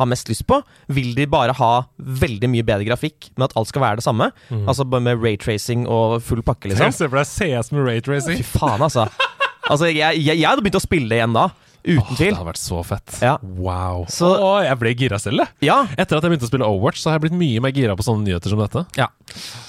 [0.00, 0.58] har mest lyst på?
[0.92, 4.30] Vil de bare ha veldig mye bedre grafikk, men at alt skal være det samme?
[4.64, 6.88] Altså bare med raytracing og full pakke, liksom?
[6.88, 8.40] Jeg ser for deg CS med raytracing.
[8.40, 9.06] Fy faen, altså.
[9.68, 11.50] altså jeg, jeg, jeg hadde begynt å spille det igjen da,
[11.84, 13.18] uten Det hadde vært så fett.
[13.22, 13.36] Ja.
[13.42, 14.04] Wow.
[14.08, 15.48] Så- oh, jeg ble gira selv, jeg.
[15.70, 17.96] Ja, Etter at jeg begynte å spille Overwatch, så har jeg blitt mye mer gira
[17.96, 18.86] på sånne nyheter som dette.
[18.98, 19.08] ja.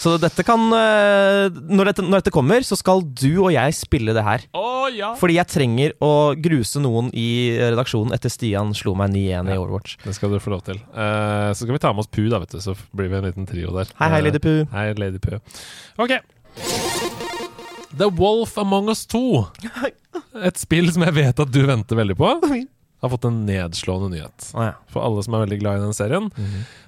[0.01, 4.16] Så dette kan eh, når, dette, når dette kommer, så skal du og jeg spille
[4.18, 4.41] det her.
[4.57, 5.12] Oh, ja!
[5.20, 7.28] Fordi jeg trenger å gruse noen i
[7.62, 9.99] redaksjonen etter Stian slo meg 9-1 i Overwatch.
[10.01, 10.82] Det skal du få lov til.
[10.95, 12.59] Uh, så skal vi ta med oss Pu, da, vet du.
[12.66, 13.93] Så blir vi en liten trio der.
[14.01, 14.66] Hei, hei, Eh, Lady Poo.
[14.74, 15.38] Hei, Lady Pu.
[16.01, 16.18] Ok.
[17.98, 19.46] The Wolf Among Us 2.
[20.48, 22.30] Et spill som jeg vet at du venter veldig på,
[23.02, 24.48] har fått en nedslående nyhet.
[24.94, 26.30] For alle som er veldig glad i den serien.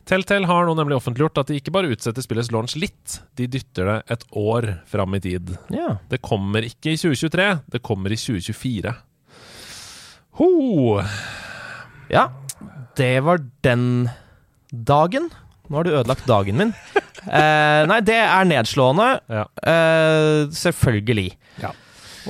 [0.10, 3.90] Telltale har nå nemlig offentliggjort at de ikke bare utsetter spillets launch litt, de dytter
[3.90, 5.56] det et år fram i tid.
[5.74, 5.98] Yeah.
[6.12, 8.94] Det kommer ikke i 2023, det kommer i 2024.
[10.40, 10.52] Ho!
[12.14, 12.28] Ja,
[13.00, 14.10] det var den
[14.70, 15.32] dagen.
[15.74, 16.72] Nå har du ødelagt dagen min.
[17.24, 19.06] Eh, nei, det er nedslående.
[19.32, 19.46] Ja.
[19.64, 21.32] Eh, selvfølgelig.
[21.64, 21.70] Ja.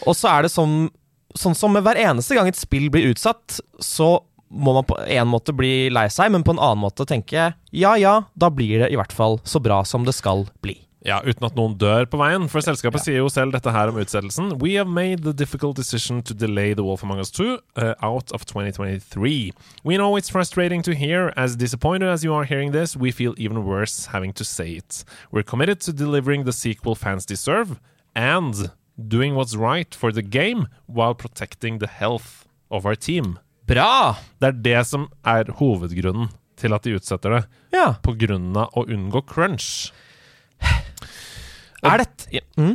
[0.05, 0.91] Og så er det sånn
[1.33, 4.19] Sånn som med hver eneste gang et spill blir utsatt, så
[4.53, 7.95] må man på en måte bli lei seg, men på en annen måte tenke ja
[7.97, 10.75] ja, da blir det i hvert fall så bra som det skal bli.
[11.03, 13.97] Ja, uten at noen dør på veien, for selskapet sier jo selv dette her om
[13.99, 14.53] utsettelsen.
[14.61, 18.31] We have made the difficult decision to delay The Wolf Among Us 2 uh, out
[18.31, 19.51] of 2023.
[19.83, 21.33] We know it's frustrating to hear.
[21.35, 25.03] As disappointed as you are hearing this, we feel even worse having to say it.
[25.29, 27.81] We're committed to delivering the sequel fans deserve,
[28.15, 33.39] and doing what's right for the game while protecting the health of our team.
[33.67, 34.15] Bra!
[34.39, 37.43] Det er det som er hovedgrunnen til at de utsetter det
[37.73, 37.95] Ja.
[38.03, 39.91] på grunn av å unngå crunch.
[41.83, 42.73] Er dette mm?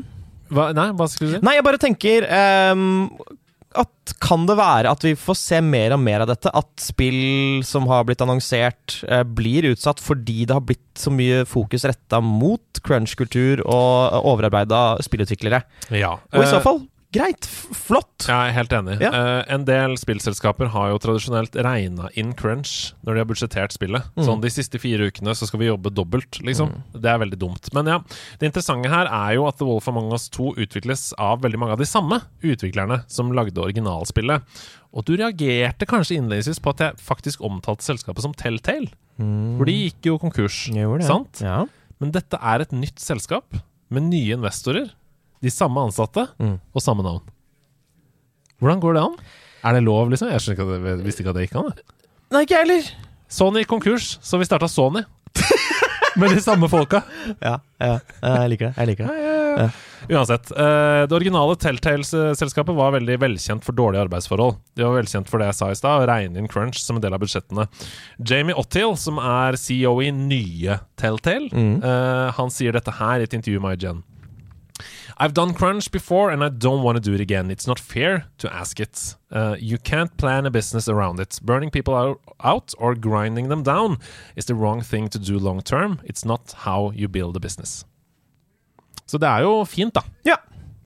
[0.53, 1.45] Hva, nei, hva skulle du si?
[1.45, 2.25] Nei, jeg bare tenker
[2.73, 3.13] um,
[3.79, 6.53] at Kan det være at vi får se mer og mer av dette?
[6.57, 11.45] At spill som har blitt annonsert, uh, blir utsatt fordi det har blitt så mye
[11.49, 15.63] fokus retta mot crunch-kultur og overarbeida spillutviklere?
[15.93, 16.17] Ja.
[16.33, 16.81] Og i så eh, fall,
[17.19, 17.49] greit.
[17.75, 18.27] Flott.
[18.27, 18.97] Jeg er helt enig.
[19.03, 19.11] Ja.
[19.13, 24.09] Uh, en del spillselskaper har jo tradisjonelt regna inn crunch når de har budsjettert spillet.
[24.17, 24.25] Mm.
[24.27, 26.73] Sånn de siste fire ukene så skal vi jobbe dobbelt, liksom.
[26.95, 27.71] Det er veldig dumt.
[27.77, 27.99] Men ja,
[28.41, 31.77] det interessante her er jo at The Wolf Among Us 2 utvikles av veldig mange
[31.77, 34.47] av de samme utviklerne som lagde originalspillet.
[34.97, 38.91] Og du reagerte kanskje innledningsvis på at jeg faktisk omtalte selskapet som Telltale.
[39.19, 41.41] For de gikk jo konkurs, Jeg sant?
[41.43, 41.65] Ja.
[41.99, 43.59] Men dette er et nytt selskap
[43.91, 44.93] med nye investorer,
[45.43, 46.59] de samme ansatte Mm.
[46.75, 47.23] og samme navn.
[48.59, 49.17] Hvordan går det an?
[49.65, 50.31] Er det lov, liksom?
[50.31, 51.71] Jeg ikke at det, visste ikke at det gikk an.
[51.75, 51.83] Det.
[52.35, 52.91] Nei, ikke jeg heller.
[53.29, 55.05] Sony konkurs, så vi starta Sony.
[56.19, 57.03] med de samme folka.
[57.39, 58.75] Ja, ja, jeg liker det.
[58.81, 59.69] Jeg liker det.
[60.09, 60.51] Uansett.
[60.55, 64.57] eh, det originale Telltale-selskapet var veldig velkjent for dårlige arbeidsforhold.
[64.79, 67.05] De var velkjent for det jeg sa i stad, å regne inn crunch som en
[67.05, 67.67] del av budsjettene.
[68.19, 71.83] Jamie Ottill, som er CEO i nye Telltale, mm.
[72.39, 74.03] han sier dette her i et intervju med IGN.
[75.21, 77.51] I've done crunch before and I don't want to do it again.
[77.51, 79.17] It's not fair to ask it.
[79.33, 81.41] Uh, you can't plan a business around it.
[81.43, 81.95] Burning people
[82.45, 83.97] out, or grinding them down
[84.37, 85.99] is the wrong thing to do long term.
[86.05, 87.85] It's not how you build a business.
[89.07, 90.03] Så det er jo fint, da.
[90.25, 90.37] Ja.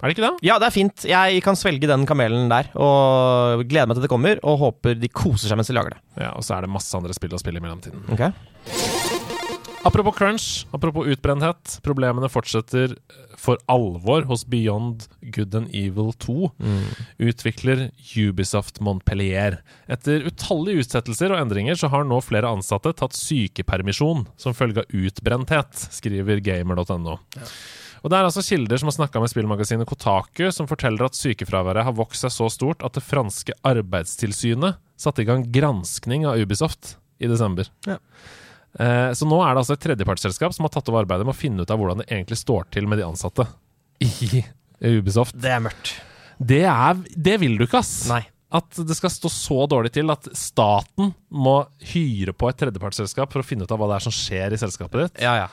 [0.03, 0.47] Er det ikke det?
[0.49, 1.05] ja, det er fint.
[1.07, 2.71] Jeg kan svelge den kamelen der.
[2.75, 6.01] Og gleder meg til det kommer, og håper de koser seg mens de lager det.
[6.25, 8.03] Ja, Og så er det masse andre spill å spille i mellomtiden.
[8.11, 9.42] Ok?
[9.85, 11.81] Apropos crunch, apropos utbrenthet.
[11.83, 12.95] Problemene fortsetter
[13.37, 16.51] for alvor hos Beyond Good and Evil 2.
[17.19, 19.59] Utvikler Ubisoft Montpellier.
[19.91, 24.95] Etter utallige utsettelser og endringer så har nå flere ansatte tatt sykepermisjon som følge av
[24.95, 27.19] utbrenthet, skriver gamer.no.
[28.03, 31.87] Og Det er altså kilder som har snakka med spillmagasinet Kotaku, som forteller at sykefraværet
[31.87, 36.97] har vokst seg så stort at det franske arbeidstilsynet satte i gang granskning av Ubisoft
[37.23, 37.67] i desember.
[37.87, 37.99] Ja.
[38.81, 41.39] Eh, så nå er det altså et tredjepartsselskap som har tatt over arbeidet med å
[41.39, 43.47] finne ut av hvordan det egentlig står til med de ansatte
[44.03, 44.45] i
[44.81, 45.37] Ubisoft.
[45.39, 45.97] Det er mørkt.
[46.43, 48.07] Det, er, det vil du ikke, ass!
[48.11, 48.25] Nei.
[48.53, 51.55] At det skal stå så dårlig til at staten må
[51.95, 54.59] hyre på et tredjepartsselskap for å finne ut av hva det er som skjer i
[54.61, 55.23] selskapet ditt.
[55.25, 55.47] Ja, ja.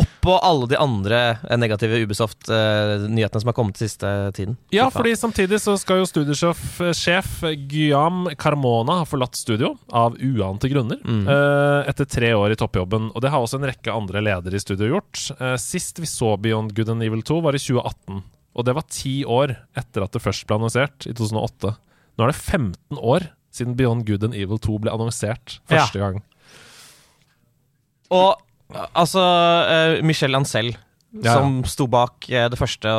[0.00, 4.56] Oppå alle de andre eh, negative Ubisoft-nyhetene som har kommet siste tiden.
[4.74, 11.00] Ja, fordi samtidig så skal jo studiosjef Guillaume Carmona ha forlatt studio av uante grunner.
[11.04, 11.28] Mm.
[11.88, 13.10] etter tre år i toppjobben.
[13.14, 15.20] Og det har også en rekke andre ledere i studio gjort.
[15.38, 18.22] Eh, sist vi så Beyond Good and Evil 2, var i 2018.
[18.54, 21.74] Og det var ti år etter at det først ble annonsert, i 2008.
[22.14, 26.22] Nå er det 15 år siden Beyond Good and Evil 2 ble annonsert første gang.
[28.14, 28.43] Og eh,
[28.92, 29.22] altså
[29.70, 30.74] eh, Michel Ancel,
[31.14, 31.34] Ja, ja.
[31.38, 32.90] som sto bak eh, det første,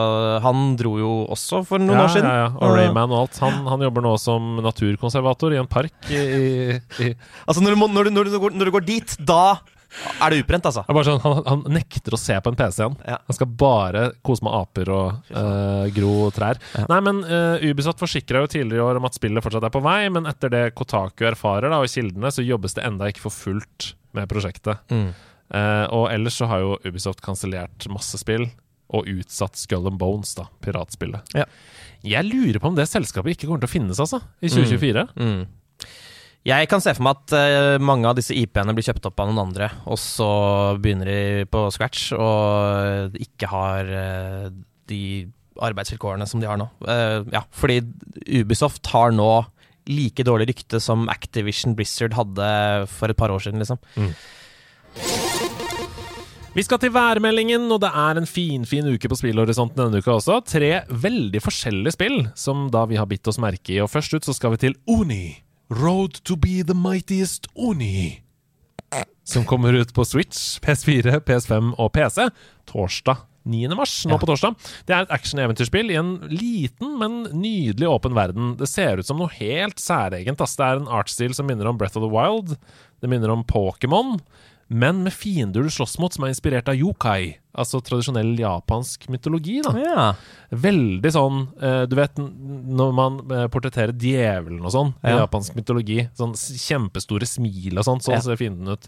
[0.44, 2.30] han dro jo også for noen ja, år siden.
[2.32, 2.50] Ja, ja.
[2.56, 3.40] Og Rayman og alt.
[3.44, 7.10] Han, han jobber nå som naturkonservator i en park i, i, i
[7.44, 9.58] Altså, når du, må, når, du, når, du går, når du går dit, da
[9.96, 10.84] er det uprent, altså.
[10.88, 12.98] Det sånn, han, han nekter å se på en PC igjen.
[13.08, 13.20] Ja.
[13.28, 16.60] Han skal bare kose med aper og uh, gro trær.
[16.92, 19.84] Nei, men uh, Ubisoft forsikra jo tidligere i år om at spillet fortsatt er på
[19.86, 23.36] vei, men etter det Kotaku erfarer, da, og kildene, så jobbes det enda ikke for
[23.36, 24.84] fullt med prosjektet.
[24.92, 25.10] Mm.
[25.54, 28.48] Eh, og ellers så har jo Ubisoft kansellert masse spill.
[28.96, 31.36] Og utsatt Skull and Bones, da, piratspillet.
[31.38, 31.48] Ja.
[32.06, 35.08] Jeg lurer på om det selskapet ikke kommer til å finnes, altså, i 2024.
[35.18, 35.88] Mm.
[36.46, 39.32] Jeg kan se for meg at uh, mange av disse IP-ene blir kjøpt opp av
[39.32, 40.28] noen andre, og så
[40.78, 44.46] begynner de på scratch og ikke har uh,
[44.91, 45.02] de
[45.66, 46.68] arbeidsvilkårene som de har nå.
[47.32, 47.80] Ja, fordi
[48.28, 49.30] Ubisoft har nå
[49.88, 52.50] like dårlig rykte som Activision Blizzard hadde
[52.91, 53.80] for et par år siden, liksom.
[56.56, 60.14] Vi skal til værmeldingen, og det er en finfin fin uke på spillhorisonten denne uka
[60.14, 60.38] også.
[60.48, 63.82] Tre veldig forskjellige spill som da vi har bitt oss merke i.
[63.84, 65.42] Og først ut så skal vi til Uni.
[65.68, 68.22] Road to be the mightiest Uni.
[69.28, 72.30] Som kommer ut på Switch, PS4, PS5 og PC
[72.72, 73.68] torsdag 9.
[73.76, 73.98] mars.
[74.08, 74.56] Nå på torsdag.
[74.88, 78.56] Det er et action-eventyrspill i en liten, men nydelig åpen verden.
[78.56, 80.40] Det ser ut som noe helt særegent.
[80.40, 80.56] ass.
[80.56, 82.56] Det er en artsstil som minner om Breath of the Wild.
[83.04, 84.22] Det minner om Pokémon
[84.67, 89.62] men med fiender du slåss mot som er inspirert av yokai, altså tradisjonell japansk mytologi.
[89.63, 89.74] da.
[89.78, 90.05] Ja.
[90.51, 95.20] Veldig sånn eh, Du vet når man eh, portretterer djevelen og sånn i Ja.
[95.28, 96.09] japansk mytologi.
[96.17, 98.21] Sånn kjempestore smil og sånn, sånn Ja.
[98.21, 98.87] ser fienden ut.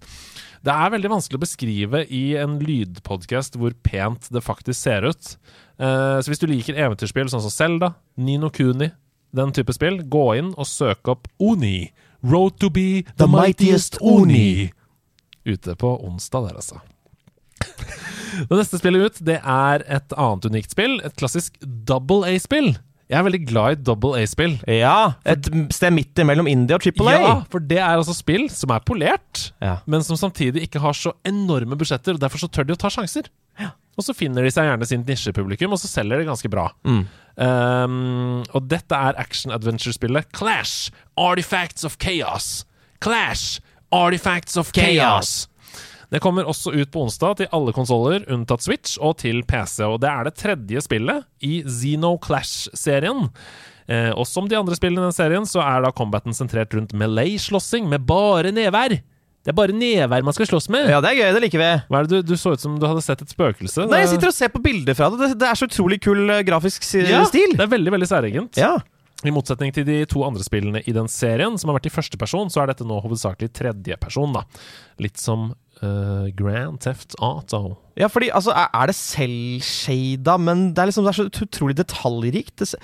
[0.64, 5.38] Det er veldig vanskelig å beskrive i en lydpodkast hvor pent det faktisk ser ut.
[5.80, 8.90] Eh, så hvis du liker eventyrspill sånn som Selda, Nino Kuni,
[9.34, 11.92] den type spill, gå inn og søk opp Oni.
[12.24, 14.72] Road to be the, mightiest Oni.
[15.48, 16.82] Ute på onsdag der, altså.
[18.50, 21.00] Det neste spillet ut, det er et annet unikt spill.
[21.08, 21.56] Et klassisk
[21.88, 22.74] double A-spill.
[23.08, 24.58] Jeg er veldig glad i double A-spill.
[24.68, 27.22] Ja, et sted midt mellom Indie og Triple A.
[27.24, 29.78] Ja, for det er altså spill som er polert, Ja.
[29.88, 32.14] men som samtidig ikke har så enorme budsjetter.
[32.14, 33.32] og Derfor så tør de å ta sjanser.
[33.98, 36.68] Og så finner de seg gjerne sin nisjepublikum, og så selger de ganske bra.
[36.86, 40.92] Um, og dette er action-adventure-spillet Clash!
[41.18, 42.66] Artifacts of Chaos.
[43.02, 43.58] Clash!
[43.96, 45.48] Artifacts of Chaos.
[46.08, 49.82] Det kommer også ut på onsdag til alle konsoller unntatt Switch og til PC.
[49.84, 53.28] Og det er det tredje spillet i Xeno Clash-serien.
[53.88, 56.96] Eh, og som de andre spillene i den serien, så er da combaten sentrert rundt
[56.96, 58.98] melee-slåssing med bare nedvær.
[59.48, 60.90] Det er bare nedvær man skal slåss med.
[60.92, 61.30] Ja, det er gøy.
[61.38, 61.70] Det liker vi.
[61.92, 63.86] Hva er det du, du så ut som du hadde sett et spøkelse.
[63.88, 65.22] Nei, Jeg sitter og ser på bilder fra det.
[65.22, 67.08] Det, det er så utrolig kul eh, grafisk stil.
[67.08, 67.22] ja.
[67.32, 68.60] Det er veldig veldig særegent.
[68.60, 68.74] Ja.
[69.26, 72.20] I motsetning til de to andre spillene i den serien, som har vært i første
[72.22, 74.36] person, så er dette nå hovedsakelig tredjeperson.
[74.36, 74.44] da.
[75.02, 75.50] Litt som
[75.82, 77.80] uh, Grand Theft Auto.
[77.98, 82.62] ja, fordi altså, er, det selvshada, men det er liksom det er så utrolig detaljrikt.
[82.62, 82.78] Det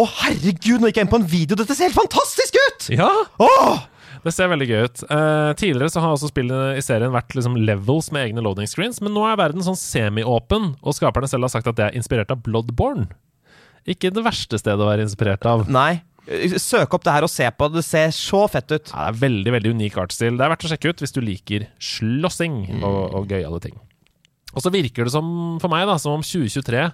[0.00, 1.58] Å, herregud, nå gikk jeg inn på en video!
[1.60, 2.92] Dette ser helt fantastisk ut!
[2.96, 3.12] Ja!
[3.42, 3.88] Åh!
[4.20, 5.02] Det ser veldig gøy ut.
[5.08, 9.00] Uh, tidligere så har også spillene i serien vært liksom levels med egne loading screens,
[9.04, 12.32] men nå er verden sånn semi-åpen, og skaperne selv har sagt at det er inspirert
[12.32, 13.08] av Bloodborne.
[13.88, 15.66] Ikke det verste stedet å være inspirert av.
[15.72, 16.02] Nei.
[16.60, 17.68] Søk opp det her og se på.
[17.72, 18.90] Det ser så fett ut.
[18.92, 20.36] Ja, det er veldig veldig unik artsstil.
[20.38, 23.78] Det er verdt å sjekke ut hvis du liker slåssing og, og gøyale ting.
[24.50, 26.84] Og så virker det som for meg da, som om 2023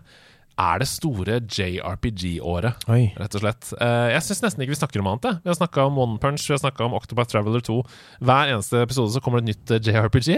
[0.59, 2.85] er det store JRPG-året.
[3.21, 3.71] Rett og slett.
[3.81, 5.41] Eh, jeg syns nesten ikke vi snakker om annet.
[5.45, 7.77] Vi har snakka om One Punch, vi har snakka om Octopath Traveler 2.
[8.25, 10.31] Hver eneste episode så kommer det et nytt eh, JRPG.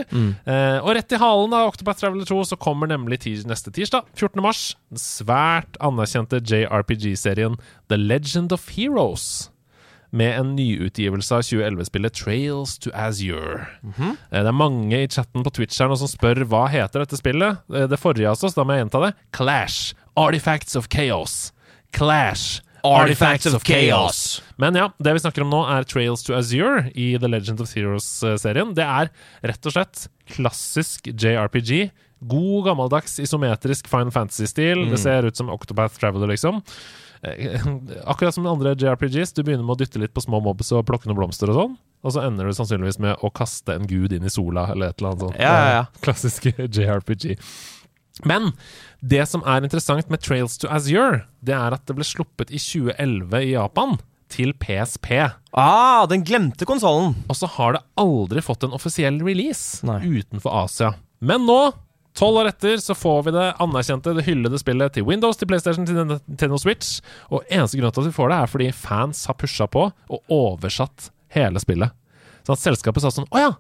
[0.49, 4.43] Eh, og rett i halen av Octopath Traveler 2 så kommer nemlig neste tirsdag, 14.
[4.43, 7.59] mars, den svært anerkjente JRPG-serien
[7.89, 9.51] The Legend of Heroes
[10.11, 13.67] med en nyutgivelse av 2011-spillet Trails to Azure.
[13.85, 17.19] Eh, Det er mange i chatten på Twitch her nå som spør hva heter dette
[17.21, 17.61] spillet.
[17.69, 19.11] Det forrige altså, så da må jeg gjenta det.
[19.37, 19.93] Clash.
[20.19, 21.53] Artifacts of Chaos.
[21.97, 22.61] Clash.
[22.83, 24.43] Artifacts of Chaos.
[24.57, 27.73] Men ja, det vi snakker om nå, er Trails to Azure i The Legend of
[27.75, 28.75] Heroes-serien.
[28.77, 29.11] Det er
[29.47, 31.91] rett og slett klassisk JRPG.
[32.19, 34.89] God, gammeldags, isometrisk Final Fantasy-stil.
[34.91, 36.63] Det ser ut som Octopath Traveler, liksom.
[37.23, 37.67] Eh,
[38.11, 41.11] Akkurat som andre JRPGs, du begynner med å dytte litt på små mobs og plukke
[41.11, 44.27] noen blomster og sånn, og så ender du sannsynligvis med å kaste en gud inn
[44.27, 45.41] i sola, eller et eller annet sånt.
[45.43, 45.85] Ja, ja, ja.
[46.07, 47.39] Klassiske JRPG.
[48.27, 48.51] Men
[49.01, 52.59] det som er interessant med Trails to Azure, det er at det ble sluppet i
[52.59, 53.99] 2011 i Japan
[54.29, 55.13] til PSP.
[55.57, 57.15] Ah, den glemte konsollen.
[57.31, 60.01] Og så har det aldri fått en offisiell release Nei.
[60.05, 60.93] utenfor Asia.
[61.25, 61.61] Men nå,
[62.19, 65.87] tolv år etter, så får vi det anerkjente, det hyllede spillet til Windows, til PlayStation,
[65.89, 66.99] til Nintendo Switch.
[67.31, 70.35] Og eneste grunn til at vi får det, er fordi fans har pusha på og
[70.35, 71.95] oversatt hele spillet.
[72.45, 73.57] Så at selskapet sa sånn Å ja!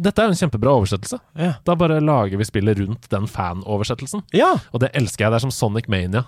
[0.00, 1.18] Dette er jo en kjempebra oversettelse.
[1.36, 1.54] Ja.
[1.66, 4.24] Da bare lager vi spillet rundt den fanoversettelsen.
[4.36, 4.54] Ja.
[4.72, 5.32] Og det elsker jeg.
[5.34, 6.24] Det er som Sonic Mania.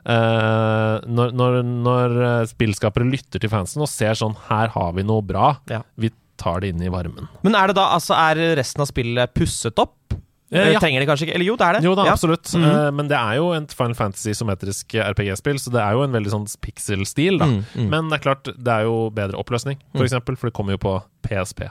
[0.00, 5.04] Uh, når, når, når eh, spillskapere lytter til fansen og ser sånn Her har vi
[5.04, 5.52] noe bra.
[5.68, 5.82] Ja.
[6.00, 6.08] Vi
[6.40, 7.28] tar det inn i varmen.
[7.44, 10.14] Men er det da, altså, er resten av spillet pusset opp?
[10.50, 10.80] Eh, ja.
[10.80, 11.34] Trenger det kanskje ikke?
[11.36, 11.82] Eller jo, det er det.
[11.86, 12.14] Jo da, ja.
[12.16, 12.48] absolutt.
[12.54, 12.86] Mm -hmm.
[12.86, 16.12] uh, men det er jo en Final Fantasy symmetrisk RPG-spill, så det er jo en
[16.12, 17.46] veldig sånn pixel-stil, da.
[17.46, 17.90] Mm, mm.
[17.90, 20.78] Men det er klart, det er jo bedre oppløsning, for eksempel, for det kommer jo
[20.78, 21.68] på PSP.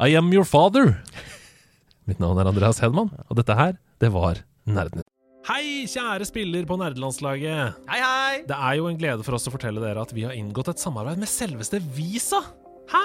[0.00, 0.96] I am your father.
[2.08, 5.06] Mitt navn er Andreas Hedman, og dette her, det var Nerdnytt.
[5.48, 7.78] Hei, kjære spiller på nerdelandslaget.
[7.88, 8.40] Hei, hei!
[8.46, 10.82] Det er jo en glede for oss å fortelle dere at vi har inngått et
[10.82, 12.42] samarbeid med selveste Visa.
[12.92, 13.04] Hæ?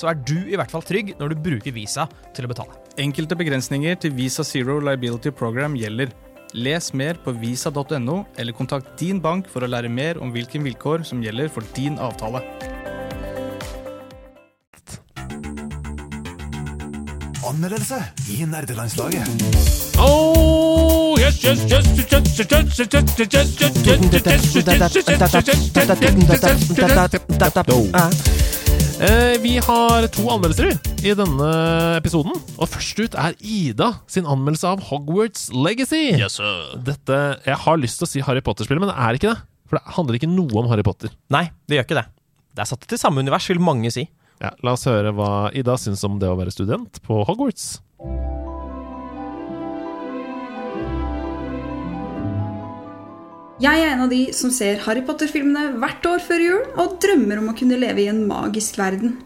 [0.00, 2.72] så er du i hvert fall trygg når du bruker Visa til å betale.
[3.00, 6.12] Enkelte begrensninger til Visa Zero Liability Program gjelder.
[6.56, 11.04] Les mer på visa.no, eller kontakt din bank for å lære mer om hvilke vilkår
[11.06, 12.42] som gjelder for din avtale.
[17.50, 17.98] Anmeldelse
[18.34, 19.26] i nerdelandslaget.
[20.00, 23.40] Oh, yes, yes, yes, yes, yes, yes, yes, yes,
[23.86, 24.70] yes, yes,
[27.90, 28.39] Eh,
[29.00, 30.74] Vi har to anmeldelser
[31.08, 31.46] i denne
[31.96, 32.34] episoden.
[32.60, 36.18] Og først ut er Ida sin anmeldelse av Hogwarts Legacy.
[36.84, 39.40] Dette, Jeg har lyst til å si Harry Potter-spillet, men det er ikke det.
[39.70, 41.14] For det handler ikke noe om Harry Potter.
[41.32, 42.06] Nei, det gjør ikke det.
[42.52, 44.04] Det er satt til samme univers, vil mange si.
[44.42, 47.78] Ja, La oss høre hva Ida syns om det å være student på Hogwarts.
[53.60, 57.42] Jeg er en av de som ser Harry Potter-filmene hvert år før jul og drømmer
[57.42, 59.18] om å kunne leve i en magisk verden.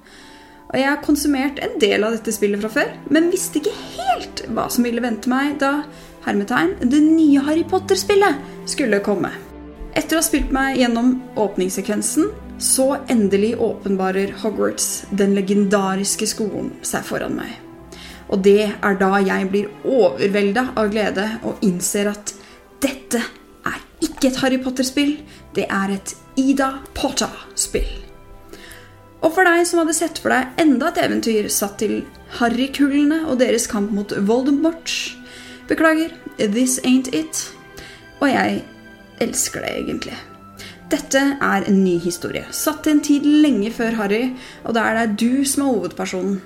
[0.73, 4.43] Og jeg har konsumert en del av dette spillet fra før, men visste ikke helt
[4.57, 5.85] hva som ville vente meg da
[6.25, 8.41] hermetegn, det nye Harry Potter-spillet
[8.73, 9.31] skulle komme.
[9.95, 17.07] Etter å ha spilt meg gjennom åpningssekvensen, så endelig åpenbarer Hogwarts, den legendariske skolen, seg
[17.07, 17.55] foran meg.
[18.35, 22.35] Og det er da jeg blir overvelda av glede og innser at
[22.83, 23.33] dette er
[24.05, 25.17] ikke et Harry Potter-spill,
[25.57, 27.91] det er et Ida Potter-spill.
[29.25, 32.03] Og for deg som hadde sett for deg enda et eventyr satt til
[32.39, 34.93] Harry-kullene og deres kamp mot Voldemort
[35.69, 37.47] Beklager, this ain't it.
[38.21, 38.61] Og jeg
[39.25, 40.17] elsker det egentlig.
[40.93, 45.01] Dette er en ny historie, satt til en tid lenge før Harry, og da er
[45.01, 46.43] det du som er hovedpersonen.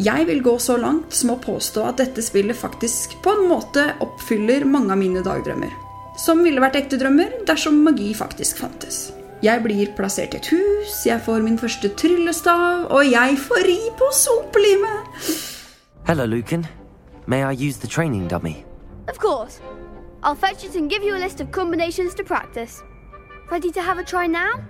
[0.00, 3.90] Jeg vil gå så langt som å påstå at dette spillet faktisk på en måte
[4.00, 5.81] oppfyller mange av mine dagdrømmer.
[6.22, 9.08] Som ville vært ekte drømmer dersom magi faktisk fantes.
[9.42, 13.78] Jeg blir plassert i et hus, jeg får min første tryllestav, og jeg får ri
[13.98, 15.32] på sopelimet.
[16.06, 16.66] Hello, Lucan.
[17.26, 18.64] May I use the training dummy?
[19.08, 19.60] Of course.
[20.22, 22.82] I'll fetch it and give you a list of combinations to practice.
[23.50, 24.62] Ready to have a try now?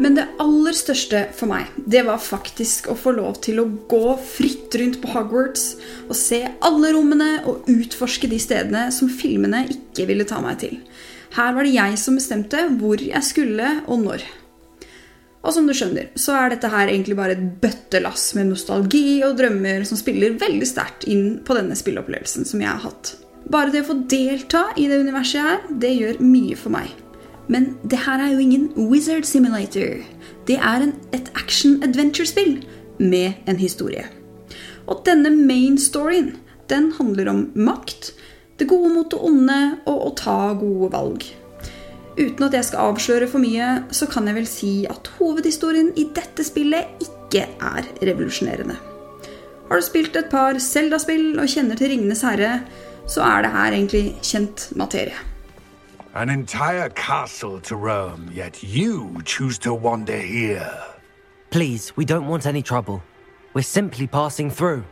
[0.00, 4.14] Men det aller største for meg, det var faktisk å få lov til å gå
[4.24, 5.74] fritt rundt på Hogwarts
[6.06, 10.78] og se alle rommene og utforske de stedene som filmene ikke ville ta meg til.
[11.36, 14.24] Her var det jeg som bestemte hvor jeg skulle og når.
[15.40, 19.36] Og som du skjønner, så er dette her egentlig bare et bøttelass med nostalgi og
[19.38, 23.14] drømmer som spiller veldig sterkt inn på denne spilleopplevelsen som jeg har hatt.
[23.50, 26.92] Bare det å få delta i det universet her, det gjør mye for meg.
[27.50, 29.98] Men det her er jo ingen Wizard Simulator.
[30.46, 32.60] Det er en, et action-adventure-spill
[33.02, 34.06] med en historie.
[34.86, 36.36] Og denne main storyen,
[36.70, 38.12] den handler om makt,
[38.60, 39.58] det gode mot det onde
[39.88, 41.24] og å ta gode valg.
[42.20, 46.06] Uten at jeg skal avsløre for mye, så kan jeg vel si at hovedhistorien i
[46.14, 48.76] dette spillet ikke er revolusjonerende.
[49.70, 52.60] Har du spilt et par Zelda-spill og kjenner til Ringenes herre,
[53.10, 55.29] så er det her egentlig kjent materie.
[56.14, 60.76] An entire castle to roam, yet you choose to wander here.
[61.50, 63.00] Please, we don't want any trouble.
[63.54, 64.84] We're simply passing through.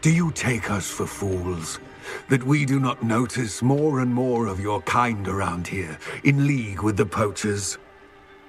[0.00, 1.80] Do you take us for fools?
[2.28, 6.82] That we do not notice more and more of your kind around here, in league
[6.82, 7.78] with the poachers?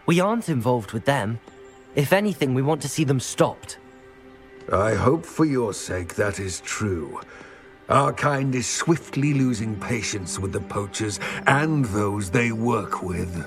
[0.06, 1.40] We aren't involved with them.
[1.96, 3.80] If anything, we want to see them stopped.
[4.72, 7.20] I hope for your sake that is true.
[7.88, 13.46] Our kind is swiftly losing patience with the poachers and those they work with.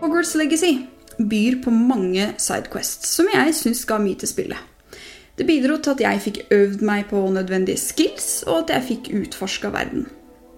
[0.00, 0.78] Hogwarts Legacy
[1.18, 4.58] byr på mange sidequests som jeg syns ga mye til spillet.
[5.38, 9.14] Det bidro til at jeg fikk øvd meg på nødvendige skills, og at jeg fikk
[9.20, 10.08] utforska verden.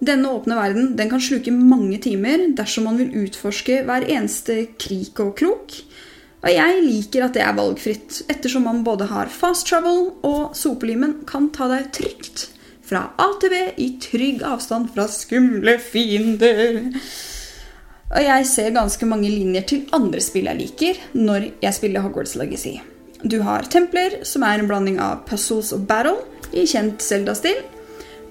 [0.00, 5.18] Denne åpne verden den kan sluke mange timer dersom man vil utforske hver eneste krik
[5.20, 5.74] og krok.
[6.38, 11.20] Og jeg liker at det er valgfritt, ettersom man både har fast travel og sopelimen
[11.26, 12.46] kan ta deg trygt
[12.88, 16.86] fra A til B i trygg avstand fra skumle fiender.
[18.08, 22.38] Og jeg ser ganske mange linjer til andre spill jeg liker når jeg spiller Hogwarts
[22.40, 22.78] Legacy.
[23.26, 26.22] Du har templer, som er en blanding av puzzles og battle,
[26.54, 27.58] i kjent Zelda-stil.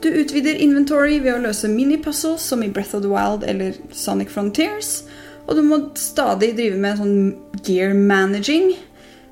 [0.01, 4.31] Du utvider inventory ved å løse mini-puzzles, som i Breath of the Wild eller Sonic
[4.33, 5.03] Frontiers.
[5.47, 8.73] Og du må stadig drive med sånn gear managing,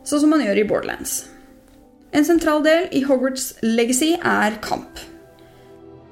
[0.08, 1.18] sånn som man gjør i Borderlands.
[2.16, 5.02] En sentral del i Hogwarts Legacy er kamp.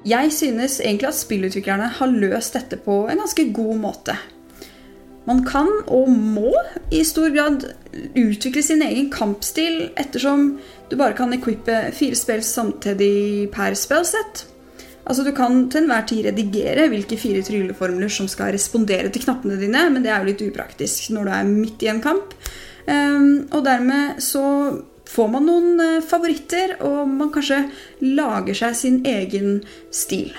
[0.04, 4.16] Jeg synes egentlig at spillutviklerne har løst dette på en ganske god måte.
[5.24, 6.50] Man kan og må
[6.92, 7.64] i stor grad
[8.12, 10.58] utvikle sin egen kampstil ettersom
[10.90, 14.44] du bare kan equippe fire spill samtidig per spillsett.
[15.04, 19.58] Altså Du kan til enhver tid redigere hvilke fire trylleformler som skal respondere til knappene
[19.60, 22.32] dine, men det er jo litt upraktisk når du er midt i en kamp.
[22.88, 24.44] Um, og dermed så
[25.08, 27.66] får man noen uh, favoritter, og man kanskje
[28.04, 29.60] lager seg sin egen
[29.92, 30.32] stil.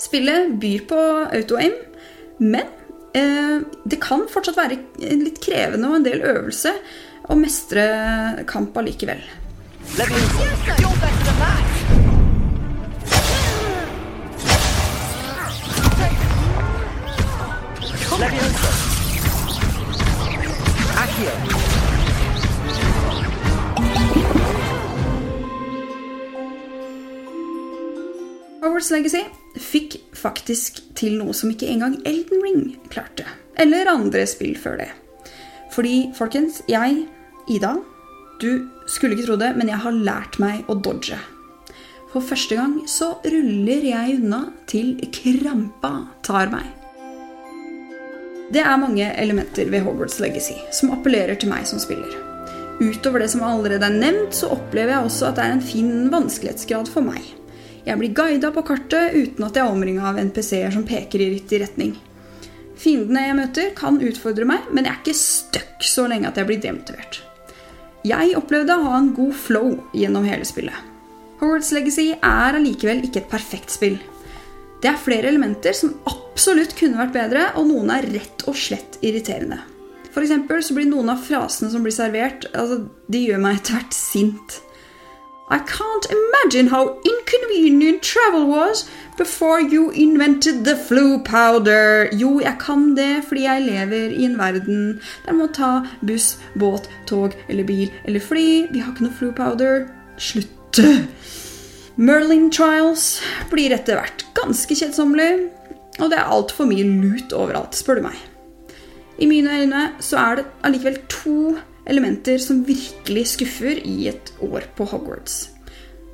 [0.00, 1.76] Spillet byr på auto-aim,
[2.40, 2.72] men
[3.16, 4.80] uh, det kan fortsatt være
[5.12, 6.72] litt krevende og en del øvelse
[7.28, 7.84] å mestre
[8.48, 9.20] kamp allikevel.
[28.62, 29.24] Hogwarts Legacy
[29.58, 32.60] fikk faktisk til noe som ikke engang Elden Ring
[32.92, 33.26] klarte.
[33.58, 34.88] Eller andre spill før det.
[35.74, 37.08] Fordi, folkens, jeg,
[37.50, 37.74] Ida
[38.38, 41.18] Du skulle ikke tro det, men jeg har lært meg å dodge.
[42.12, 45.92] For første gang så ruller jeg unna til krampa
[46.22, 46.81] tar meg.
[48.52, 52.12] Det er mange elementer ved Hogwarts Legacy som appellerer til meg som spiller.
[52.82, 55.92] Utover det som allerede er nevnt, så opplever jeg også at det er en fin
[56.12, 57.22] vanskelighetsgrad for meg.
[57.86, 61.30] Jeg blir guida på kartet uten at jeg er omringa av NPC-er som peker i
[61.32, 61.96] riktig retning.
[62.82, 66.50] Fiendene jeg møter, kan utfordre meg, men jeg er ikke stuck så lenge at jeg
[66.50, 67.22] blir demotivert.
[68.04, 70.76] Jeg opplevde å ha en god flow gjennom hele spillet.
[71.40, 73.96] Hogwarts Legacy er allikevel ikke et perfekt spill.
[74.82, 78.98] Det er flere elementer som absolutt kunne vært bedre, og noen er rett og slett
[79.04, 79.60] irriterende.
[80.12, 83.78] For eksempel så blir noen av frasene som blir servert, altså, de gjør meg etter
[83.78, 84.58] hvert sint.
[85.52, 88.88] I can't imagine how inconvenient travel was
[89.18, 92.08] before you invented the flu powder.
[92.12, 96.38] Jo, jeg kan det fordi jeg lever i en verden der man må ta buss,
[96.56, 98.66] båt, tog eller bil eller fly.
[98.72, 99.86] Vi har ikke noe flu powder.
[100.16, 100.80] Slutt!
[102.00, 103.20] Merlin Trials
[103.50, 105.48] blir etter hvert ganske kjedsommelig,
[106.00, 108.20] og det er altfor mye lut overalt, spør du meg.
[109.20, 111.52] I mine øyne så er det allikevel to
[111.84, 115.50] elementer som virkelig skuffer i et år på Hogwarts.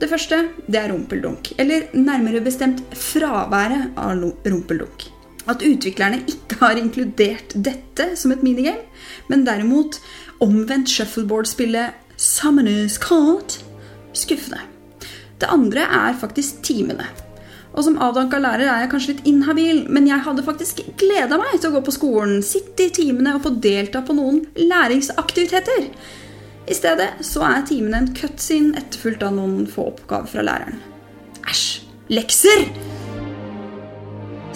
[0.00, 5.06] Det første det er rumpeldunk, eller nærmere bestemt fraværet av rumpeldunk.
[5.48, 8.82] At utviklerne ikke har inkludert dette som et minigame,
[9.30, 10.00] men derimot
[10.42, 13.60] omvendt shuffleboard-spillet Summoners Card
[14.12, 14.77] skuffende.
[15.38, 17.06] Det andre er faktisk timene.
[17.76, 21.58] Og som avdanka lærer er jeg kanskje litt inhabil, men jeg hadde faktisk gleda meg
[21.60, 25.90] til å gå på skolen, sitte i timene og få delta på noen læringsaktiviteter.
[26.68, 30.80] I stedet så er timene en cutscene etterfulgt av noen få oppgaver fra læreren.
[31.48, 31.84] Æsj!
[32.08, 32.64] Lekser!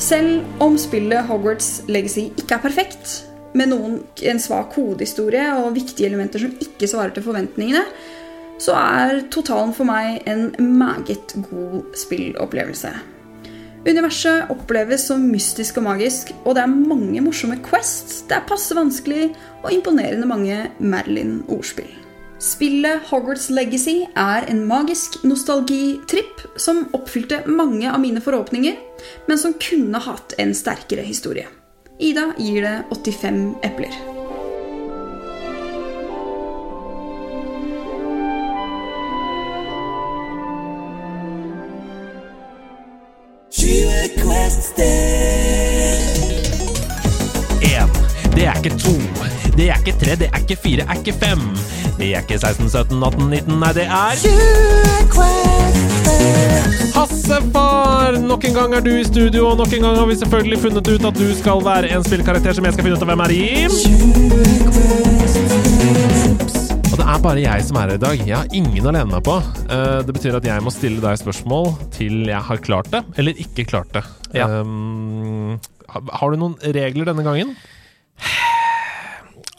[0.01, 3.21] Selv om spillet Hogwarts Legacy ikke er perfekt,
[3.53, 7.85] med noen, en svak hodehistorie og viktige elementer som ikke svarer til forventningene,
[8.63, 12.93] så er totalen for meg en meget god spillopplevelse.
[13.83, 18.21] Universet oppleves som mystisk og magisk, og det er mange morsomme quests.
[18.31, 19.33] Det er passe vanskelig
[19.65, 21.91] og imponerende mange Madeline-ordspill.
[22.43, 28.79] Spillet Hogwarts Legacy er en magisk nostalgitripp som oppfylte mange av mine forhåpninger,
[29.29, 31.47] men som kunne hatt en sterkere historie.
[32.03, 34.12] Ida gir det 85 epler.
[47.63, 47.89] Én.
[48.35, 48.95] Det er ikke to.
[49.57, 51.41] Det er ikke tre, det er ikke fire, er ikke fem.
[51.99, 54.13] Det er ikke 16, 17, 18, 19, nei, det er
[56.97, 58.19] Hassefar!
[58.21, 60.89] Nok en gang er du i studio, og nok en gang har vi selvfølgelig funnet
[60.89, 63.31] ut at du skal være en spillkarakter som jeg skal finne ut av hvem er
[63.39, 63.43] i.
[63.69, 65.12] Og det
[67.13, 68.21] er bare jeg som er her i dag.
[68.27, 69.35] Jeg har ingen å lene meg på.
[69.69, 73.33] Eh, Det betyr at jeg må stille deg spørsmål til jeg har klart det, eller
[73.43, 74.03] ikke klart det.
[74.35, 74.47] Ja.
[74.49, 75.59] Um,
[75.89, 77.57] har- du noen regler denne gangen?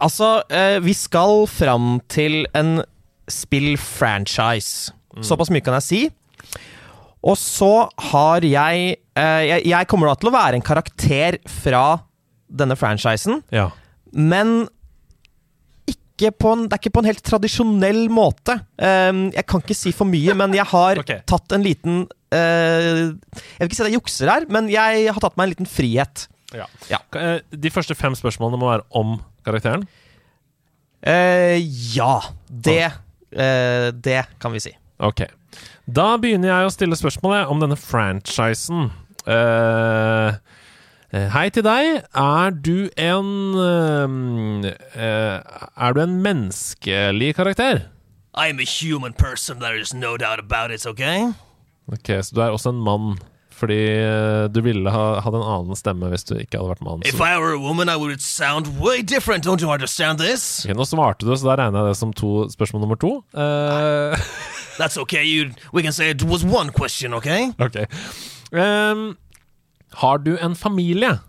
[0.03, 2.81] Altså, eh, vi skal fram til en
[3.31, 4.91] spill-franchise.
[5.23, 5.99] Såpass mye kan jeg si.
[7.23, 12.01] Og så har jeg, eh, jeg Jeg kommer da til å være en karakter fra
[12.51, 13.69] denne franchisen, Ja.
[14.11, 14.67] men
[16.23, 18.57] ikke på en, det er ikke på en helt tradisjonell måte.
[18.77, 21.23] Um, jeg kan ikke si for mye, men jeg har okay.
[21.29, 25.23] tatt en liten uh, Jeg vil ikke si at jeg jukser her, men jeg har
[25.23, 26.27] tatt meg en liten frihet.
[26.53, 26.67] Ja.
[26.91, 26.99] Ja.
[27.17, 29.87] Eh, De første fem spørsmålene må være om karakteren.
[31.03, 31.59] Uh,
[31.95, 32.15] ja,
[32.47, 34.75] det uh, Det kan vi si.
[35.03, 35.25] Ok.
[35.83, 38.87] Da begynner jeg å stille spørsmålet om denne franchisen.
[39.23, 40.35] Eh,
[41.13, 42.03] hei til deg.
[42.17, 43.27] Er du en
[43.61, 47.83] eh, eh, Er du en menneskelig karakter?
[48.33, 51.35] I'm a human person, there is no doubt about it, ok?
[51.91, 53.19] Ok, Så du er også en mann.
[53.53, 57.03] Fordi eh, du ville ha hatt en annen stemme hvis du ikke hadde vært mann.
[57.05, 60.65] If Så, I were a woman, I would sound way different, don't you understand this?
[60.65, 63.19] Ok, nå svarte du, så da regner jeg det som to spørsmål nummer to.
[63.37, 64.17] Uh...
[64.79, 67.51] That's ok, you, we can say it was one question, okay?
[67.61, 67.85] Ok.
[69.93, 71.19] Har du en familie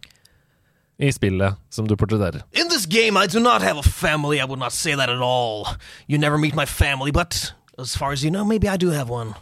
[0.99, 2.43] i spillet som du portretterer?
[2.53, 5.21] In this game, I do not have a family, I would not say that at
[5.23, 5.67] all.
[6.07, 9.11] You never meet my family, but as far as you know, maybe I do have
[9.11, 9.35] one.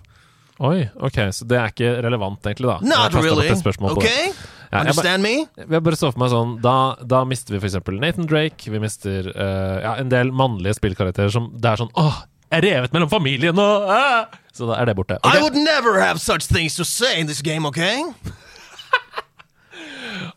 [0.60, 2.78] Oi, ok, så det er ikke relevant egentlig, da.
[2.86, 4.28] Not really, okay?
[4.72, 5.32] Ja, jeg, Understand me?
[5.58, 6.74] jeg bare så for meg sånn Da,
[7.04, 8.70] da mister vi eksempel Nathan Drake.
[8.72, 12.66] Vi mister uh, ja, en del mannlige spillkarakterer som Det er sånn Åh, jeg er
[12.70, 14.38] revet mellom familien og uh!
[14.52, 15.16] Så da er det borte.
[15.24, 18.04] I would never have such things to say in this game, okay?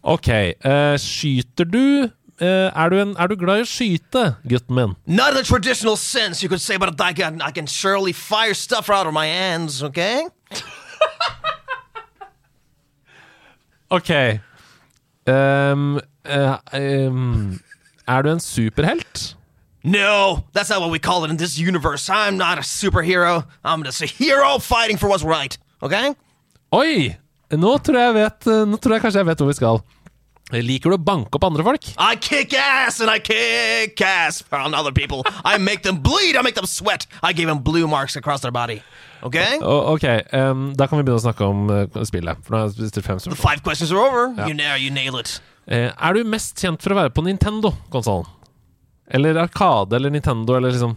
[0.03, 0.29] Ok,
[0.65, 4.95] Uh, skyter du Uh, er, du en, er du glad i å skyte, gutten min?
[5.07, 8.53] Not in the traditional sense, you could say, but I can, I can surely fire
[8.53, 10.27] stuff out of my hands, ok?
[13.91, 14.41] Ok.
[15.27, 17.59] Um, uh, um,
[18.07, 19.35] er du en superhelt?
[19.83, 22.09] No, that's not what we call it in this universe.
[22.09, 23.45] I'm not a superhero.
[23.63, 26.15] I'm just a hero fighting for what's right, ok?
[26.73, 27.17] Oi!
[27.51, 29.81] Nå tror jeg, vet, nå tror jeg kanskje jeg vet hvor vi skal.
[30.53, 31.85] Liker du å banke opp andre folk?
[31.97, 35.23] I kick ass and I kick ass on other people.
[35.43, 36.35] I make them bleed.
[36.37, 37.07] I make them sweat.
[37.23, 38.81] I give them blue marks across their body.
[39.25, 39.57] Okay?
[39.61, 42.37] O- ok, ehm, da kan vi begynne å snakke om eh, spillet.
[42.45, 43.41] For nå har jeg stilt fem The spørsmål.
[43.41, 44.27] five questions are over.
[44.37, 44.47] Yeah.
[44.47, 45.39] You nail, you nail it.
[45.67, 48.29] Eh, er du mest kjent for å være på Nintendo-konsollen?
[49.09, 50.93] Eller Arkade eller Nintendo eller liksom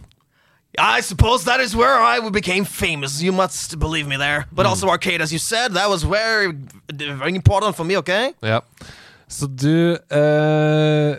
[0.79, 3.21] I suppose that is where I became famous.
[3.21, 4.45] You must believe me there.
[4.51, 6.53] But also arcade, as you said, that was very,
[6.91, 7.97] very important for me.
[7.97, 8.33] Okay?
[8.41, 8.61] Ja.
[9.29, 11.17] Så du eh,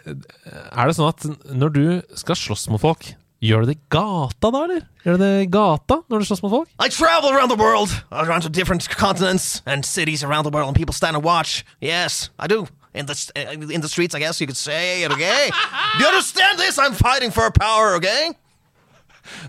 [0.75, 1.85] Er det sånn at når du
[2.19, 4.83] skal slåss mot folk, gjør du det i gata da, eller?
[5.05, 6.73] Gjør du det i gata når du slåss mot folk?
[6.83, 10.77] I travel around the world, around to different continents and cities around the world, and
[10.77, 11.65] people stand and watch.
[11.81, 12.67] Yes, I do.
[12.93, 15.13] In the uh, in the streets, I guess you could say it.
[15.13, 15.51] Okay?
[15.99, 16.79] do you understand this?
[16.79, 17.95] I'm fighting for power.
[17.95, 18.35] Okay?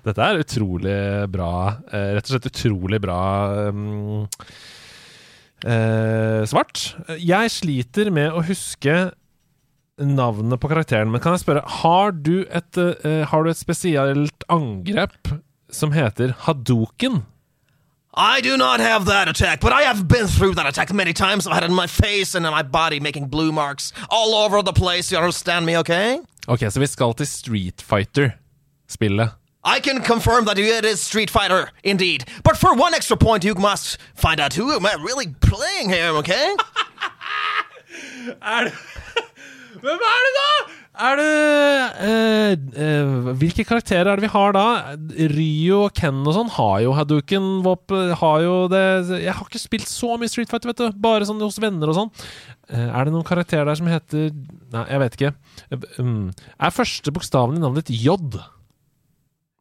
[0.06, 0.98] Dette er utrolig
[1.32, 1.53] bra.
[1.91, 3.22] eh, rett og slett utrolig bra
[3.70, 4.28] um,
[5.66, 6.95] uh, svart.
[7.18, 9.12] Jeg sliter med å huske
[10.02, 14.48] navnet på karakteren, men kan jeg spørre Har du et, uh, har du et spesielt
[14.49, 15.36] angrep
[15.72, 17.22] som heter Hadoken?
[18.14, 21.48] I do not have that attack, but I have been through that attack many times.
[21.48, 24.62] I've had it in my face and in my body, making blue marks all over
[24.62, 25.12] the place.
[25.12, 25.78] You understand me?
[25.78, 26.20] Okay?
[26.48, 29.30] Ok, så vi skal til Street Fighter-spillet.
[29.64, 32.26] I can confirm that it is Street Fighter, indeed.
[32.44, 36.18] But for one extra point, you must find out who am I really playing here,
[36.18, 36.56] okay?
[38.42, 38.74] Er det
[39.82, 40.82] Hvem er det, da?!
[41.02, 41.28] Er det
[42.06, 42.52] eh,
[42.84, 44.66] eh, Hvilke karakterer er det vi har da?
[45.32, 48.12] Ryo og Ken og sånn har jo Hadouken-våpen.
[48.20, 48.84] Har jo det
[49.24, 51.00] Jeg har ikke spilt så mye Street Fighter, vet du.
[51.02, 52.14] Bare sånn hos venner og sånn.
[52.70, 54.30] Eh, er det noen karakterer der som heter
[54.76, 55.34] Nei, jeg vet ikke.
[55.98, 56.30] Um,
[56.60, 58.18] er første bokstaven i navnet ditt J?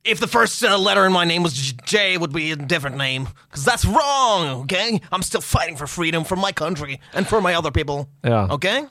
[0.03, 1.53] If the first uh, letter in my name was
[1.85, 3.29] J, it would be a different name.
[3.49, 5.01] Because that's wrong, okay?
[5.13, 8.09] I'm still fighting for freedom for my country and for my other people.
[8.25, 8.49] Ja.
[8.51, 8.87] Okay?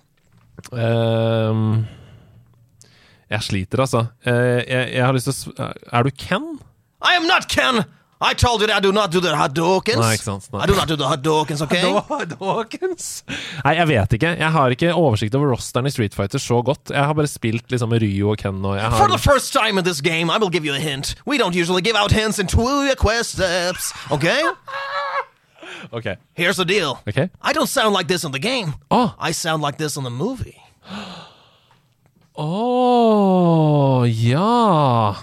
[0.72, 1.88] Um,
[3.30, 4.06] jeg sliter, altså.
[4.26, 4.34] Uh,
[4.70, 5.52] jeg, jeg har lyst til å sv...
[5.92, 6.60] Er du Ken?
[7.02, 7.86] I am not Ken!
[8.22, 9.96] I told you that I do not do the Hadokens.
[9.96, 10.64] Nei, ikke sant, nei.
[10.64, 11.88] I do not do the Hadokens, okay?
[12.36, 13.24] Dawkins?
[13.64, 14.34] Nei, jeg vet ikke.
[14.42, 16.92] Jeg har ikke oversikt over rosteren i Street Fighter så godt.
[16.92, 19.80] Jeg har bare spilt liksom Ryu og Ken og jeg For har the first time
[19.80, 21.16] in this game, I will give you a hint.
[21.26, 24.44] We don't usually give out hints in two quest steps, okay?
[25.92, 26.18] Ok.
[26.34, 27.00] Here's the deal.
[27.08, 27.30] Ok.
[27.42, 28.74] I don't sound like this in the game.
[28.92, 30.60] Å, I sound like this in the movie.
[32.36, 35.16] Åh, ja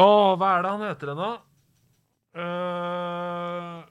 [0.00, 1.38] Åh, hva er det han heter igjen,
[2.34, 3.82] da?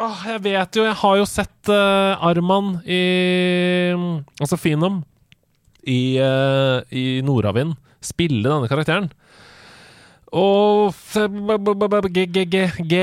[0.00, 3.02] oh, jeg vet jo Jeg har jo sett uh, Arman i
[4.40, 5.02] Altså Finom
[5.84, 7.74] i, uh, i Nordavind
[8.04, 9.10] spille denne karakteren.
[10.32, 13.02] Og G, G, G,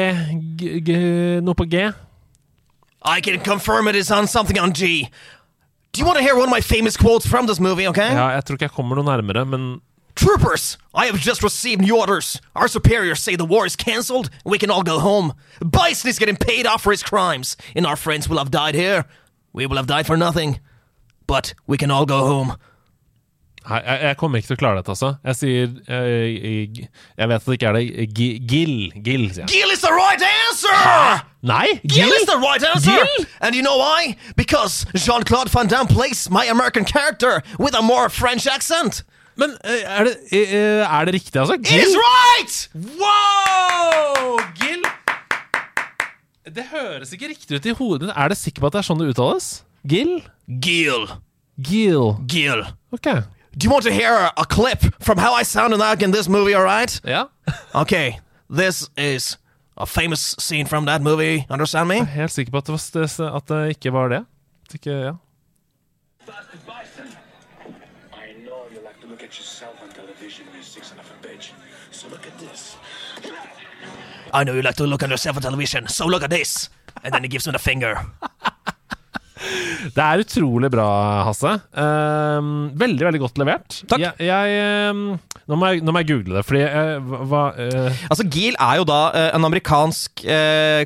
[0.82, 0.95] G
[1.45, 1.91] Noe på G.
[3.06, 5.10] I can confirm it is on something on G.
[5.91, 8.14] Do you want to hear one of my famous quotes from this movie, okay?
[8.14, 9.82] Ja, jeg tror ikke jeg kommer noe nærmere, men
[10.16, 12.42] Troopers, I have just received new orders.
[12.56, 15.34] Our superiors say the war is cancelled and we can all go home.
[15.60, 19.06] Bison is getting paid off for his crimes, and our friends will have died here.
[19.54, 20.60] We will have died for nothing.
[21.28, 22.56] But we can all go home.
[23.70, 25.10] Nei, jeg, jeg kommer ikke til å klare dette, altså.
[25.24, 28.08] Jeg sier eh, g- Jeg vet at det ikke er det.
[28.50, 28.74] Gill.
[29.06, 29.52] Gill, sier jeg.
[29.54, 31.28] Gill is the right answer!
[31.46, 31.68] Nei!
[31.86, 32.90] Gill is the right answer!
[32.90, 33.28] Gill?
[33.40, 34.16] And you know why?
[34.36, 39.04] Because Jean Claude Van Damme plays my American character with a more French accent.
[39.40, 41.56] Men eh, er det, eh, er det riktig, altså?
[41.56, 42.58] It is right!
[42.99, 44.40] Wow!
[44.60, 44.84] Gil
[46.52, 48.12] Det høres ikke riktig ut i hodet.
[48.16, 49.52] Er det sikker på at det er sånn det uttales?
[49.88, 50.18] Gil?
[50.62, 51.08] Gil.
[51.62, 52.16] Gil.
[52.28, 52.66] Gil.
[52.91, 53.08] Ok.
[53.56, 56.56] Do you want to hear a clip from how I sounded like in this movie,
[56.56, 56.99] alright?
[57.03, 57.28] Ja.
[57.76, 59.38] Okay, this is
[59.78, 61.45] a famous scene from that movie.
[61.49, 61.95] Understand me?
[61.95, 62.74] Jeg er helt sikker på at det,
[63.20, 64.26] var, at det ikke var det.
[64.68, 65.14] At ikke, ja.
[74.34, 76.70] I know you like to look at yourself on television, so look at this.
[77.03, 77.95] And then he gives me the finger.
[79.95, 80.88] Det er utrolig bra,
[81.26, 81.56] Hasse.
[81.74, 83.80] Um, veldig, veldig godt levert.
[83.90, 84.03] Takk.
[84.03, 85.16] Jeg, jeg, um,
[85.49, 88.82] nå, må jeg, nå må jeg google det, fordi uh, hva, eh, Altså, Gil er
[88.82, 90.24] jo da uh, en amerikansk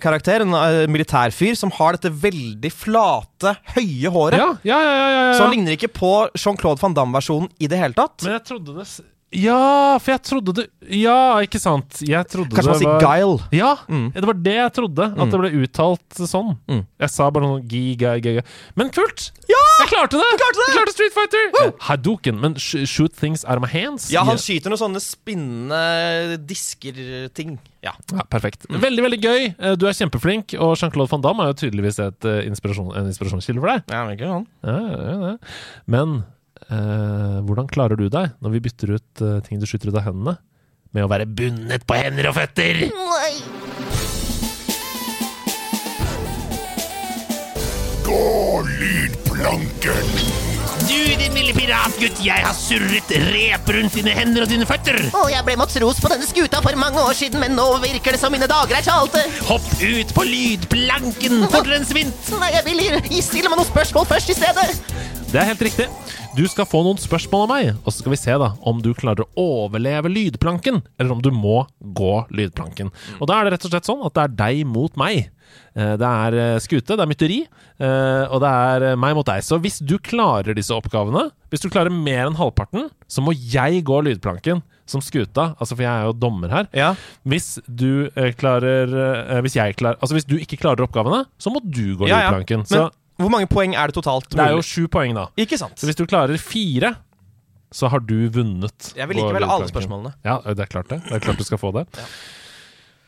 [0.02, 0.56] karakter, en
[0.92, 4.40] militærfyr, som har dette veldig flate, høye håret.
[4.40, 5.36] ja, ja, ja, ja, ja, ja.
[5.36, 8.24] Så han ligner ikke på Jean-Claude van Damme-versjonen i det hele tatt.
[8.24, 8.88] Men jeg trodde det
[9.36, 12.00] Ja, for jeg trodde det Ja, ikke sant.
[12.06, 13.40] Jeg trodde Kanskje man sier var Guile.
[13.52, 14.12] Ja, Mm.
[14.14, 15.08] det var det jeg trodde.
[15.12, 16.58] At det ble uttalt sånn.
[16.70, 16.84] Mm.
[17.02, 18.42] Jeg sa bare noe gi, gi, gi.
[18.78, 19.32] Men kult!
[19.50, 19.62] Ja!
[19.82, 20.30] Jeg klarte det!
[20.30, 20.68] Du klarte det!
[20.70, 21.50] Jeg klarte Street Fighter!
[21.64, 22.40] Eh, Hadouken.
[22.40, 24.10] Men sh shoot things out of my hands?
[24.14, 27.58] Ja, han skyter noen sånne spinnende disker-ting.
[27.86, 27.94] Ja.
[28.14, 28.66] Ja, perfekt.
[28.70, 29.56] Veldig veldig gøy.
[29.60, 33.06] Eh, Du er kjempeflink, og Jean-Claude van Damme er jo tydeligvis et, eh, inspirasjon, en
[33.12, 33.84] inspirasjonskilde for deg.
[33.90, 34.48] ja men ikke han.
[34.64, 35.38] Ja, ja, ja.
[35.88, 36.24] Men
[36.72, 40.08] eh, hvordan klarer du deg når vi bytter ut eh, ting du skyter ut av
[40.10, 40.38] hendene,
[40.96, 42.86] med å være bundet på hender og føtter?
[48.06, 48.24] Gå,
[48.80, 50.12] lydplanken!
[50.86, 55.00] Du, din lille piratgutt, jeg har surret rep rundt dine hender og dine føtter.
[55.18, 58.22] Og jeg ble matros på denne skuta for mange år siden, men nå virker det
[58.22, 59.24] som mine dager er talte.
[59.50, 62.30] Hopp ut på lydplanken fortere enn svint.
[62.42, 64.70] Nei, jeg vil stille meg noen spørsmål først i stedet.
[65.32, 65.90] Det er helt riktig.
[66.36, 68.90] Du skal få noen spørsmål av meg, og så skal vi se da om du
[68.98, 71.62] klarer å overleve lydplanken, eller om du må
[71.96, 72.90] gå lydplanken.
[73.22, 75.30] Og da er det rett og slett sånn at det er deg mot meg.
[75.78, 77.38] Eh, Det er eh, skute, det er mytteri,
[77.80, 79.46] eh, og det er meg mot deg.
[79.48, 83.86] Så hvis du klarer disse oppgavene, hvis du klarer mer enn halvparten, så må jeg
[83.88, 86.68] gå lydplanken som skuta, altså for jeg er jo dommer her.
[86.76, 86.92] Ja.
[87.24, 88.92] Hvis du klarer
[89.42, 92.36] Hvis jeg klarer Altså hvis du ikke klarer oppgavene, så må du gå Ja, ja.
[92.38, 92.84] Men, Så
[93.22, 94.30] hvor mange poeng er det totalt?
[94.34, 95.28] det er jo sju poeng, da.
[95.40, 95.78] Ikke sant?
[95.80, 96.96] Så hvis du klarer fire,
[97.76, 98.92] så har du vunnet.
[98.96, 100.14] Jeg vil likevel alle spørsmålene.
[100.26, 101.02] Ja, det er klart det.
[101.08, 101.86] Det er klart du skal få det.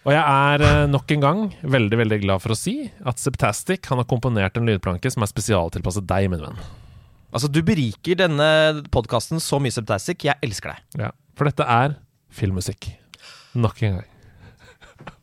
[0.07, 3.89] Og jeg er eh, nok en gang veldig veldig glad for å si at Septastic
[3.91, 6.59] han har komponert en lydplanke som er spesialtilpasset deg, min venn.
[7.35, 8.47] Altså, Du beriker denne
[8.93, 10.23] podkasten så mye, Septastic.
[10.23, 11.01] Jeg elsker deg.
[11.03, 11.97] Ja, For dette er
[12.31, 12.93] filmmusikk.
[13.59, 14.07] Nok en gang.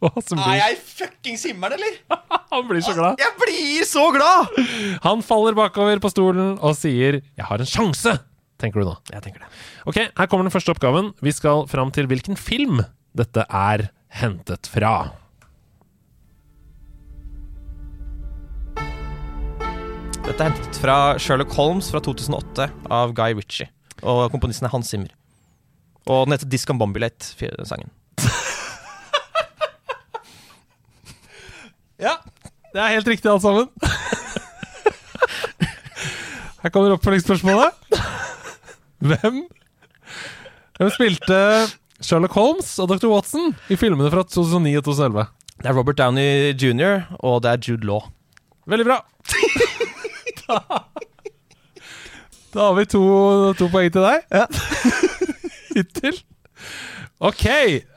[0.05, 2.21] Blir, jeg fuckings himmelen, eller?
[2.53, 3.21] han blir så glad.
[3.21, 4.59] Jeg blir så glad!
[5.05, 8.19] Han faller bakover på stolen og sier 'Jeg har en sjanse',
[8.61, 8.97] tenker du nå.
[9.13, 9.51] Jeg tenker det.
[9.87, 11.13] Ok, her kommer den første oppgaven.
[11.23, 12.85] Vi skal fram til hvilken film
[13.17, 13.89] dette er
[14.21, 15.13] hentet fra.
[20.25, 23.69] Dette er hentet fra Sherlock Holmes fra 2008 av Guy Ritchie.
[24.03, 25.13] Og komponisten er Hans Zimmer.
[26.09, 27.35] Og den heter Discombobulate,
[27.69, 27.93] sangen.
[32.05, 32.19] Ja,
[32.75, 33.71] det er helt riktig alt sammen.
[36.65, 37.71] Her kommer oppfølgingsspørsmålet.
[39.05, 39.45] Hvem
[40.75, 41.37] Hvem spilte
[42.03, 43.07] Sherlock Holmes og Dr.
[43.13, 45.27] Watson i filmene fra 2009 og 2011?
[45.63, 48.09] Det er Robert Downey jr., og det er Jude Law.
[48.67, 48.97] Veldig bra.
[50.49, 50.59] da,
[52.57, 53.03] da har vi to,
[53.61, 54.19] to poeng til deg.
[54.35, 54.45] Ja.
[55.77, 56.17] Hittil.
[57.25, 57.45] Ok,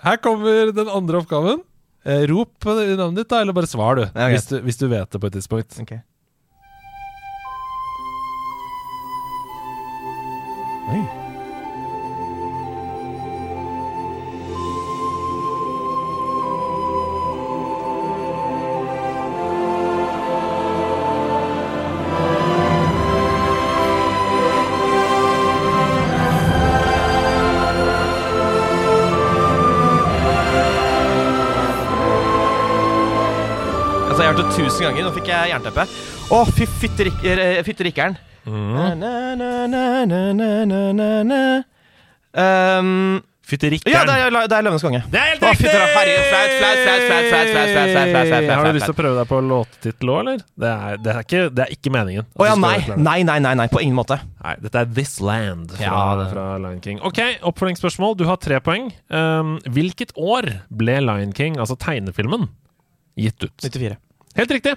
[0.04, 1.64] her kommer den andre oppgaven.
[2.08, 4.06] Eh, rop navnet ditt, da, eller bare svar, du.
[4.16, 4.62] Ja, hvis du.
[4.64, 5.80] Hvis du vet det på et tidspunkt.
[5.84, 5.98] Ok.
[10.88, 11.17] Oi.
[34.56, 35.04] tusen ganger.
[35.08, 35.88] Nå fikk jeg jernteppe.
[36.34, 38.18] Å, fy fytterikkeren.
[38.48, 38.76] Mm.
[43.48, 43.94] Fytterikkeren.
[43.94, 45.00] Ja, det er, det er Løvenes konge.
[45.08, 45.72] Det er helt riktig!
[48.52, 50.42] Har du lyst til å prøve deg på låttittel òg, eller?
[50.52, 52.28] Det er, det, er ikke, det er, ikke, meningen.
[52.28, 52.76] Å oh, ja, nei.
[52.92, 53.22] nei.
[53.24, 53.68] Nei, nei, nei.
[53.72, 54.20] På ingen måte.
[54.44, 56.28] Nei, Dette er This Land fra, ja.
[56.34, 57.00] fra Lion King.
[57.08, 58.18] Ok, oppfølgingsspørsmål.
[58.20, 58.92] Du har tre poeng.
[59.08, 62.50] Um, hvilket år ble Lion King, altså tegnefilmen,
[63.16, 63.56] gitt ut?
[63.64, 63.96] 94.
[64.38, 64.74] Helt riktig.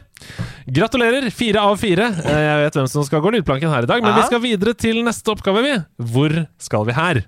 [0.67, 1.27] Gratulerer.
[1.31, 2.07] Fire av fire.
[2.25, 4.75] Eh, Jeg vet hvem som skal gå lydplanken her i dag, men vi skal videre
[4.79, 5.75] til neste oppgave, vi.
[6.15, 7.23] Hvor skal vi her?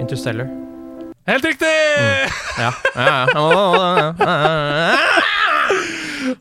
[0.00, 0.48] Interstellar.
[1.26, 1.66] Helt riktig!
[2.58, 2.72] Ja.
[2.94, 4.96] ja, ja, ja,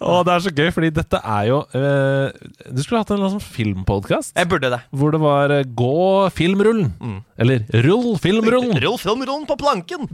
[0.04, 2.28] Å, det er så gøy, fordi dette er jo eh,
[2.76, 4.80] Du skulle hatt en eller annen sånn filmpodkast Jeg burde det.
[4.92, 5.92] hvor det var eh, Gå
[6.36, 6.92] filmrullen.
[7.40, 8.76] Eller Rull filmrullen.
[8.84, 10.08] Rull filmrullen på planken!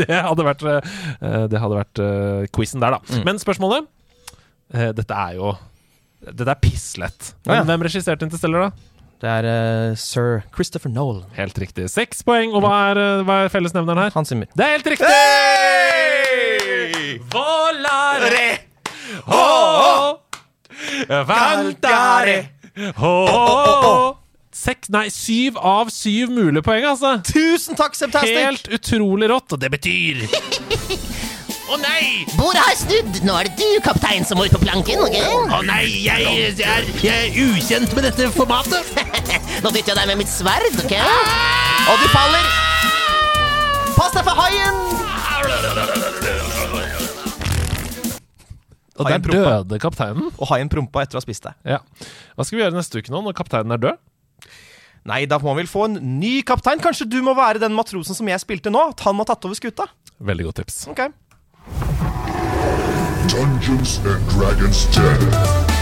[0.00, 0.80] det hadde vært, eh,
[1.52, 3.22] det hadde vært eh, quizen der, da.
[3.28, 3.84] Men spørsmålet
[4.74, 5.52] eh, Dette er jo
[6.26, 7.34] Dette er pisslett.
[7.46, 7.66] Men Ja, ja.
[7.68, 8.92] hvem regisserte Interstellar, da?
[9.22, 11.22] Det er eh, sir Christopher Nolan.
[11.38, 11.86] Helt riktig.
[11.92, 12.50] Seks poeng.
[12.56, 14.12] Og hva er, eh, hva er fellesnevneren her?
[14.16, 14.48] Hans Zimmer.
[14.52, 15.08] Det er helt riktig!
[17.32, 18.65] Volare
[21.26, 22.36] Vantare
[23.02, 24.14] oh,
[24.56, 27.18] Seks, nei, syv av syv mulige poeng, altså.
[27.26, 28.38] Tusen takk, Septastic!
[28.38, 30.22] Helt utrolig rått, og det betyr
[31.66, 32.22] Å nei!
[32.38, 33.16] Bordet har snudd.
[33.26, 35.00] Nå er det du, kaptein, som må ut på planken.
[35.02, 35.16] ok?
[35.50, 36.22] Å nei, jeg,
[36.62, 38.86] er, jeg er ukjent med dette formatet.
[39.64, 40.94] Nå dytter jeg deg med mitt sverd, ok?
[41.90, 42.44] Og du faller.
[43.96, 44.76] Pass deg for haien!
[48.96, 50.30] Og der døde kapteinen.
[50.36, 51.54] Og haien prompa etter å ha spist det.
[51.76, 51.80] Ja.
[52.36, 54.02] Hva skal vi gjøre neste uke nå, når kapteinen er død?
[55.06, 56.82] Nei, da må vi vel få en ny kaptein.
[56.82, 58.88] Kanskje du må være den matrosen som jeg spilte nå?
[58.96, 59.86] At han har tatt over skuta?
[60.18, 60.82] Veldig godt tips.
[60.90, 61.06] Ok.
[63.30, 65.75] Dungeons and Dragons 10.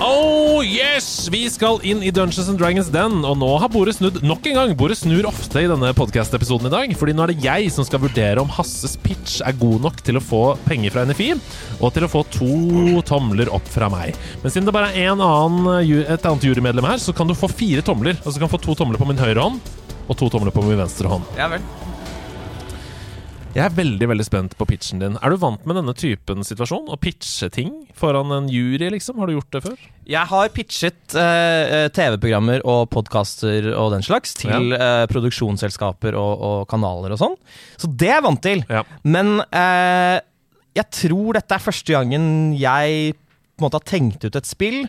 [0.00, 1.28] Oh yes!
[1.32, 4.58] Vi skal inn i Dungeons and Dragons Den, og nå har bordet snudd nok en
[4.58, 4.74] gang.
[4.76, 8.02] Bordet snur ofte i denne podkast-episoden i dag, fordi nå er det jeg som skal
[8.04, 11.30] vurdere om Hasses pitch er god nok til å få penger fra NFI,
[11.80, 12.52] og til å få to
[13.08, 14.12] tomler opp fra meg.
[14.44, 17.48] Men siden det bare er en annen, et annet jurymedlem her, så kan du få
[17.48, 18.20] fire tomler.
[18.20, 21.08] Altså kan få to tomler på min høyre hånd, og to tomler på min venstre
[21.08, 21.24] hånd.
[21.40, 21.64] Ja vel.
[23.56, 25.14] Jeg er veldig veldig spent på pitchen din.
[25.24, 26.90] Er du vant med denne typen situasjon?
[26.92, 29.16] Å pitche ting foran en jury, liksom?
[29.22, 29.86] Har du gjort det før?
[30.04, 36.58] Jeg har pitchet eh, TV-programmer og podkaster og den slags til eh, produksjonsselskaper og, og
[36.68, 37.38] kanaler og sånn.
[37.80, 38.64] Så det er jeg vant til.
[38.68, 38.84] Ja.
[39.08, 40.18] Men eh,
[40.76, 44.82] jeg tror dette er første gangen jeg på en måte har tenkt ut et spill.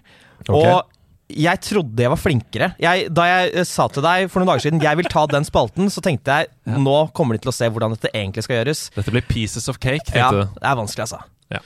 [0.43, 0.51] Ok.
[0.59, 0.96] Og
[1.27, 2.69] jeg trodde jeg var flinkere.
[2.79, 5.47] Jeg, da jeg eh, sa til deg for noen dager siden jeg vil ta den
[5.47, 8.85] spalten, så tenkte jeg nå kommer de til å se hvordan dette egentlig skal gjøres.
[8.95, 10.45] Dette blir pieces of cake, Ja, du.
[10.47, 11.19] det er vanskelig, altså.
[11.51, 11.61] Ja.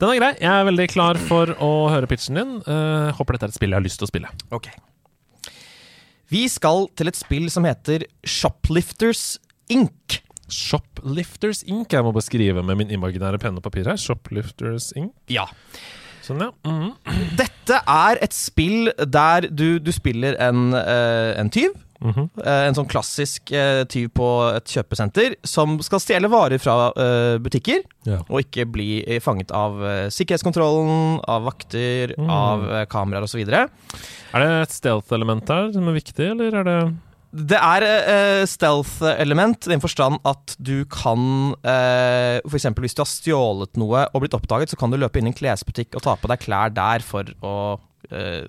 [0.00, 0.30] Den er grei.
[0.40, 2.54] Jeg er veldig klar for å høre pitchen din.
[2.64, 4.30] Uh, håper dette er et spill jeg har lyst til å spille.
[4.56, 4.70] Ok.
[6.32, 9.36] Vi skal til et spill som heter Shoplifters
[9.72, 10.18] Inc.
[10.48, 11.92] Shoplifters Inc.
[11.92, 14.00] Jeg må beskrive med min imaginære penn og papir her.
[14.00, 15.12] Shoplifters Inc.
[15.32, 15.44] Ja.
[16.28, 16.50] Sånn, ja.
[16.68, 16.94] Mhm.
[17.38, 21.72] Dette er et spill der du, du spiller en, eh, en tyv.
[21.98, 22.28] Mhm.
[22.44, 26.92] Eh, en sånn klassisk eh, tyv på et kjøpesenter som skal stjele varer fra
[27.42, 27.82] butikker.
[28.06, 28.20] Ja.
[28.28, 29.80] Og ikke bli fanget av
[30.14, 32.30] sikkerhetskontrollen, av vakter, Mm.
[32.30, 33.40] av kameraer osv.
[33.48, 33.68] Er
[34.38, 36.78] det et stealth-element her som er viktig, eller er det
[37.28, 43.02] Det er uh, stealth-element i den forstand at du kan uh, For eksempel hvis du
[43.02, 46.06] har stjålet noe og blitt oppdaget, så kan du løpe inn i en klesbutikk og
[46.06, 48.46] ta på deg klær der for å uh,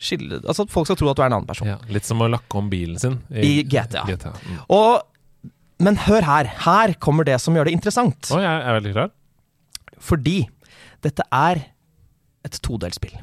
[0.00, 1.68] skille Altså at folk skal tro at du er en annen person.
[1.68, 4.06] Ja, litt som å lakke om bilen sin I GTA.
[4.08, 4.58] Mm.
[4.72, 5.52] Og,
[5.84, 6.50] men hør her.
[6.64, 8.32] Her kommer det som gjør det interessant.
[8.32, 9.12] Oh, jeg er veldig klar.
[10.00, 10.38] Fordi
[11.04, 11.66] dette er
[12.46, 13.16] et todelsspill.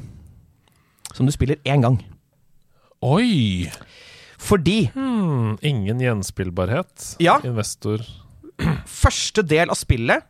[1.14, 2.00] Som du spiller én gang.
[3.04, 3.70] Oi!
[4.44, 7.16] Fordi Hmm, ingen gjenspillbarhet.
[7.24, 7.38] Ja.
[7.48, 8.04] Investor.
[8.86, 10.24] første del av spillet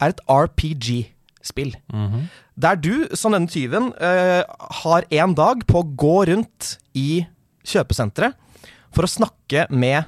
[0.00, 1.74] er et RPG-spill.
[1.92, 2.28] Mhm.
[2.58, 4.42] Der du, som denne tyven, uh,
[4.82, 7.26] har én dag på å gå rundt i
[7.66, 8.32] kjøpesenteret
[8.94, 10.06] for å snakke med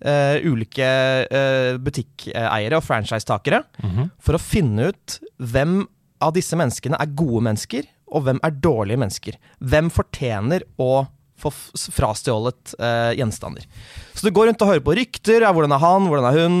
[0.00, 0.86] uh, ulike
[1.28, 4.10] uh, butikkeiere og franchisetakere Mhm.
[4.18, 5.86] for å finne ut hvem
[6.22, 9.34] av disse menneskene er gode mennesker, og hvem er dårlige mennesker.
[9.62, 11.06] Hvem fortjener å
[11.40, 11.52] få
[11.96, 13.66] frastjålet eh, gjenstander.
[14.14, 15.44] Så du går rundt og hører på rykter.
[15.46, 16.08] Ja, hvordan er han?
[16.10, 16.58] Hvordan er hun?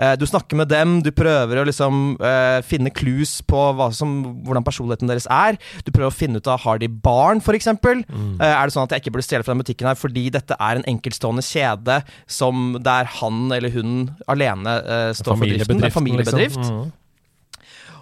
[0.00, 0.98] Eh, du snakker med dem.
[1.04, 3.64] Du prøver å liksom eh, finne clues på
[3.96, 4.14] som,
[4.46, 5.58] hvordan personligheten deres er.
[5.84, 7.72] Du prøver å finne ut av har de barn, f.eks.
[7.74, 8.38] Mm.
[8.38, 10.56] Eh, er det sånn at jeg ikke burde stjele fra den butikken her fordi dette
[10.56, 12.00] er en enkeltstående kjede
[12.30, 13.98] som der han eller hun
[14.30, 15.84] alene eh, står for driften?
[15.84, 16.60] En familiebedrift.
[16.60, 16.80] Liksom.
[16.86, 16.96] Mm.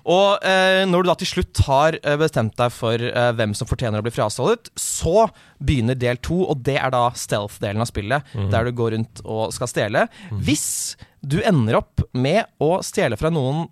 [0.08, 3.68] Og eh, når du da til slutt har eh, bestemt deg for eh, hvem som
[3.68, 5.28] fortjener å bli frastjålet, så
[5.60, 8.48] begynner del to, og det er da stealth-delen av spillet, mm.
[8.54, 10.06] der du går rundt og skal stjele.
[10.32, 13.66] Hvis du ender opp med å stjele fra noen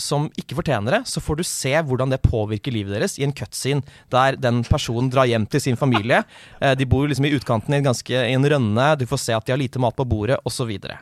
[0.00, 3.34] som ikke fortjener det, så får du se hvordan det påvirker livet deres i en
[3.36, 6.22] cutscene der den personen drar hjem til sin familie.
[6.60, 9.32] Eh, de bor liksom i utkanten i en, ganske, i en rønne, du får se
[9.32, 10.60] at de har lite mat på bordet, osv.
[10.60, 10.98] Så, videre.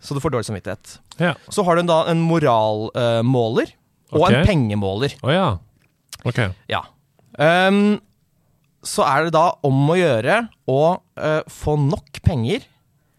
[0.00, 0.96] så du får dårlig samvittighet.
[1.22, 1.32] Ja.
[1.48, 3.72] Så har du da en moralmåler
[4.12, 5.14] og en pengemåler.
[5.22, 5.46] Å ja.
[6.24, 6.38] Ok.
[6.70, 6.82] Ja.
[7.38, 8.00] Um,
[8.86, 10.80] så er det da om å gjøre å
[11.18, 12.64] uh, få nok penger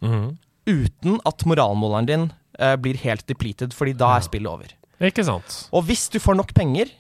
[0.02, 0.38] Mhm.
[0.70, 2.26] uten at moralmåleren din
[2.62, 4.68] uh, blir helt depleted, fordi da er spillet over.
[5.02, 5.70] Ikke sant.
[5.74, 6.92] Og hvis du får nok penger,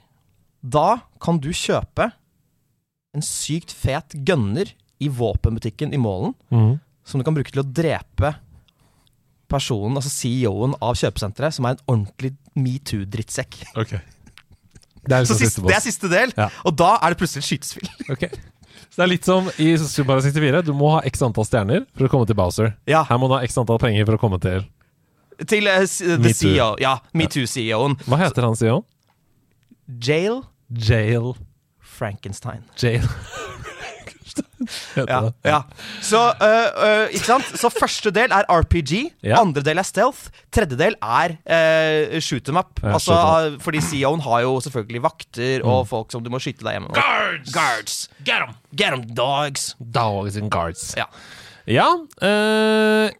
[0.65, 2.11] da kan du kjøpe
[3.15, 6.79] en sykt fet gunner i våpenbutikken i Målen, Mhm.
[7.05, 8.35] som du kan bruke til å drepe
[9.47, 13.59] personen, altså CEO-en av kjøpesenteret, som er en ordentlig metoo-drittsekk.
[13.77, 13.99] Okay.
[15.07, 16.49] Det er, Så liksom siste, det er siste del, Ja.
[16.67, 17.89] og da er det plutselig et skytespill.
[18.17, 18.29] Okay.
[18.87, 20.61] Så det er litt som i Super 64.
[20.65, 22.71] Du må ha x antall stjerner for å komme til Bowser.
[22.89, 23.03] Ja.
[23.09, 24.63] Her må du ha x antall penger for å komme til
[25.45, 26.31] Til uh, the Me.
[26.33, 26.71] CEO.
[26.81, 27.97] Ja, metoo-CEO-en.
[28.07, 28.79] Hva heter han CEO?
[30.01, 30.41] Jail
[30.73, 31.35] Jail
[31.97, 32.63] Frankenstein.
[32.81, 33.05] Jail
[34.97, 35.59] Ja, ja.
[36.03, 37.45] Så, uh, uh, ikke sant?
[37.59, 39.39] Så første del er RPG, Ja.
[39.41, 42.79] andre del er stealth, tredje del er uh, shoot them up.
[42.83, 46.65] Ja, altså, shoot fordi CEO-en har jo selvfølgelig vakter og folk som du må skyte
[46.65, 46.91] deg hjemme.
[46.97, 47.51] Guards!
[47.55, 47.97] Guards!
[48.23, 48.55] Get them!
[48.75, 49.75] Get 'em, dogs!
[49.79, 50.93] Dogs and guards.
[50.97, 51.05] Ja.
[51.67, 51.87] Ja,
[52.23, 53.11] eh,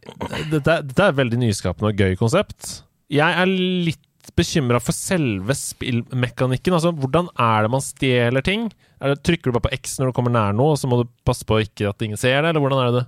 [0.52, 2.82] dette, er- dette er et veldig nyskapende og gøy konsept.
[3.12, 4.00] Jeg er litt
[4.38, 6.74] bekymra for selve spillmekanikken.
[6.76, 8.70] Altså, hvordan er det man stjeler ting?
[8.98, 11.12] Det, trykker du bare på X når du kommer nær noe, og så må du
[11.28, 13.06] passe på ikke at ingen ser det, eller hvordan er det?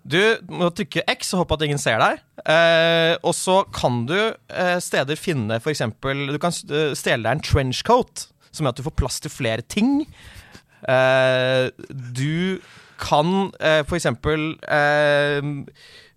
[0.00, 2.20] Du må trykke X og håpe at ingen ser deg.
[2.48, 5.84] Eh, og så kan du eh, steder finne f.eks.
[6.00, 9.66] Du kan eh, stjele deg en trenchcoat, som gjør at du får plass til flere
[9.68, 10.06] ting.
[10.88, 11.68] Eh,
[12.16, 12.60] du
[13.00, 14.08] kan eh, f.eks.
[14.08, 15.50] Eh,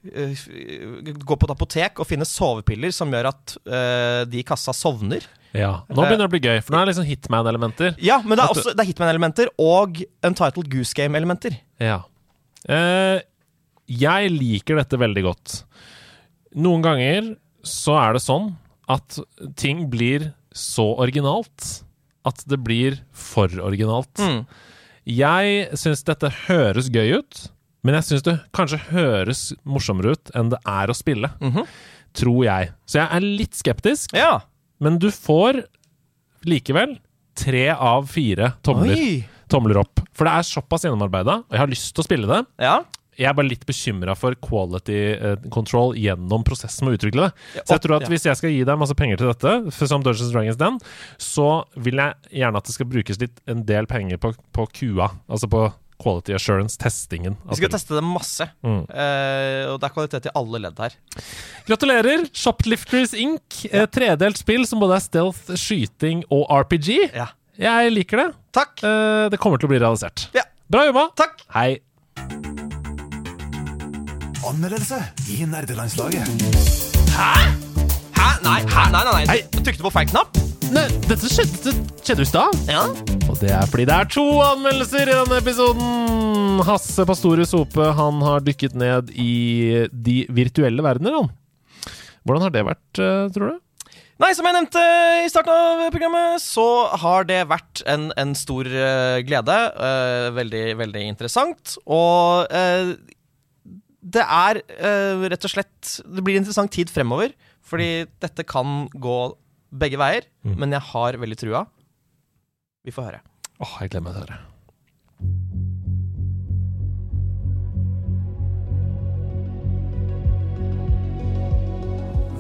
[0.04, 5.26] gå på et apotek og finne sovepiller som gjør at uh, de i kassa sovner.
[5.54, 7.94] Ja, Nå begynner det å bli gøy, for nå er det liksom Hitman-elementer.
[8.02, 11.60] Ja, men det er også det er Hitman-elementer og Untitled Goose Game-elementer.
[11.84, 12.02] Ja.
[12.66, 13.22] Uh,
[13.90, 15.62] jeg liker dette veldig godt.
[16.58, 18.52] Noen ganger så er det sånn
[18.92, 19.20] at
[19.60, 21.84] ting blir så originalt
[22.28, 24.20] at det blir for originalt.
[24.20, 24.44] Mm.
[25.10, 27.48] Jeg syns dette høres gøy ut,
[27.84, 31.30] men jeg syns det kanskje høres morsommere ut enn det er å spille.
[31.44, 31.68] Mhm.
[32.14, 32.72] Tror jeg.
[32.86, 34.42] Så jeg er litt skeptisk, Ja.
[34.80, 35.64] men du får
[36.46, 36.98] likevel
[37.36, 39.24] tre av fire tomler Oi!
[39.50, 40.02] tomler opp.
[40.14, 42.42] For det er såpass gjennomarbeida, og jeg har lyst til å spille det.
[42.62, 42.84] Ja.
[43.18, 47.62] Jeg er bare litt bekymra for quality eh, control gjennom prosessen med å utvikle det.
[47.68, 50.02] Så jeg tror at hvis jeg skal gi deg masse penger til dette, for som
[50.02, 50.80] Dungeons Dragons den,
[51.22, 55.12] så vil jeg gjerne at det skal brukes litt en del penger på, på QA.
[55.30, 55.62] Altså på
[56.04, 57.38] quality assurance, testingen.
[57.50, 58.48] Vi skal teste det masse.
[58.66, 58.84] Mm.
[58.90, 60.98] uh, og det er kvalitet i alle ledd her.
[61.70, 62.28] Gratulerer!
[62.36, 63.64] Shoplifters Inc.
[63.72, 66.92] Eh, tredelt spill som både er stealth, skyting og RPG.
[67.14, 67.32] Ja.
[67.60, 68.30] Jeg liker det.
[68.56, 68.76] Takk.
[68.84, 70.28] Uh, det kommer til å bli realisert.
[70.36, 70.46] Ja.
[70.74, 71.08] Bra jobba!
[71.20, 71.44] Takk.
[71.54, 71.78] Hei.
[74.44, 75.00] Anmeldelse
[75.32, 76.28] i nerdelandslaget.
[77.14, 77.32] Hæ?
[78.18, 78.28] Hæ?
[78.44, 78.90] Nei, hæ?
[78.92, 79.40] nei, nei, nei.
[79.54, 80.44] Du trykte på feil knapp?
[80.72, 82.56] Nei, dette skjedde, skjedde i stad.
[82.72, 82.84] Ja.
[83.28, 86.62] Og det er fordi det er to anmeldelser i denne episoden.
[86.64, 91.32] Hasse Pastorius Hope han har dykket ned i de virtuelle verdener, han.
[92.24, 93.60] Hvordan har det vært, eh, tror du?
[94.24, 94.84] Nei, som jeg nevnte
[95.26, 96.68] i starten av programmet, så
[97.02, 99.58] har det vært en, en stor eh, glede.
[99.74, 101.76] Eh, veldig, veldig interessant.
[101.84, 102.48] Og
[104.04, 104.60] det er
[105.32, 107.34] rett og slett Det blir en interessant tid fremover.
[107.64, 109.18] Fordi dette kan gå
[109.74, 110.58] begge veier, Mm.
[110.60, 111.66] men jeg har veldig trua.
[112.86, 113.22] Vi får høre.
[113.60, 114.40] Åh, jeg gleder meg til å høre.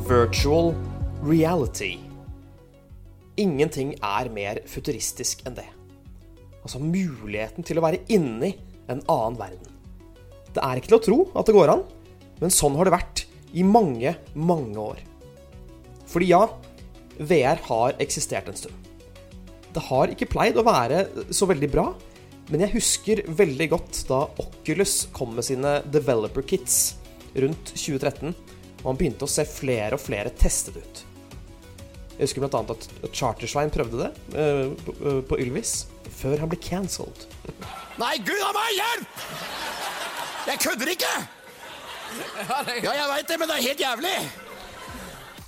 [0.07, 0.73] Virtual
[1.23, 1.95] reality.
[3.39, 5.67] Ingenting er mer futuristisk enn det.
[6.63, 8.53] Altså muligheten til å være inni
[8.91, 9.69] en annen verden.
[10.53, 11.81] Det er ikke til å tro at det går an,
[12.41, 13.23] men sånn har det vært
[13.57, 14.99] i mange, mange år.
[16.09, 16.43] Fordi ja,
[17.19, 18.89] VR har eksistert en stund.
[19.73, 21.87] Det har ikke pleid å være så veldig bra,
[22.51, 26.95] men jeg husker veldig godt da Oculus kom med sine developer kits
[27.39, 28.33] rundt 2013,
[28.83, 31.03] og man begynte å se flere og flere testet ut.
[32.13, 32.59] Jeg husker bl.a.
[32.75, 35.87] at Chartersvein prøvde det eh, på- på Ylvis,
[36.19, 37.23] før han ble cancelled.
[37.97, 39.23] Nei, gud a meg, hjelp!
[40.51, 41.13] Jeg kødder ikke!
[42.83, 44.11] Ja, jeg veit det, men det er helt jævlig.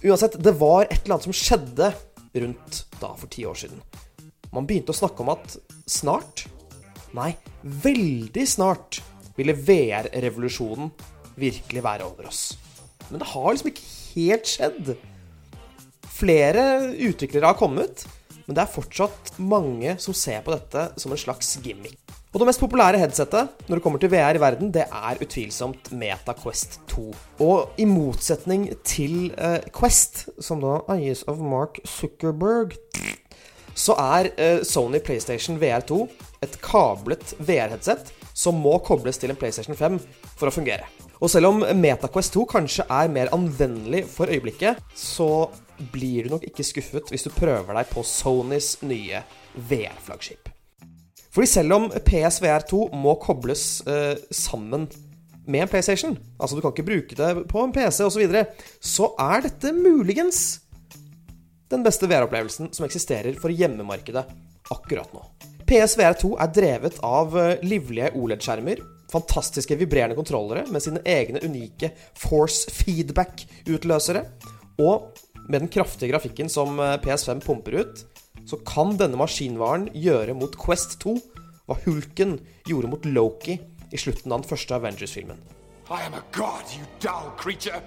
[0.06, 1.90] Uansett, det var et eller annet som skjedde
[2.36, 3.80] rundt da for ti år siden.
[4.54, 5.56] Man begynte å snakke om at
[5.90, 6.46] snart,
[7.18, 7.32] nei,
[7.64, 9.00] veldig snart,
[9.36, 10.92] ville VR-revolusjonen
[11.40, 12.44] virkelig være over oss.
[13.10, 14.94] Men det har liksom ikke helt skjedd.
[16.16, 18.06] Flere utviklere har kommet,
[18.46, 22.05] men det er fortsatt mange som ser på dette som en slags gimmick.
[22.36, 25.94] Og det mest populære headsetet når det kommer til VR i verden, det er utvilsomt
[25.96, 27.04] Meta Quest 2.
[27.46, 32.76] Og i motsetning til eh, Quest, som da eies av Mark Zuckerberg,
[33.72, 36.02] så er eh, Sony PlayStation VR2
[36.44, 39.96] et kablet VR-headset som må kobles til en PlayStation 5
[40.36, 40.90] for å fungere.
[41.24, 45.48] Og selv om MetaQuest 2 kanskje er mer anvendelig for øyeblikket, så
[45.96, 49.24] blir du nok ikke skuffet hvis du prøver deg på Sonys nye
[49.56, 50.52] VR-flaggskip.
[51.36, 54.88] Fordi selv om PSVR2 må kobles eh, sammen
[55.46, 58.46] med en PlayStation, altså du kan ikke bruke det på en PC osv., så, videre,
[58.80, 60.46] så er dette muligens
[61.74, 64.24] den beste VR-opplevelsen som eksisterer for hjemmemarkedet
[64.72, 65.26] akkurat nå.
[65.68, 68.80] PSVR2 er drevet av eh, livlige OLED-skjermer,
[69.12, 74.24] fantastiske vibrerende kontrollere med sine egne unike force feedback-utløsere,
[74.80, 75.12] og
[75.50, 78.06] med den kraftige grafikken som eh, PS5 pumper ut,
[78.46, 81.16] så kan denne maskinvaren gjøre mot Quest 2
[81.66, 82.38] hva Hulken
[82.70, 83.58] gjorde mot Loki
[83.92, 85.42] i slutten av den første Avengers-filmen.
[85.90, 87.82] I am a god, you dull creature,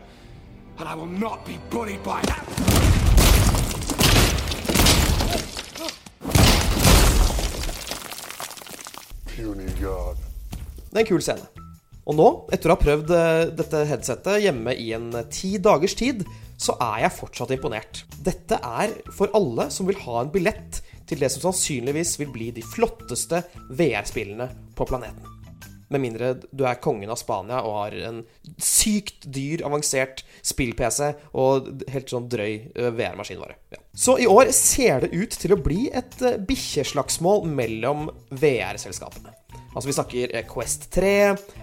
[0.78, 2.89] and I will not be bullied by that.
[10.89, 11.44] Det er en kul scene.
[12.09, 15.94] Og nå, etter å ha prøvd eh, dette headsetet hjemme i en eh, ti dagers
[15.98, 16.24] tid,
[16.59, 18.02] så er jeg fortsatt imponert.
[18.18, 22.51] Dette er for alle som vil ha en billett til det som sannsynligvis vil bli
[22.56, 25.39] de flotteste VR-spillene på planeten.
[25.89, 28.18] Med mindre du er kongen av Spania og har en
[28.60, 33.56] sykt dyr, avansert spill-PC og helt sånn drøy eh, VR-maskinvare.
[33.72, 33.80] Ja.
[33.97, 39.32] Så i år ser det ut til å bli et eh, bikkjeslagsmål mellom VR-selskapene.
[39.78, 41.10] Altså Vi snakker eh, Quest 3,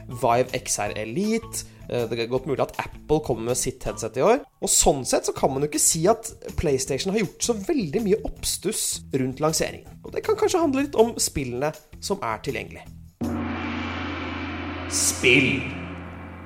[0.07, 1.65] Vive XR Elite.
[1.89, 4.39] eh, Det er godt mulig at Apple kommer med sitt headset i år.
[4.63, 8.03] Og sånn sett så kan man jo ikke si at PlayStation har gjort så veldig
[8.05, 8.85] mye oppstuss
[9.19, 9.99] rundt lanseringen.
[10.05, 12.87] Og det kan kanskje handle litt om spillene som er tilgjengelige.
[14.95, 15.59] Spill.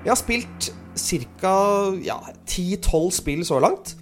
[0.03, 1.55] Jeg har spilt ca.
[2.03, 2.17] Ja,
[2.49, 3.93] 10-12 spill så langt,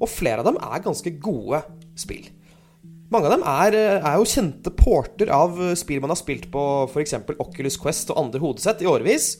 [0.00, 1.60] og flere av dem er ganske gode
[2.00, 2.30] spill.
[3.10, 7.16] Mange av dem er, er jo kjente porter av spill man har spilt på f.eks.
[7.42, 9.32] Oculus Quest og andre hodesett i årevis.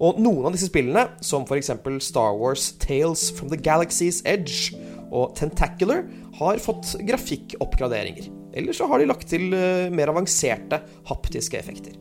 [0.00, 1.72] Og noen av disse spillene, som f.eks.
[2.06, 4.76] Star Wars Tales from the Galaxy's Edge
[5.10, 6.04] og Tentacular,
[6.38, 8.30] har fått grafikkoppgraderinger.
[8.54, 10.80] Eller så har de lagt til eh, mer avanserte
[11.10, 11.98] haptiske effekter.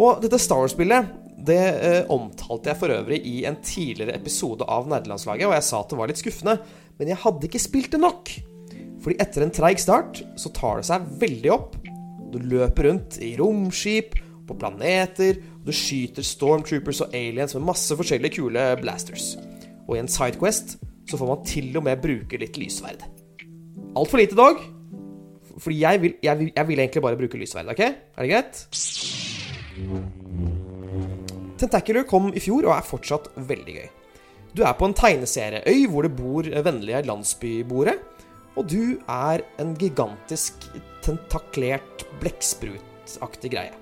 [0.00, 4.88] Og dette Star Wars-spillet det eh, omtalte jeg for øvrig i en tidligere episode av
[4.92, 6.58] Nerdelandslaget, og jeg sa at det var litt skuffende,
[7.00, 8.32] men jeg hadde ikke spilt det nok.
[9.00, 11.78] Fordi etter en treig start så tar det seg veldig opp.
[12.30, 14.18] Du løper rundt i romskip,
[14.50, 19.36] på planeter, og du skyter stormtroopers og aliens med masse forskjellige kule blasters.
[19.86, 20.76] Og i en sidequest
[21.10, 23.04] så får man til og med bruke litt lysverd.
[23.98, 24.60] Altfor lite dog,
[25.60, 27.80] fordi jeg vil, jeg, vil, jeg vil egentlig bare bruke lysverd, OK?
[27.82, 28.60] Er det greit?
[31.60, 33.88] Tentacular kom i fjor og er fortsatt veldig gøy.
[34.56, 37.94] Du er på en tegneserieøy hvor det bor vennlige landsbyboere,
[38.60, 40.66] og du er en gigantisk
[41.04, 43.72] tentaklert blekksprutaktig greie.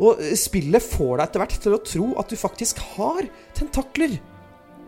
[0.00, 3.26] Og spillet får deg etter hvert til å tro at du faktisk har
[3.58, 4.14] tentakler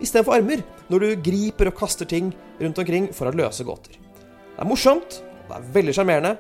[0.03, 2.31] istedenfor armer, når du griper og kaster ting
[2.63, 3.99] rundt omkring for å løse gåter.
[3.99, 5.19] Det er morsomt,
[5.49, 6.37] det er veldig sjarmerende,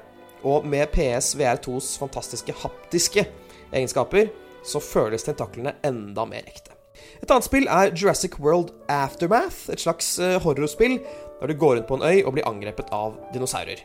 [0.46, 3.26] og med PS VR2s fantastiske haptiske
[3.72, 4.30] egenskaper
[4.66, 6.74] så føles tentaklene enda mer ekte.
[7.22, 10.98] Et annet spill er Jurassic World Aftermath, et slags eh, horrorspill
[11.42, 13.82] der du går rundt på en øy og blir angrepet av dinosaurer.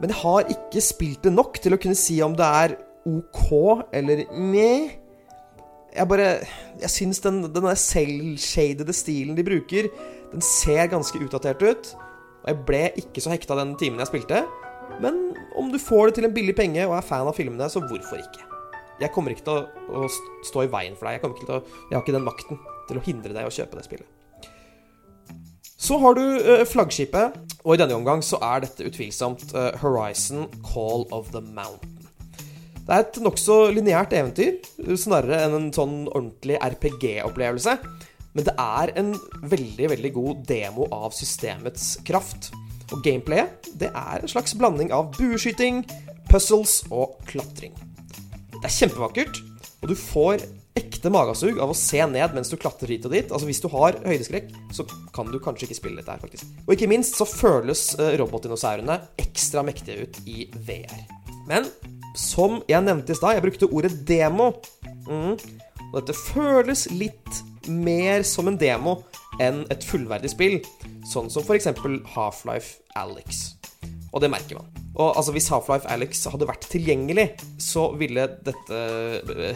[0.00, 2.76] Men jeg har ikke spilt det nok til å kunne si om det er
[3.10, 3.50] OK
[3.96, 4.94] eller meh.
[5.90, 6.28] Jeg bare
[6.80, 9.90] Jeg syns den, den selv-shadede stilen de bruker,
[10.30, 11.90] den ser ganske utdatert ut.
[12.40, 14.44] Og jeg ble ikke så hekta den timen jeg spilte.
[15.02, 17.82] Men om du får det til en billig penge og er fan av filmene, så
[17.82, 18.46] hvorfor ikke?
[19.00, 21.18] Jeg kommer ikke til å, å stå i veien for deg.
[21.18, 21.60] Jeg, til å,
[21.90, 24.19] jeg har ikke den makten til å hindre deg i å kjøpe det spillet.
[25.80, 30.44] Så har du uh, flaggskipet, og i denne omgang så er dette utvilsomt uh, Horizon
[30.66, 31.96] Call of the Mountain.
[32.84, 34.58] Det er et nokså lineært eventyr,
[34.98, 37.76] snarere enn en sånn ordentlig RPG-opplevelse.
[38.34, 39.12] Men det er en
[39.46, 42.50] veldig, veldig god demo av systemets kraft.
[42.90, 45.84] Og gameplayet det er en slags blanding av bueskyting,
[46.30, 47.74] puzzles og klatring.
[48.58, 49.40] Det er kjempevakkert,
[49.80, 50.44] og du får
[50.78, 53.30] ekte magesug av å se ned mens du klatrer hit og dit.
[53.30, 56.50] Altså Hvis du har høydeskrekk, så kan du kanskje ikke spille dette her, faktisk.
[56.66, 61.00] Og ikke minst så føles eh, robotdinosaurene ekstra mektige ut i VR.
[61.50, 61.66] Men
[62.18, 64.52] som jeg nevnte i stad, jeg brukte ordet demo.
[65.08, 65.34] Mm.
[65.90, 69.00] Og dette føles litt mer som en demo
[69.42, 70.60] enn et fullverdig spill,
[71.08, 71.70] sånn som f.eks.
[72.14, 73.50] Half-Life Alex.
[74.12, 74.79] Og det merker man.
[74.98, 77.26] Og altså, Hvis Half-Life Alex hadde vært tilgjengelig,
[77.62, 78.80] så ville dette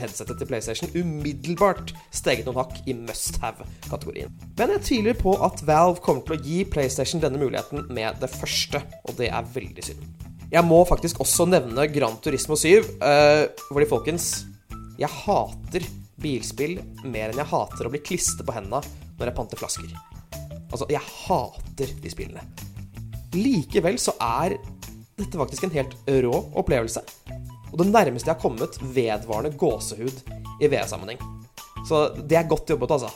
[0.01, 4.31] headsetet til PlayStation umiddelbart steget noen hakk i must have-kategorien.
[4.59, 8.31] Men jeg tviler på at Valve kommer til å gi PlayStation denne muligheten med det
[8.31, 10.07] første, og det er veldig synd.
[10.55, 14.45] Jeg må faktisk også nevne Gran Turismo 7, uh, fordi folkens
[15.01, 15.87] Jeg hater
[16.23, 18.79] bilspill mer enn jeg hater å bli klistret på hendene
[19.19, 19.91] når jeg panter flasker.
[20.71, 22.45] Altså, jeg hater de spillene.
[23.35, 24.55] Likevel så er
[25.19, 27.05] dette faktisk en helt rå opplevelse.
[27.73, 30.21] Og det nærmeste jeg har kommet vedvarende gåsehud
[30.63, 31.23] i VR-sammenheng.
[31.89, 33.11] Så det er godt jobbet, altså.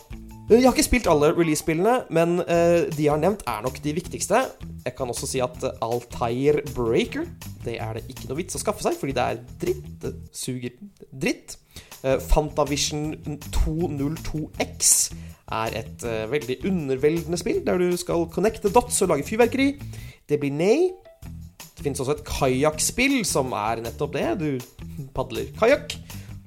[0.48, 3.92] Jeg har ikke spilt alle release-spillene, men uh, de jeg har nevnt, er nok de
[3.92, 4.40] viktigste.
[4.84, 7.26] Jeg kan også si at Altair Breaker
[7.66, 9.90] det er det ikke noe vits å skaffe seg, fordi det er dritt.
[10.00, 10.78] Det suger
[11.12, 11.58] dritt.
[11.98, 13.10] Fantavision
[13.50, 14.92] 202X
[15.58, 19.72] er et veldig underveldende spill, der du skal connecte dots og lage fyrverkeri.
[20.30, 20.78] Det blir nei.
[21.78, 24.28] Det finnes også et kajakkspill som er nettopp det.
[24.40, 25.94] Du padler kajakk.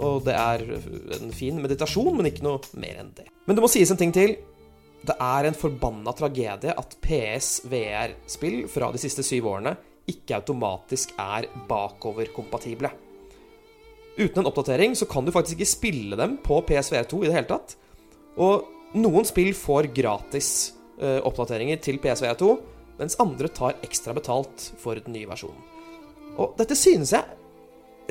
[0.01, 0.63] Og det er
[1.19, 3.29] en fin meditasjon, men ikke noe mer enn det.
[3.45, 4.35] Men det må sies en ting til.
[5.07, 9.73] Det er en forbanna tragedie at PS VR-spill fra de siste syv årene
[10.11, 12.91] ikke automatisk er bakoverkompatible.
[14.17, 17.49] Uten en oppdatering så kan du faktisk ikke spille dem på PSVR2 i det hele
[17.49, 17.77] tatt.
[18.41, 18.67] Og
[18.99, 20.51] noen spill får gratis
[20.99, 22.51] uh, oppdateringer til PSVR2,
[23.01, 25.57] mens andre tar ekstra betalt for den nye versjonen.
[26.37, 27.25] Og dette synes jeg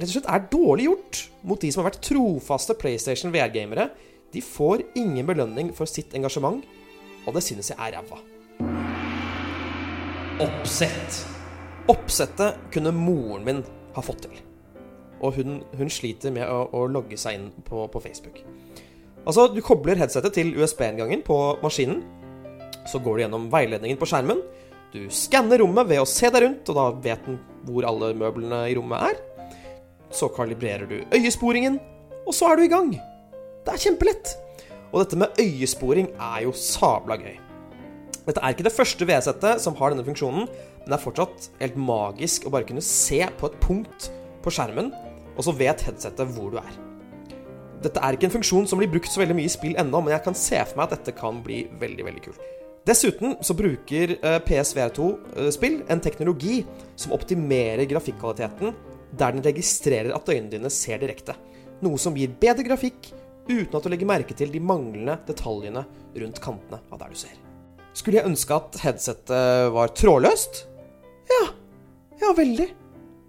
[0.00, 3.90] rett og slett er dårlig gjort mot de som har vært trofaste PlayStation VR-gamere.
[4.34, 6.62] De får ingen belønning for sitt engasjement,
[7.26, 8.20] og det synes jeg er ræva.
[10.40, 11.24] Oppsett.
[11.90, 13.64] Oppsettet kunne moren min
[13.96, 14.38] ha fått til.
[15.20, 18.40] Og hun, hun sliter med å, å, logge seg inn på, på Facebook.
[19.26, 22.00] Altså, du kobler headsetet til USB-inngangen på maskinen.
[22.88, 24.40] Så går du gjennom veiledningen på skjermen.
[24.90, 27.36] Du skanner rommet ved å se deg rundt, og da vet den
[27.68, 29.20] hvor alle møblene i rommet er.
[30.10, 31.78] Så kalibrerer du øyesporingen,
[32.26, 32.90] og så er du i gang.
[33.62, 34.34] Det er kjempelett.
[34.90, 37.38] Og dette med øyesporing er jo sabla gøy.
[38.26, 41.78] Dette er ikke det første V-settet som har denne funksjonen, men det er fortsatt helt
[41.78, 44.10] magisk å bare kunne se på et punkt
[44.42, 44.90] på skjermen,
[45.36, 46.78] og så vet headsetet hvor du er.
[47.80, 50.16] Dette er ikke en funksjon som blir brukt så veldig mye i spill ennå, men
[50.16, 52.42] jeg kan se for meg at dette kan bli veldig, veldig kult.
[52.86, 54.14] Dessuten så bruker
[54.46, 56.62] PSVR2-spill en teknologi
[56.96, 58.72] som optimerer grafikkvaliteten
[59.10, 61.34] der den registrerer at øynene dine ser direkte.
[61.84, 63.10] Noe som gir bedre grafikk,
[63.50, 65.84] uten at du legger merke til de manglende detaljene
[66.22, 67.36] rundt kantene av der du ser.
[67.96, 70.62] Skulle jeg ønske at headsetet var trådløst?
[71.30, 71.42] Ja.
[72.20, 72.68] Ja, veldig.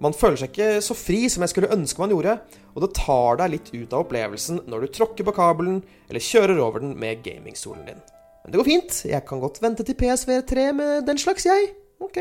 [0.01, 2.39] Man føler seg ikke så fri som jeg skulle ønske man gjorde,
[2.73, 6.61] og det tar deg litt ut av opplevelsen når du tråkker på kabelen eller kjører
[6.61, 8.01] over den med gamingstolen din.
[8.43, 9.01] Men det går fint.
[9.05, 11.73] Jeg kan godt vente til PSV3 med den slags, jeg.
[12.01, 12.17] Ok.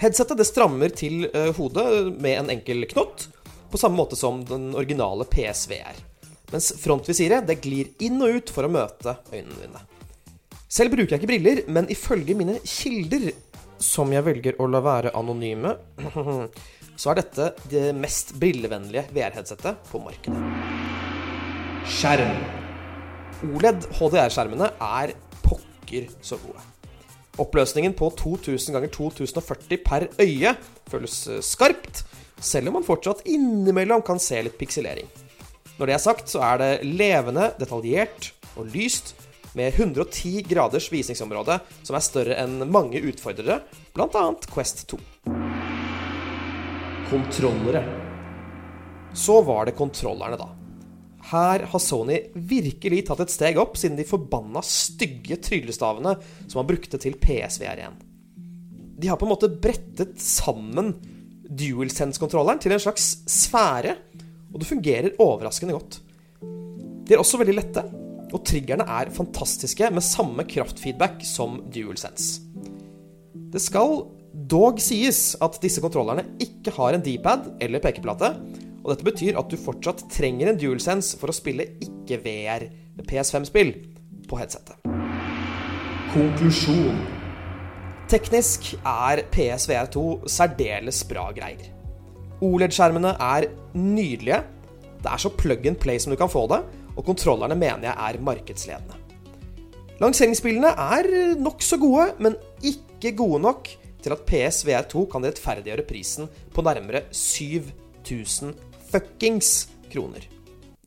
[0.00, 1.86] Headsetet det strammer til uh, hodet
[2.20, 3.28] med en enkel knott,
[3.70, 6.02] på samme måte som den originale PSVR.
[6.52, 9.82] Mens frontvisiret det glir inn og ut for å møte øynene dine.
[10.70, 13.30] Selv bruker jeg ikke briller, men ifølge mine kilder
[13.82, 15.74] som jeg velger å la være anonyme,
[17.00, 20.42] så er dette det mest brillevennlige VR-headsetet på markedet.
[21.94, 22.38] Skjerm.
[23.44, 25.12] OLED HDR-skjermene er
[25.84, 26.60] pokker så gode.
[27.38, 30.54] Oppløsningen på 2000 ganger 2040 per øye
[30.88, 32.04] føles eh, skarpt,
[32.40, 35.06] selv om man fortsatt innimellom kan se litt pikselering.
[35.78, 39.14] Når det er sagt, så er det levende, detaljert og lyst,
[39.54, 43.60] med 110 graders visningsområde, som er større enn mange utfordrere,
[43.94, 44.24] bl.a.
[44.50, 44.98] Quest 2.
[47.06, 47.84] Kontrollere.
[49.14, 50.48] Så var det kontrollerne, da.
[51.34, 56.14] Her har Sony virkelig tatt et steg opp siden de forbanna stygge tryllestavene
[56.46, 57.96] som man brukte til PSVR1.
[59.02, 60.92] De har på en måte brettet sammen
[61.44, 63.96] DualSense-kontrolleren til en slags sfære,
[64.54, 65.98] og det fungerer overraskende godt.
[67.04, 67.82] De er også veldig lette,
[68.30, 72.44] og triggerne er fantastiske med samme kraftfeedback som DualSense.
[73.34, 74.04] Det skal
[74.50, 78.30] dog sies at disse kontrollerne ikke har en D-pad eller pekeplate,
[78.84, 82.66] og dette betyr at du fortsatt trenger en DualSense for å spille ikke-VR
[83.08, 83.72] PS5-spill
[84.28, 84.76] på headsetet.
[86.12, 86.98] Konklusjon.
[88.12, 91.70] Teknisk er PSVR2 særdeles bra greier.
[92.44, 94.42] OLED-skjermene er nydelige.
[95.00, 96.60] Det er så plug and play som du kan få det,
[96.94, 99.00] og kontrollerne mener jeg er markedsledende.
[100.02, 101.08] Lanseringsspillene er
[101.40, 103.72] nokså gode, men ikke gode nok
[104.04, 108.52] til at PSVR2 kan rettferdiggjøre prisen på nærmere 7000
[108.94, 110.24] fuckings kroner.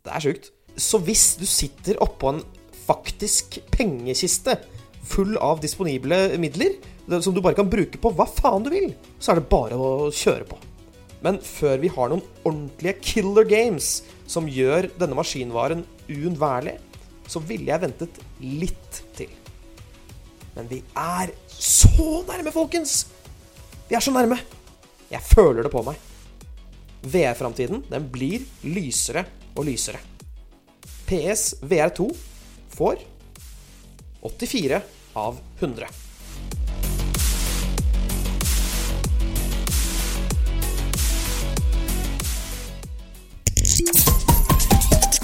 [0.03, 0.51] Det er sjukt.
[0.77, 2.43] Så hvis du sitter oppå en
[2.87, 4.55] faktisk pengekiste
[5.07, 6.77] full av disponible midler,
[7.21, 10.09] som du bare kan bruke på hva faen du vil, så er det bare å
[10.13, 10.59] kjøre på.
[11.25, 16.77] Men før vi har noen ordentlige killer games som gjør denne maskinvaren uunnværlig,
[17.27, 19.31] så ville jeg ventet litt til.
[20.55, 23.05] Men vi er så nærme, folkens!
[23.87, 24.39] Vi er så nærme.
[25.11, 25.99] Jeg føler det på meg.
[27.01, 29.25] VR-framtiden den blir lysere
[29.55, 29.99] og lysere.
[31.07, 32.09] PS VR2
[32.73, 32.99] får
[34.21, 34.81] 84
[35.15, 35.87] av 100.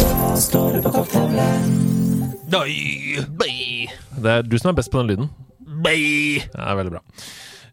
[0.04, 1.84] Hva står det på kokktavlen?
[2.54, 5.30] Det er du som er best på den lyden.
[5.84, 7.02] Det er veldig bra.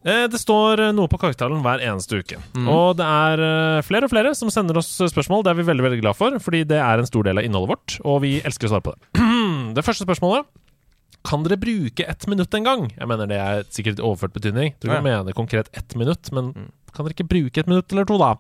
[0.04, 2.38] Eh, Det står noe på karakteren hver eneste uke.
[2.56, 2.68] Mm.
[2.72, 5.44] Og det er eh, flere og flere som sender oss spørsmål.
[5.44, 7.74] Det er vi veldig veldig glad for, fordi det er en stor del av innholdet
[7.74, 7.98] vårt.
[8.08, 9.28] Og vi elsker å svare på det.
[9.76, 10.48] Det første spørsmålet
[11.22, 12.86] Kan dere bruke ett minutt en gang?
[12.96, 14.72] Jeg mener det er sikkert overført betydning.
[14.72, 15.08] Jeg tror ikke Ja.
[15.20, 16.52] mener konkret ett minutt, men
[16.94, 18.32] kan dere ikke bruke et minutt eller to da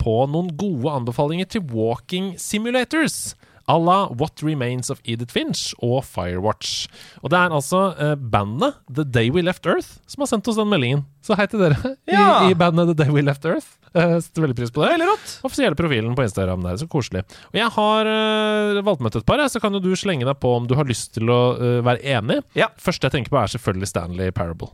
[0.00, 3.34] på noen gode anbefalinger til walking simulators?
[3.70, 6.88] À la What Remains of Edith Finch og Firewatch.
[7.22, 10.58] Og det er altså eh, bandet The Day We Left Earth som har sendt oss
[10.58, 11.04] den meldingen.
[11.22, 12.48] Så hei til dere Ja.
[12.50, 13.76] i bandet The Day We Left Earth.
[13.94, 14.90] Eh, Setter veldig pris på det.
[14.96, 15.34] Veldig rått.
[15.46, 16.80] Offisielle profilen på Instagram der.
[16.80, 17.22] Så koselig.
[17.52, 20.56] Og jeg har eh, valgt med et par, så kan jo du slenge deg på
[20.56, 22.40] om du har lyst til å uh, være enig.
[22.58, 22.70] Ja.
[22.80, 24.72] Første jeg tenker på, er selvfølgelig Stanley Parable.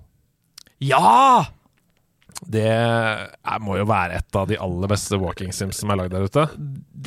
[0.81, 1.49] Ja!
[2.47, 6.15] Det er, må jo være et av de aller beste walking sims som er lagd
[6.15, 6.45] der ute.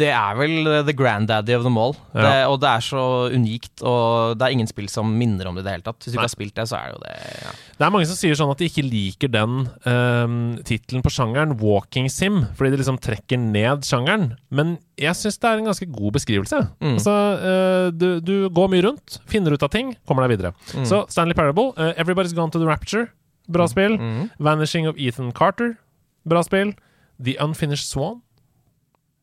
[0.01, 1.95] Det er vel the granddaddy of them all.
[2.11, 2.25] Ja.
[2.25, 5.63] Det, og det er så unikt, og det er ingen spill som minner om det
[5.63, 6.01] i det hele tatt.
[6.03, 6.19] Hvis du Nei.
[6.19, 7.15] ikke har spilt det, så er det jo det.
[7.45, 7.53] Ja.
[7.79, 9.55] Det er mange som sier sånn at de ikke liker den
[9.87, 10.35] um,
[10.67, 14.33] tittelen på sjangeren, walking sim, fordi det liksom trekker ned sjangeren.
[14.51, 16.61] Men jeg syns det er en ganske god beskrivelse.
[16.83, 16.97] Mm.
[16.97, 20.53] Altså, uh, du, du går mye rundt, finner ut av ting, kommer deg videre.
[20.75, 20.85] Mm.
[20.91, 23.07] Så Stanley Parable, uh, Everybody's Gone to the Rapture,
[23.49, 23.97] bra spill.
[23.97, 24.29] Mm.
[24.39, 25.77] Vanishing of Ethan Carter,
[26.25, 26.73] bra spill.
[27.21, 28.21] The Unfinished Swan.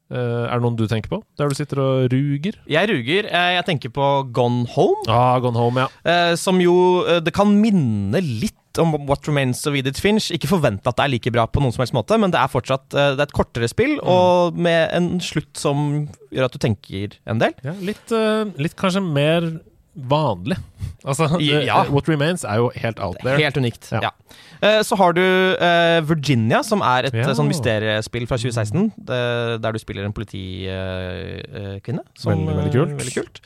[0.09, 2.55] Uh, er det noen du tenker på, der du sitter og ruger?
[2.65, 3.27] Jeg ruger.
[3.29, 5.03] eh, Jeg tenker på Gone Home.
[5.07, 5.89] Ah, Gone Home, ja.
[6.33, 10.31] Uh, som jo Det kan minne litt om What Remains of Edith Finch.
[10.33, 12.49] Ikke forvente at det er like bra på noen som helst måte, men det er
[12.49, 17.19] fortsatt Det er et kortere spill, og med en slutt som gjør at du tenker
[17.29, 17.53] en del.
[17.67, 18.09] Ja, litt,
[18.57, 19.49] litt kanskje mer
[19.99, 20.57] vanlig.
[21.05, 21.83] Altså, Ja.
[21.85, 23.37] eh, What Remains er jo helt out there.
[23.39, 23.91] Helt unikt.
[23.93, 24.01] Ja.
[24.09, 24.83] ja.
[24.83, 27.29] Så har du eh, Virginia, som er et Ja.
[27.29, 28.93] eh, sånn mysteriespill fra 2016.
[29.07, 32.03] Der du spiller en politikvinne.
[32.25, 32.97] Veldig, veldig kult.
[33.03, 33.41] Veldig kult.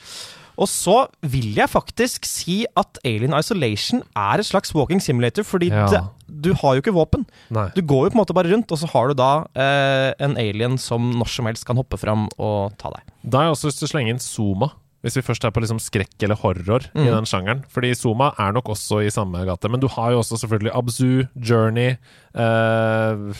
[0.61, 5.69] Og så vil jeg faktisk si at Alien Isolation er et slags walking simulator, fordi
[5.71, 5.87] Ja.
[5.89, 7.25] det, du har jo ikke våpen.
[7.49, 7.69] Nei.
[7.75, 10.37] Du går jo på en måte bare rundt, og så har du da eh, en
[10.37, 13.01] alien som når som helst kan hoppe fram og ta deg.
[13.27, 14.71] Da har jeg også lyst til å slenge inn Zuma.
[15.03, 17.09] Hvis vi først er på liksom skrekk eller horror i Mm.
[17.11, 17.63] den sjangeren.
[17.67, 19.67] Fordi Zuma er nok også i samme gate.
[19.69, 21.97] Men du har jo også selvfølgelig Abzu, Journey,
[22.39, 23.33] uh,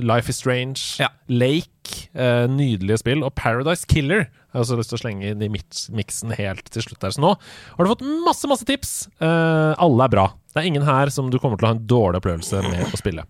[0.00, 0.78] Life is Strange,
[1.28, 1.66] Lake.
[2.14, 3.24] Uh, nydelige spill.
[3.26, 4.28] Og Paradise Killer.
[4.30, 7.10] Jeg har også lyst til å slenge inn i miksen helt til slutt her.
[7.14, 8.94] Så nå har du fått masse, masse tips.
[9.22, 10.28] Uh, alle er bra.
[10.54, 12.98] Det er ingen her som du kommer til å ha en dårlig opplevelse med å
[12.98, 13.26] spille.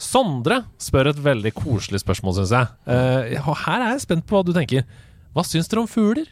[0.00, 2.70] Sondre spør et veldig koselig spørsmål, syns jeg.
[2.86, 4.86] Her er jeg spent på hva du tenker.
[5.36, 6.30] Hva syns dere om fugler?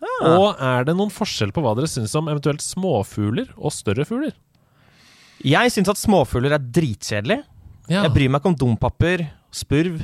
[0.00, 4.32] Og er det noen forskjell på hva dere syns om eventuelt småfugler og større fugler?
[5.44, 7.40] Jeg syns at småfugler er dritkjedelig.
[7.90, 8.04] Ja.
[8.04, 10.02] Jeg bryr meg ikke om dompapper, spurv,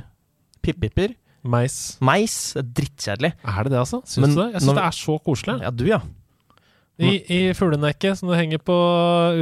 [0.65, 1.15] pippiper.
[1.47, 1.75] Mais.
[2.05, 3.33] Mais er drittkjedelig.
[3.47, 4.01] Er det det, altså?
[4.05, 4.47] Syns Men du det?
[4.53, 5.59] Jeg syns når- det er så koselig.
[5.63, 6.01] Ja, du, ja.
[6.99, 8.75] I, i fuglenekket som du henger på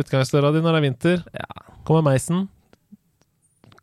[0.02, 1.24] utgangsdøra di når det er vinter,
[1.86, 2.48] kommer meisen.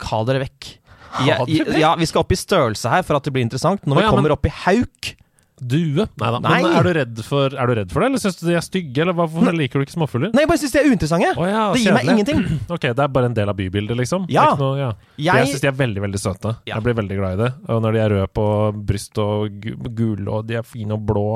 [0.02, 0.78] Ha dere vekk.
[1.22, 1.80] Vekk?
[1.80, 3.84] ja, vi skal opp i størrelse her for at det blir interessant.
[3.88, 5.16] Når vi ja, kommer opp i hauk
[5.62, 6.08] Due?
[6.18, 6.40] Nei da.
[6.42, 8.64] Men er du redd for, er du redd for det, eller syns du de er
[8.66, 9.04] stygge?
[9.04, 10.32] Eller hvorfor liker du ikke småfugler?
[10.34, 11.30] Nei, jeg bare syns de er uinteressante.
[11.38, 12.42] Oh, ja, det gir meg ingenting.
[12.76, 14.26] Ok, det er bare en del av bybildet, liksom?
[14.26, 14.48] Det Ja.
[14.58, 14.90] Noe, ja.
[15.22, 16.56] Jeg- Jeg syns de er veldig veldig søte.
[16.66, 17.52] Jeg blir veldig glad i det.
[17.70, 18.46] Og når de er røde på
[18.90, 21.28] bryst og gu- gule, og de er fine og blå,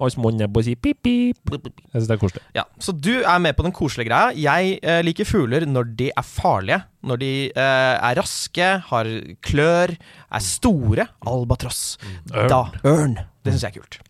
[0.00, 1.38] og små nebb og sier pip, pip.
[1.46, 2.42] Jeg syns det er koselig.
[2.58, 4.32] Ja, Så du er med på den koselige greia.
[4.34, 6.82] Jeg eh, liker fugler når de er farlige.
[7.06, 9.04] Når de eh, er raske, har
[9.40, 9.94] klør,
[10.32, 11.06] er store.
[11.24, 11.96] Albatross.
[12.34, 12.48] Ørn.
[12.50, 13.14] Da Ørn.
[13.44, 14.00] Det syns jeg er kult.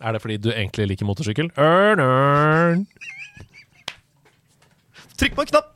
[0.00, 1.50] Er det fordi du egentlig liker motorsykkel?
[1.58, 2.86] Ørn, ørn.
[5.16, 5.72] Trykk på en knapp!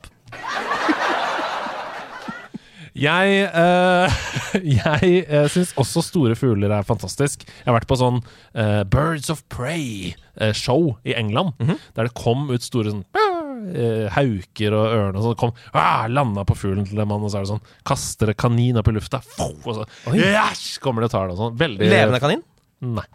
[3.01, 4.11] Jeg, uh,
[4.81, 7.45] jeg uh, syns også store fugler er fantastisk.
[7.47, 11.55] Jeg har vært på sånn uh, Birds of Prey-show i England.
[11.95, 15.39] Der det kom ut store sånn uh, hauker og ørn og sånn.
[15.39, 18.37] Kom, ah, Landa på fuglen til en mann, og så er det sånn Kaster det
[18.43, 19.23] kanin opp i lufta.
[19.39, 21.59] Og så Yes, kommer det og tar det og sånn.
[21.63, 22.43] Veldig Levende kanin?
[22.81, 23.05] Nei.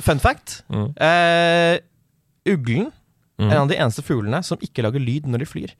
[0.00, 0.62] Fun fact.
[0.72, 0.92] Mm.
[0.96, 1.78] Eh,
[2.54, 2.92] uglen
[3.34, 3.48] Mm.
[3.50, 5.70] er en av de eneste fuglene som ikke lager lyd når de flyr.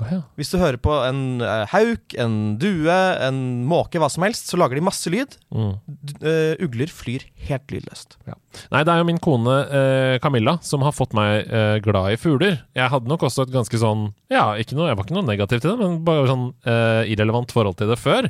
[0.00, 0.16] Oh, ja.
[0.38, 2.90] Hvis du hører på en eh, hauk, en due,
[3.22, 3.38] en
[3.70, 5.36] måke, hva som helst, så lager de masse lyd.
[5.54, 5.72] Mm.
[6.18, 8.16] Eh, ugler flyr helt lydløst.
[8.26, 12.18] Nei, det er jo min kone eh, Camilla som har fått meg eh, glad i
[12.18, 12.60] fugler.
[12.78, 15.62] Jeg hadde nok også et ganske sånn Ja, ikke noe, jeg var ikke noe negativ
[15.62, 18.26] til det, men bare sånn eh, irrelevant forhold til det før.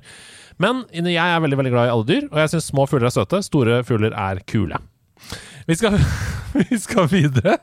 [0.63, 3.15] Men jeg er veldig veldig glad i alle dyr, og jeg syns små fugler er
[3.15, 3.43] søte.
[3.47, 4.81] Store fugler er kule.
[5.69, 5.99] Vi skal,
[6.71, 7.59] vi skal videre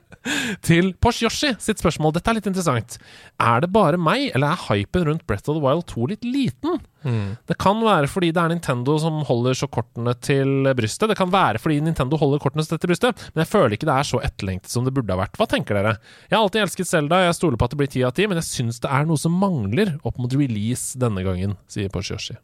[0.65, 2.15] til Porsche Yoshi sitt spørsmål.
[2.15, 2.97] Dette er litt interessant.
[3.41, 6.79] Er det bare meg, eller er hypen rundt Breath of the Wild 2 litt liten?
[7.45, 11.11] Det kan være fordi det er Nintendo som holder så kortene til brystet.
[11.11, 14.09] Det kan være fordi Nintendo holder kortene til brystet, men jeg føler ikke det er
[14.09, 15.37] så etterlengtet som det burde ha vært.
[15.37, 15.97] Hva tenker dere?
[16.29, 18.41] Jeg har alltid elsket Zelda, jeg stoler på at det blir ti av ti, men
[18.41, 22.39] jeg syns det er noe som mangler opp mot release denne gangen, sier Porsche Yoshi.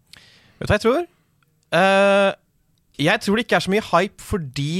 [0.61, 1.05] Vet du hva jeg tror?
[1.73, 2.31] Eh,
[3.01, 4.73] jeg tror det ikke er så mye hype fordi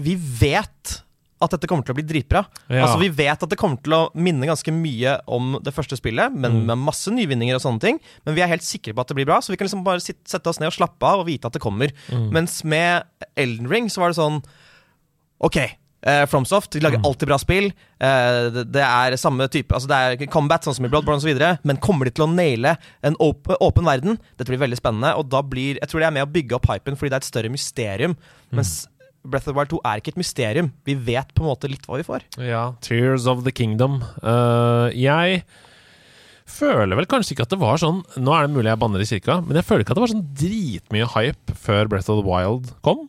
[0.00, 1.00] vi vet
[1.44, 2.40] at dette kommer til å bli dritbra.
[2.72, 2.86] Ja.
[2.86, 6.32] Altså Vi vet at det kommer til å minne ganske mye om det første spillet,
[6.32, 6.66] men Mm.
[6.70, 7.98] med masse nyvinninger og sånne ting.
[8.24, 10.00] Men vi er helt sikre på at det blir bra, så vi kan liksom bare
[10.00, 11.92] sitte, sette oss ned og slappe av og vite at det kommer.
[12.08, 12.30] Mm.
[12.32, 13.04] Mens med
[13.36, 14.40] Elden Ring så var det sånn
[15.44, 15.58] OK.
[16.06, 16.84] Eh, Fromsoft de Mm.
[16.86, 17.66] lager alltid bra spill.
[18.00, 21.58] Uh, det, det er samme type Altså det er combat, sånn som i Bloodborne osv.
[21.64, 24.18] Men kommer de til å naile en åpen, verden?
[24.38, 25.14] Dette blir veldig spennende.
[25.16, 27.24] Og da blir Jeg tror det er med å bygge opp hypen fordi det er
[27.24, 28.16] et større mysterium.
[28.52, 28.86] Mens
[29.24, 30.66] Breath of the Wild 2 er ikke et mysterium.
[30.84, 32.26] Vi vet på en måte litt hva vi får.
[32.44, 34.02] Ja, Tears of the Kingdom.
[34.20, 35.44] Uh, jeg
[36.44, 39.08] føler vel kanskje ikke at det var sånn Nå er det mulig jeg banner i
[39.08, 42.26] kirka, men jeg føler ikke at det var sånn dritmye hype før Breath of the
[42.28, 43.06] Wild kom.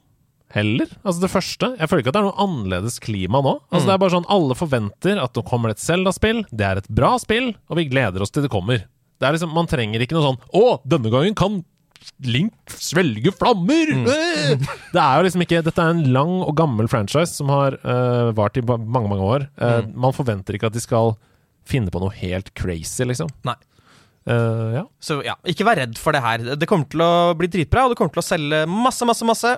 [0.56, 0.88] Heller.
[1.04, 1.70] Altså det første.
[1.76, 3.58] Jeg føler ikke at det er noe annerledes klima nå.
[3.70, 3.90] Altså Mm.
[3.90, 6.46] Det er bare sånn Alle forventer at nå kommer det et Zelda-spill.
[6.50, 8.86] Det er et bra spill, og vi gleder oss til det kommer.
[9.20, 11.62] Det er liksom, Man trenger ikke noe sånn Å, denne gangen kan
[12.22, 13.92] Link svelge flammer!
[13.96, 14.08] Mm.
[14.12, 14.66] Øh!
[14.94, 18.32] Det er jo liksom ikke Dette er en lang og gammel franchise som har uh,
[18.38, 19.48] vart i mange, mange år.
[19.58, 19.88] Uh.
[19.96, 21.16] Man forventer ikke at de skal
[21.66, 23.32] finne på noe helt crazy, liksom.
[23.48, 23.56] Nei.
[24.30, 24.84] Uh, ja.
[25.02, 26.46] Så ja, ikke vær redd for det her.
[26.60, 29.56] Det kommer til å bli dritbra, og det kommer til å selge masse, masse, masse.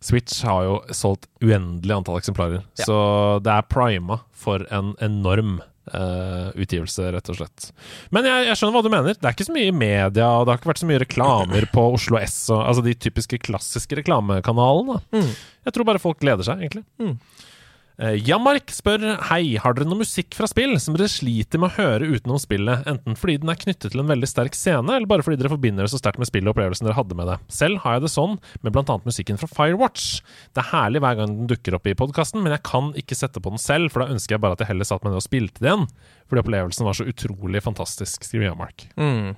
[0.00, 2.84] Switch har jo solgt uendelig antall eksemplarer, Ja.
[2.86, 2.98] så
[3.42, 5.56] det er prima for en enorm
[5.94, 7.70] uh, utgivelse, rett og slett.
[8.14, 9.18] Men jeg, jeg skjønner hva du mener.
[9.18, 11.66] Det er ikke så mye i media, og det har ikke vært så mye reklamer
[11.74, 15.00] på Oslo S, og, altså de typiske klassiske reklamekanalene.
[15.16, 15.32] Mm.
[15.66, 16.84] Jeg tror bare folk gleder seg, egentlig.
[17.02, 17.16] Mm.
[17.98, 21.76] Eh, Jammark spør Hei, har dere noe musikk fra spill som dere sliter med å
[21.80, 25.24] høre utenom spillet, enten fordi den er knyttet til en veldig sterk scene, eller bare
[25.26, 27.34] fordi dere forbinder det så sterkt med spillet og opplevelsen dere hadde med det?
[27.50, 30.20] Selv har jeg det sånn med blant annet musikken fra Firewatch.
[30.54, 33.42] Det er herlig hver gang den dukker opp i podkasten, men jeg kan ikke sette
[33.42, 35.26] på den selv, for da ønsker jeg bare at jeg heller satt meg ned og
[35.26, 35.84] spilte igjen,
[36.30, 38.86] fordi opplevelsen var så utrolig fantastisk, skriver Jamark.
[38.94, 39.34] Mm.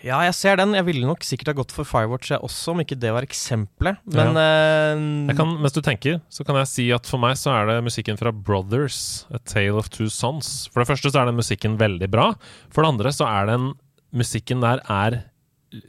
[0.00, 0.72] Ja, jeg ser den.
[0.78, 3.98] Jeg ville nok sikkert ha gått for Firewatch jeg også, om ikke det var eksempelet.
[4.08, 7.52] Men eh, Jeg kan, mens du tenker, så kan jeg si at for meg så
[7.52, 10.70] er det musikken fra Brothers, A Tale of Two Sons.
[10.72, 12.30] For det første så er den musikken veldig bra.
[12.72, 13.72] For det andre så er den
[14.16, 15.20] musikken der er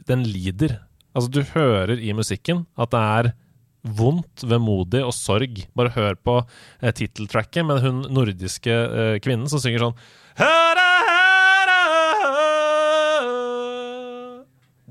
[0.06, 0.76] Den lider.
[1.16, 3.32] Altså, du hører i musikken at det er
[3.82, 5.64] vondt, vemodig og sorg.
[5.74, 9.96] Bare hør på eh, titteltracket med hun nordiske eh, kvinnen som synger sånn
[10.38, 10.84] høra,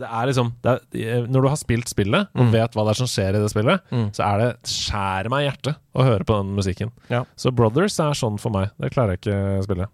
[0.01, 0.73] Det er liksom det
[1.05, 2.51] er, Når du har spilt spillet og Mm.
[2.55, 3.81] vet hva det er som skjer i det spillet,
[4.17, 6.91] så er det skjærer meg i hjertet å høre på den musikken.
[7.09, 7.23] Ja.
[7.37, 8.71] Så Brothers er sånn for meg.
[8.79, 9.87] Det klarer jeg ikke å spille.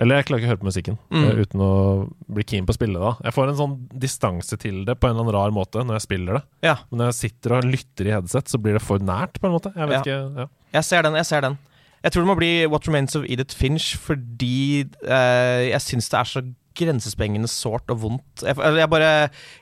[0.00, 1.24] Eller jeg klarer ikke å høre på musikken Mm.
[1.28, 3.10] eh, uten å bli keen på å spille da.
[3.22, 6.06] Jeg får en sånn distanse til det på en eller annen rar måte når jeg
[6.08, 6.42] spiller det.
[6.62, 6.76] Ja.
[6.90, 9.52] Men når jeg sitter og lytter i headset, så blir det for nært, på en
[9.52, 9.74] måte.
[9.76, 10.24] Jeg vet Ja.
[10.24, 10.36] ikke.
[10.38, 10.46] Ja.
[10.72, 11.58] Jeg ser den, jeg ser den.
[12.02, 16.18] Jeg tror det må bli What Remains of Edith Finch fordi eh, jeg syns det
[16.18, 18.42] er så grensesprengende sårt og vondt.
[18.46, 19.10] Jeg, jeg bare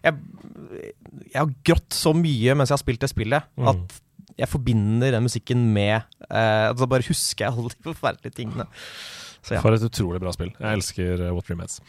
[0.04, 0.14] jeg,
[1.32, 3.68] jeg har grått så mye mens jeg har spilt det spillet, Mm.
[3.74, 4.00] at
[4.40, 6.00] jeg forbinder den musikken med
[6.30, 8.64] uh, Da bare husker jeg alle de forferdelige tingene.
[9.44, 9.60] Så ja.
[9.64, 10.52] For et utrolig bra spill.
[10.56, 11.80] Jeg elsker uh, What Remains.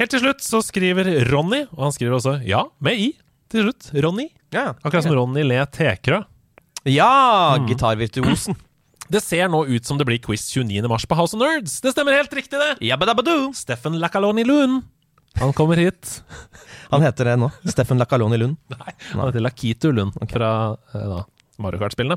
[0.00, 3.08] Helt til slutt så skriver Ronny, og han skriver også ja, med i
[3.52, 3.92] til slutt.
[4.02, 4.28] Ronny.
[4.54, 6.22] Ja, Akkurat som Ronny Le Tekrø.
[6.90, 7.10] Ja!
[7.60, 7.68] Mm.
[7.70, 8.56] Gitarvirtuosen.
[9.12, 10.80] Det ser nå ut som det blir quiz 29.
[10.88, 11.76] mars på House of Nerds.
[11.84, 12.86] Det stemmer helt riktig, det!
[12.88, 13.50] Jabbadabbadoo.
[13.56, 14.82] Steffen Lacaloni Lund.
[15.42, 16.22] Han kommer hit.
[16.92, 17.50] Han heter det nå.
[17.68, 18.56] Steffen Lacaloni Lund.
[18.72, 20.50] Nei, han heter Lakitu Lund fra
[20.94, 21.20] eh, da,
[21.60, 22.16] Mario Kart-spillene.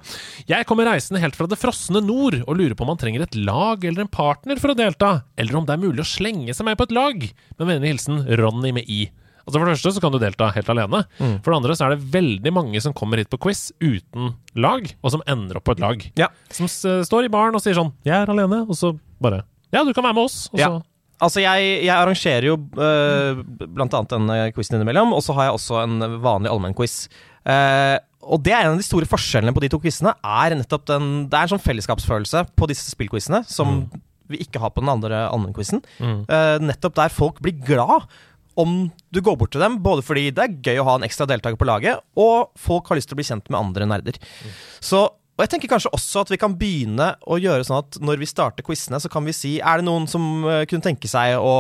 [0.50, 3.38] Jeg kommer reisende helt fra det frosne nord og lurer på om han trenger et
[3.40, 6.70] lag eller en partner for å delta, eller om det er mulig å slenge seg
[6.70, 7.26] med på et lag.
[7.58, 9.08] Med vennlig hilsen Ronny med i.
[9.48, 11.06] Altså For det første så kan du delta helt alene.
[11.22, 11.38] Mm.
[11.40, 14.90] For det andre så er det veldig mange som kommer hit på quiz uten lag,
[15.00, 16.04] og som ender opp på et lag.
[16.20, 16.28] Ja.
[16.52, 19.84] Som s står i baren og sier sånn 'Jeg er alene', og så bare 'Ja,
[19.84, 20.52] du kan være med oss'.
[20.52, 20.82] Og så Ja.
[21.18, 23.42] Altså, jeg, jeg arrangerer jo uh,
[23.74, 27.08] blant annet denne quizen innimellom, og så har jeg også en vanlig allmennquiz.
[27.42, 30.14] Uh, og det er en av de store forskjellene på de to quizene.
[30.22, 33.88] Er nettopp den, det er en sånn fellesskapsfølelse på disse spillquizene som
[34.28, 35.82] vi ikke har på den andre allmennquizen.
[36.04, 36.20] Mm.
[36.30, 38.06] Uh, nettopp der folk blir glad
[38.58, 38.80] om
[39.14, 41.60] du går bort til dem, både fordi det er gøy å ha en ekstra deltaker
[41.60, 44.20] på laget, og folk har lyst til å bli kjent med andre nerder.
[44.82, 45.08] Så
[45.38, 48.30] og jeg tenker kanskje også at vi kan begynne å gjøre sånn at når vi
[48.30, 51.52] starter quizene, så kan vi si Er det noen som eh, kunne tenke seg å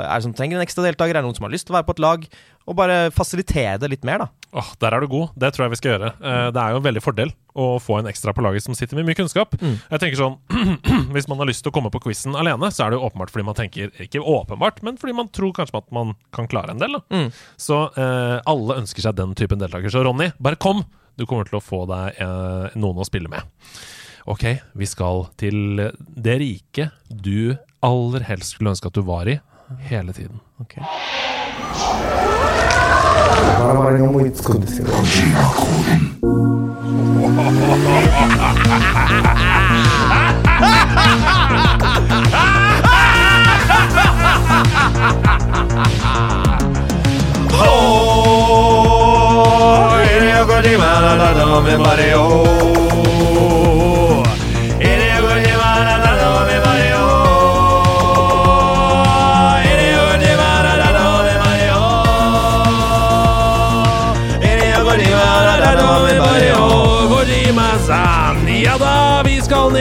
[0.00, 1.14] Er det som trenger en ekstra deltaker?
[1.14, 2.26] Er det noen som har lyst til å være på et lag?
[2.70, 4.28] Og bare fasilitere det litt mer, da.
[4.60, 5.32] Åh, Der er du god.
[5.38, 6.10] Det tror jeg vi skal gjøre.
[6.22, 8.98] Eh, det er jo en veldig fordel å få en ekstra på laget som sitter
[8.98, 9.56] med mye kunnskap.
[9.58, 10.36] Jeg tenker sånn
[11.14, 13.30] Hvis man har lyst til å komme på quizen alene, så er det jo åpenbart
[13.34, 16.82] fordi man tenker Ikke åpenbart, men fordi man tror kanskje at man kan klare en
[16.82, 16.94] del.
[16.98, 17.28] da Mm.
[17.58, 19.90] Så eh, alle ønsker seg den typen deltaker.
[19.90, 20.84] Så Ronny, bare kom!
[21.18, 23.42] Du kommer til å få deg eh, noen å spille med.
[24.30, 24.46] Ok,
[24.78, 29.40] vi skal til det riket du aller helst skulle ønske at du var i
[29.90, 30.38] hele tiden.
[33.58, 34.86] あラあラに思いつくんですよ、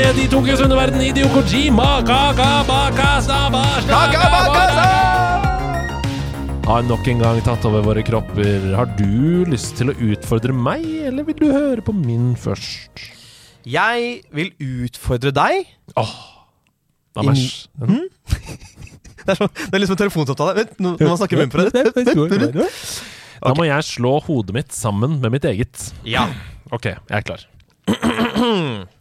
[0.10, 1.84] ned i Tokyos underverden, i Diokojima
[6.66, 8.66] Har nok en gang tatt over våre kropper.
[8.78, 10.82] Har du lyst til å utfordre meg,
[11.12, 13.04] eller vil du høre på min først?
[13.70, 15.70] Jeg vil utfordre deg.
[16.00, 16.16] Åh,
[17.14, 18.10] da må Hm?
[19.30, 20.54] Det er, sånn, det er liksom en telefonsamtale.
[20.58, 22.70] Vent, nå- Når man snakker i munnen på det.
[23.44, 25.92] Da må jeg slå hodet mitt sammen med mitt eget.
[26.08, 26.24] Ja.
[26.74, 27.44] Ok, jeg er klar.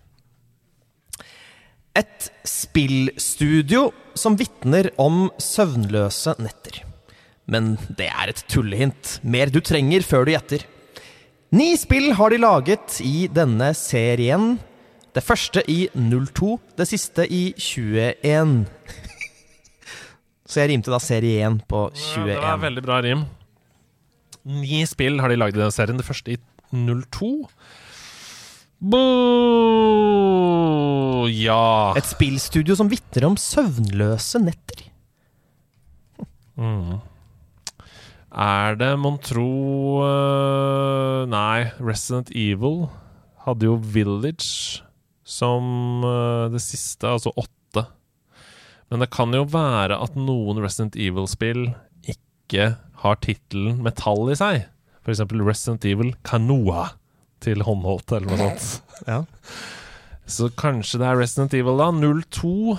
[1.96, 3.88] Et spillstudio
[4.18, 6.82] som vitner om søvnløse netter.
[7.48, 9.18] Men det er et tullehint.
[9.24, 10.66] Mer du trenger før du gjetter.
[11.56, 14.58] Ni spill har de laget i denne serien.
[15.16, 18.66] Det første i 02, det siste i 21.
[20.48, 22.62] Så jeg rimte da serie 1 på Ja, det var 21.
[22.66, 23.24] veldig bra rim.
[24.48, 25.98] Ni spill har de lagd i den serien.
[26.00, 26.38] Det første i
[26.72, 27.32] 02.
[28.78, 29.00] Bo
[31.26, 34.84] Ja Et spillstudio som vitner om søvnløse netter.
[36.54, 37.00] mm.
[38.38, 39.48] Er det mon tro
[40.04, 42.86] uh, Nei, Resident Evil
[43.42, 44.84] hadde jo Village
[45.26, 47.82] som uh, det siste, altså åtte.
[48.92, 51.74] Men det kan jo være at noen Resident Evil-spill
[52.06, 54.68] ikke har tittelen metall i seg.
[55.08, 56.92] Eksempel Resident Evil Canoa
[57.44, 59.04] til håndholdt, eller noe sånt.
[59.08, 59.22] Ja.
[60.28, 61.88] Så kanskje det er Resident Evil, da.
[61.94, 62.76] 02.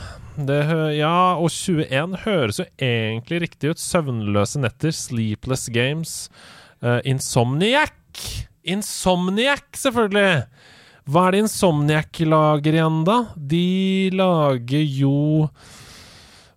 [0.50, 3.82] Det hø ja, og 21 høres jo egentlig riktig ut.
[3.82, 6.14] Søvnløse netter, Sleepless Games,
[6.86, 7.96] uh, Insomniac.
[8.70, 10.46] Insomniac, selvfølgelig!
[11.10, 13.18] Hva er det Insomniac lager igjen, da?
[13.34, 15.48] De lager jo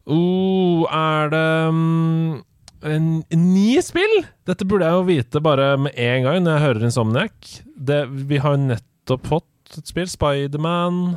[0.04, 2.42] oh, Er det en,
[2.82, 4.16] ni spill?
[4.48, 7.52] Dette burde jeg jo vite bare med en gang når jeg hører Insomniac.
[7.76, 8.00] Det,
[8.30, 11.14] vi har jo nettopp fått et spill, Spiderman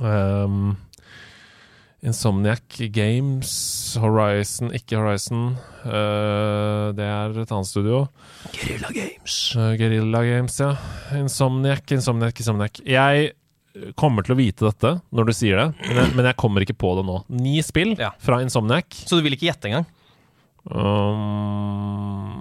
[0.00, 0.74] um,
[2.04, 3.52] Insomniac Games,
[4.00, 5.54] Horizon Ikke Horizon.
[5.84, 8.04] Uh, det er et annet studio.
[8.50, 9.38] Guerrilla Games.
[9.56, 10.74] Uh, Guerrilla Games, ja.
[11.20, 12.82] Insomniac, Insomniac, Insomniac.
[12.84, 13.32] Jeg
[13.98, 16.76] kommer til å vite dette når du sier det, men jeg, men jeg kommer ikke
[16.78, 17.16] på det nå.
[17.34, 19.02] Ni spill fra Insomniac.
[19.04, 19.88] Så du vil ikke gjette engang?
[20.64, 22.40] Um,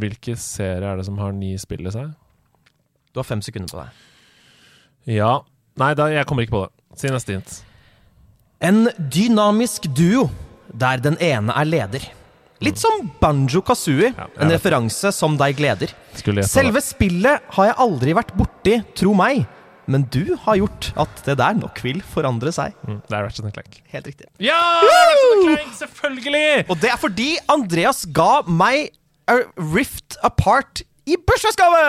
[0.00, 2.10] hvilke serier er det som har ni spill i seg?
[3.14, 3.88] Du har fem sekunder på deg.
[5.16, 5.32] Ja.
[5.80, 6.72] Nei, da, jeg kommer ikke på det.
[6.98, 7.50] Si neste hint.
[8.64, 10.30] En dynamisk duo
[10.72, 12.04] der den ene er leder.
[12.64, 15.92] Litt som Banjo Kazooie, en referanse som deg gleder.
[16.48, 19.44] Selve spillet har jeg aldri vært borti, tro meg.
[19.86, 22.74] Men du har gjort at det der nok vil forandre seg.
[22.86, 23.78] Mm, det er Ratchet Clank.
[23.92, 24.26] Helt riktig.
[24.42, 24.58] Ja!
[24.82, 26.66] Ratchet Clank, selvfølgelig!
[26.68, 28.90] Og det er fordi Andreas ga meg
[29.30, 31.82] A Rift Apart i bursdagsgave!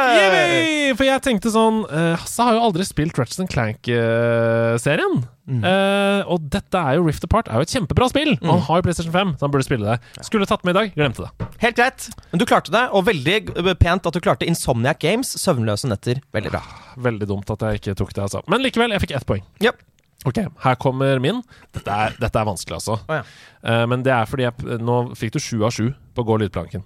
[0.97, 5.23] For jeg tenkte sånn uh, Hasse har jo aldri spilt Ratchet Clank-serien.
[5.47, 8.33] Eh, og dette er jo Rift Apart er jo et kjempebra spill.
[8.35, 8.49] Mm.
[8.49, 10.23] Han har jo PlayStation 5, så han burde spille det.
[10.27, 11.47] Skulle tatt med i dag, glemte det.
[11.63, 12.07] Helt greit.
[12.33, 13.37] Men du klarte det, og veldig
[13.79, 15.31] pent at du klarte Insomniac Games.
[15.39, 16.19] Søvnløse netter.
[16.35, 16.63] Veldig bra.
[17.07, 18.43] Veldig dumt at jeg ikke tok det, altså.
[18.51, 19.45] Men likevel, jeg fikk ett poeng.
[19.63, 19.79] Yep.
[20.27, 21.39] Ok, her kommer min.
[21.77, 22.99] Dette er, dette er vanskelig, altså.
[23.07, 23.23] Oh, ja.
[23.63, 26.83] uh, men det er fordi jeg Nå fikk du sju av sju på Gå lydplanken.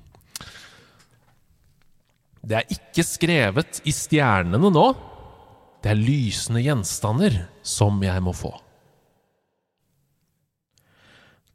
[2.42, 4.88] Det er ikke skrevet i stjernene nå.
[5.82, 8.54] Det er lysende gjenstander som jeg må få.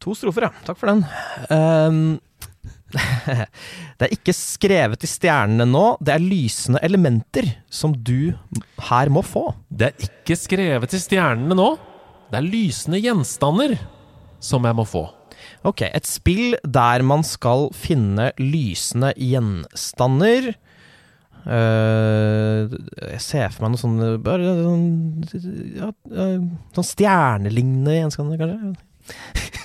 [0.02, 0.52] To strofer, ja.
[0.66, 1.02] Takk for den.
[1.50, 2.20] Um,
[3.98, 5.84] det er ikke skrevet i stjernene nå.
[5.98, 8.34] Det er lysende elementer som du
[8.90, 9.48] her må få.
[9.68, 11.70] Det er ikke skrevet i stjernene nå.
[12.30, 13.76] Det er lysende gjenstander
[14.42, 15.06] som jeg må få.
[15.66, 20.54] Ok, et spill der man skal finne lysende gjenstander.
[21.46, 22.72] Eh,
[23.12, 24.86] jeg ser for meg noe sånn Bare sånn
[25.76, 26.40] ja, eh,
[26.74, 28.72] Sånn stjernelignende gjenstander, kanskje?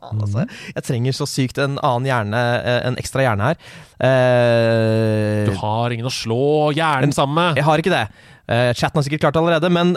[0.00, 0.46] Altså.
[0.72, 3.58] Jeg trenger så sykt en annen hjerne, eh, en ekstra hjerne her.
[4.00, 7.60] Uh, Du har ingen å slå hjernen sammen med.
[7.60, 8.06] Jeg har ikke det.
[8.48, 9.92] Uh, chatten har sikkert klart det allerede, men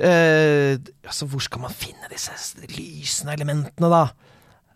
[0.00, 2.32] eh, altså, hvor skal man finne disse
[2.72, 4.04] lysende elementene, da?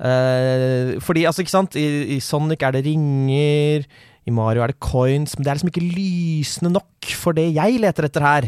[0.05, 3.87] Eh, fordi, altså, ikke sant, I, i Sonic er det ringer,
[4.25, 7.81] i Mario er det coins, men det er liksom ikke lysende nok for det jeg
[7.83, 8.47] leter etter her.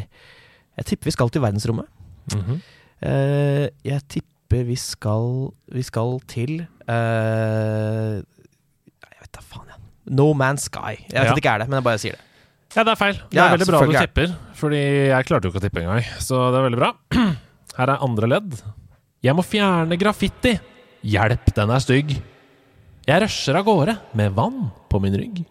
[0.77, 1.89] Jeg tipper vi skal til verdensrommet.
[2.33, 2.59] Mm -hmm.
[3.07, 9.79] uh, jeg tipper vi skal Vi skal til uh, Jeg vet da faen, jeg.
[10.07, 10.97] No Man's Sky.
[11.13, 11.21] Jeg vet Ja.
[11.23, 12.21] at det ikke er det, men jeg bare sier det.
[12.77, 13.15] Ja, det er feil.
[13.15, 14.77] Det Ja, er veldig bra du er tipper, fordi
[15.09, 16.05] jeg klarte jo ikke å tippe engang.
[16.21, 16.93] Så det er veldig bra.
[17.79, 18.63] Her er andre ledd.
[19.23, 20.59] Jeg må fjerne graffiti.
[21.03, 22.23] Hjelp, den er stygg.
[23.07, 25.45] Jeg rusher av gårde med vann på min rygg.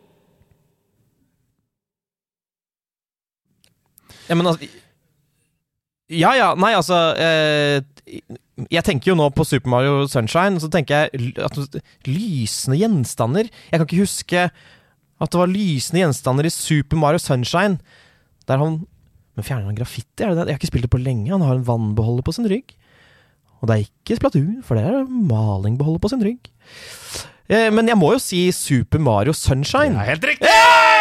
[4.30, 4.70] Ja, men altså
[6.10, 7.82] Ja, ja, nei, altså eh,
[8.70, 11.60] Jeg tenker jo nå på Super Mario Sunshine, så tenker jeg at
[12.08, 14.48] lysende gjenstander Jeg kan ikke huske
[15.16, 17.80] at det var lysende gjenstander i Super Mario Sunshine.
[18.50, 18.82] Der han
[19.36, 20.24] Men fjerner han graffiti?
[20.24, 20.48] Er det det?
[20.50, 21.32] Jeg har ikke spilt det på lenge.
[21.32, 22.76] Han har en vannbeholder på sin rygg.
[23.62, 26.52] Og det er ikke Splatoon, for det er malingbeholder på sin rygg.
[27.48, 29.96] Eh, men jeg må jo si Super Mario Sunshine.
[29.96, 30.95] Det er helt riktig!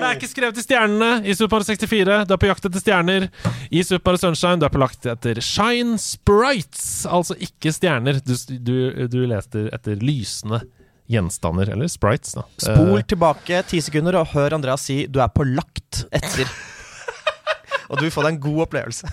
[0.00, 2.14] For det er ikke skrevet i stjernene i Super Mario 64.
[2.24, 3.26] Du er på jakt etter stjerner.
[3.68, 8.20] I Super Mario Sunshine du er på jakt etter Shine Sprites, altså ikke stjerner.
[8.24, 8.72] Du, du,
[9.12, 10.62] du leter etter lysende
[11.10, 12.46] gjenstander, eller sprites, da.
[12.62, 16.48] Spol Eh, tilbake ti sekunder og hør Andreas si 'du er på lagt' etter.
[17.90, 19.12] og du vil få deg en god opplevelse.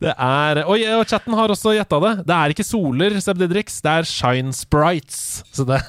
[0.00, 2.12] Det er Oi, og chatten har også gjetta det.
[2.28, 3.80] Det er ikke soler, Seb Didrix.
[3.84, 5.20] Det er Shine Sprites.
[5.56, 5.80] Så det,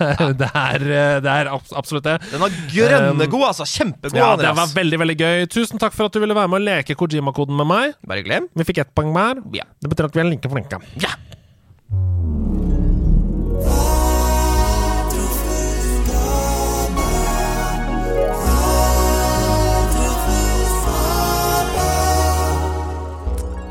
[0.42, 2.18] det, er, eh, det er absolutt det.
[2.32, 3.68] Den var grønnegod, altså.
[3.72, 5.46] Kjempegod, Ja, det var veldig veldig gøy.
[5.52, 7.98] Tusen takk for at du ville være med og leke Kojima-koden med meg.
[8.08, 8.50] Bare glem.
[8.58, 9.44] Vi fikk ett poeng hver.
[9.56, 9.68] Ja.
[9.82, 10.82] Det betyr at vi er like flinke.
[11.04, 11.16] Ja.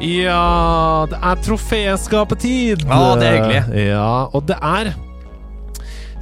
[0.01, 2.87] Ja, det er troféskapetid!
[2.89, 3.83] Ja, det er hyggelig.
[3.91, 4.95] Ja, og det er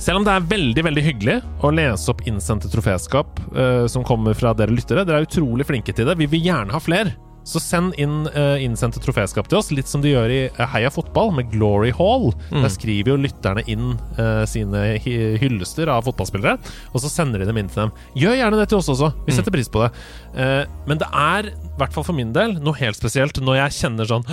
[0.03, 4.35] Selv om det er veldig veldig hyggelig å lese opp innsendte troféskap uh, som kommer
[4.39, 6.19] fra dere lyttere, dere er utrolig flinke til det.
[6.19, 7.15] Vi vil gjerne ha flere.
[7.49, 10.91] Så send inn uh, innsendte troféskap til oss, litt som de gjør i eh, Heia
[10.93, 12.27] fotball med Glory Hall.
[12.53, 12.61] Mm.
[12.61, 16.59] Der skriver jo lytterne inn uh, sine hyllester av fotballspillere,
[16.93, 17.95] og så sender de dem inn til dem.
[18.21, 19.37] Gjør gjerne det til oss også, vi Mm.
[19.39, 19.89] setter pris på det.
[20.37, 23.77] Uh, men det er, i hvert fall for min del, noe helt spesielt når jeg
[23.81, 24.29] kjenner sånn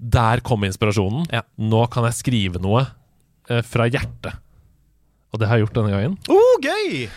[0.00, 1.28] Der kom inspirasjonen.
[1.58, 2.86] Nå kan jeg skrive noe
[3.66, 4.36] fra hjertet.
[5.34, 6.14] Og det har jeg gjort denne gangen.
[6.32, 7.08] Oh, gøy!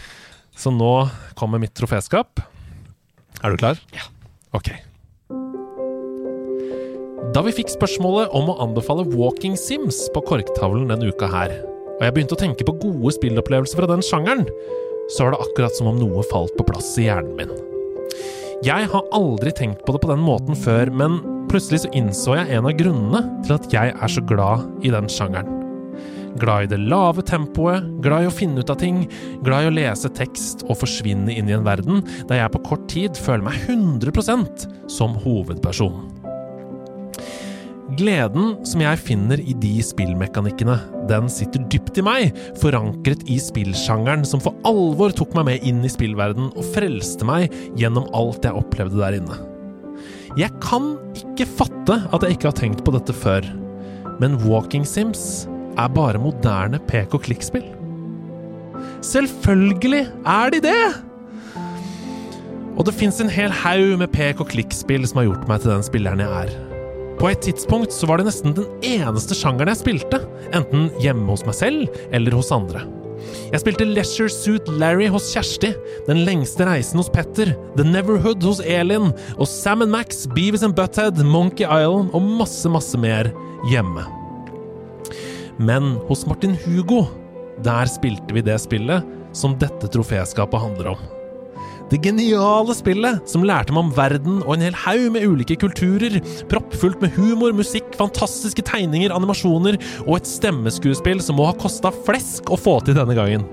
[0.57, 0.91] Så nå
[1.39, 2.41] kommer mitt troféskap.
[3.43, 3.79] Er du klar?
[3.95, 4.07] Ja.
[4.57, 4.71] Ok.
[7.29, 11.51] Da vi fikk spørsmålet om å anbefale Walking Sims på korktavlen denne uka her,
[11.93, 14.47] og jeg begynte å tenke på gode spillopplevelser fra den sjangeren,
[15.13, 17.51] så var det akkurat som om noe falt på plass i hjernen min.
[18.65, 21.19] Jeg har aldri tenkt på det på den måten før, men
[21.51, 25.09] plutselig så innså jeg en av grunnene til at jeg er så glad i den
[25.11, 25.59] sjangeren.
[26.41, 29.03] Glad i det lave tempoet, glad i å finne ut av ting,
[29.45, 32.89] glad i å lese tekst og forsvinne inn i en verden der jeg på kort
[32.89, 36.10] tid føler meg 100% som hovedperson.
[37.99, 40.77] Gleden som jeg finner i de spillmekanikkene,
[41.09, 45.81] den sitter dypt i meg, forankret i spillsjangeren som for alvor tok meg med inn
[45.83, 49.39] i spillverden og frelste meg gjennom alt jeg opplevde der inne.
[50.39, 53.43] Jeg kan ikke fatte at jeg ikke har tenkt på dette før,
[54.23, 57.67] men Walking Sims er bare moderne pek og klikk-spill.
[59.03, 60.83] Selvfølgelig er de det!
[62.79, 65.75] Og det fins en hel haug med pek og klikk-spill som har gjort meg til
[65.75, 66.70] den spilleren jeg er.
[67.21, 70.23] På et tidspunkt så var det nesten den eneste sjangeren jeg spilte,
[70.57, 72.81] enten hjemme hos meg selv eller hos andre.
[73.51, 75.69] Jeg spilte Leisure Suit Larry hos Kjersti,
[76.07, 81.21] Den lengste reisen hos Petter, The Neverhood hos Elin, og Sam Max, Beavis and Butthead,
[81.21, 83.29] Monkey Island og masse, masse mer
[83.69, 84.07] hjemme.
[85.61, 87.05] Men hos Martin Hugo,
[87.61, 89.05] der spilte vi det spillet
[89.37, 91.20] som dette troféskapet handler om.
[91.91, 96.21] Det geniale spillet som lærte meg om verden og en hel haug med ulike kulturer,
[96.47, 102.47] proppfullt med humor, musikk, fantastiske tegninger, animasjoner og et stemmeskuespill som må ha kosta flesk
[102.47, 103.43] å få til denne gangen.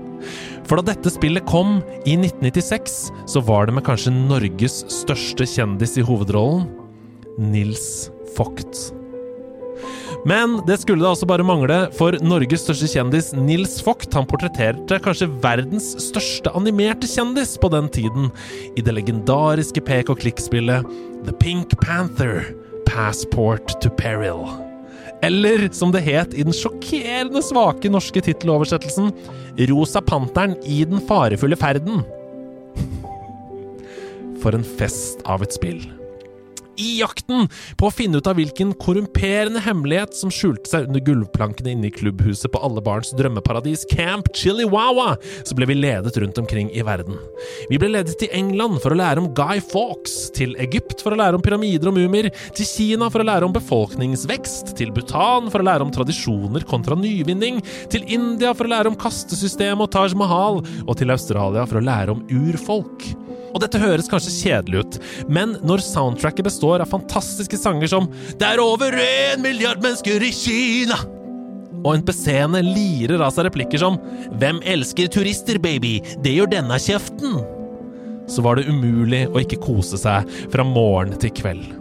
[0.69, 2.95] For da dette spillet kom i 1996,
[3.27, 6.69] så var det med kanskje Norges største kjendis i hovedrollen,
[7.39, 8.07] Nils
[8.37, 8.98] Vogt.
[10.27, 14.99] Men det skulle da altså bare mangle, for Norges største kjendis, Nils Vogt, han portretterte
[15.03, 18.27] kanskje verdens største animerte kjendis på den tiden,
[18.75, 20.87] i det legendariske pek og klikk-spillet
[21.27, 22.49] The Pink Panther
[22.89, 24.43] Passport to Peril.
[25.23, 29.13] Eller som det het i den sjokkerende svake norske titteloversettelsen,
[29.71, 32.03] Rosa Panteren i den farefulle ferden.
[34.39, 35.98] For en fest av et spill.
[36.79, 37.49] I jakten
[37.79, 41.93] på å finne ut av hvilken korrumperende hemmelighet som skjulte seg under gulvplankene inne i
[41.93, 47.17] klubbhuset på alle barns drømmeparadis Camp Chiliwawa, så ble vi ledet rundt omkring i verden.
[47.69, 51.19] Vi ble ledet til England for å lære om Guy Fawkes, til Egypt for å
[51.19, 55.61] lære om pyramider og mumier, til Kina for å lære om befolkningsvekst, til Bhutan for
[55.61, 57.59] å lære om tradisjoner kontra nyvinning,
[57.91, 61.85] til India for å lære om kastesystemet og Taj Mahal, og til Australia for å
[61.85, 63.09] lære om urfolk.
[63.53, 64.97] Og dette høres kanskje kjedelig ut,
[65.31, 68.09] men når soundtracket består av fantastiske sanger som
[68.39, 70.99] Det er over én milliard mennesker i Kina!
[71.79, 73.99] Og NPC-ene lirer av seg replikker som
[74.41, 75.99] Hvem elsker turister, baby?
[76.23, 77.39] Det gjør denne kjeften!
[78.29, 81.78] Så var det umulig å ikke kose seg fra morgen til kveld.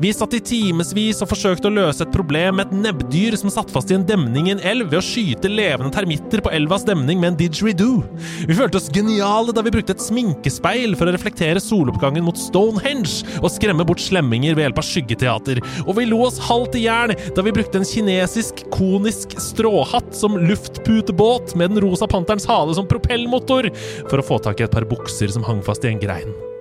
[0.00, 3.72] Vi satt i timevis og forsøkte å løse et problem med et nebbdyr som satt
[3.72, 7.20] fast i en demning i en elv ved å skyte levende termitter på elvas demning
[7.22, 8.02] med en didgeridoo.
[8.48, 13.38] Vi følte oss geniale da vi brukte et sminkespeil for å reflektere soloppgangen mot Stonehenge
[13.40, 15.62] og skremme bort slemminger ved hjelp av skyggeteater.
[15.86, 20.38] Og vi lo oss halvt i hjel da vi brukte en kinesisk konisk stråhatt som
[20.40, 23.70] luftputebåt med den rosa panterens hale som propellmotor
[24.08, 26.53] for å få tak i et par bukser som hang fast i en grein.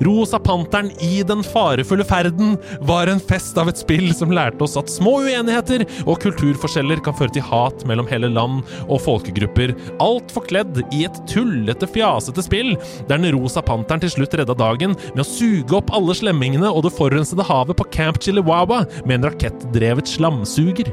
[0.00, 4.76] Rosa Panteren i den farefulle ferden var en fest av et spill som lærte oss
[4.80, 10.34] at små uenigheter og kulturforskjeller kan føre til hat mellom hele land og folkegrupper, alt
[10.34, 12.74] forkledd i et tullete, fjasete spill,
[13.08, 16.86] der den rosa panteren til slutt redda dagen med å suge opp alle slemmingene og
[16.86, 20.92] det forurensede havet på Camp Chiliwawa med en rakettdrevet slamsuger.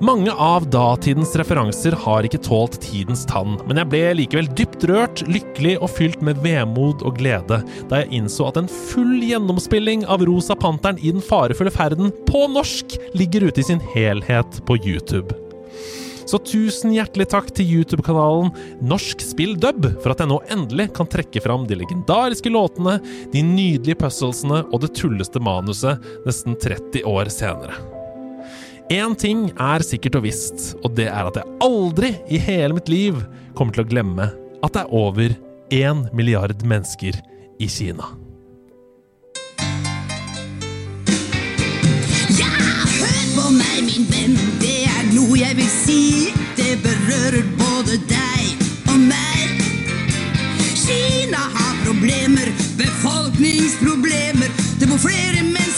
[0.00, 5.20] Mange av datidens referanser har ikke tålt tidens tann, men jeg ble likevel dypt rørt,
[5.28, 7.58] lykkelig og fylt med vemod og glede
[7.90, 12.46] da jeg innså at en full gjennomspilling av Rosa Panteren i den farefulle ferden på
[12.48, 15.36] norsk ligger ute i sin helhet på YouTube.
[16.24, 21.12] Så tusen hjertelig takk til YouTube-kanalen Norsk Spill Dub for at jeg nå endelig kan
[21.12, 23.02] trekke fram de legendariske låtene,
[23.36, 27.99] de nydelige puzzlesene og det tulleste manuset nesten 30 år senere.
[28.90, 32.88] Én ting er sikkert og visst, og det er at jeg aldri i hele mitt
[32.90, 33.20] liv
[33.54, 34.26] kommer til å glemme
[34.66, 35.36] at det er over
[35.70, 37.14] én milliard mennesker
[37.62, 38.08] i Kina.
[42.34, 44.34] Ja, hør på meg, min venn.
[44.58, 46.02] Det er noe jeg vil si.
[46.58, 49.62] Det berører både deg og meg.
[50.82, 52.50] Kina har problemer,
[52.82, 54.50] befolkningsproblemer.
[54.82, 55.69] Det bor flere mennesker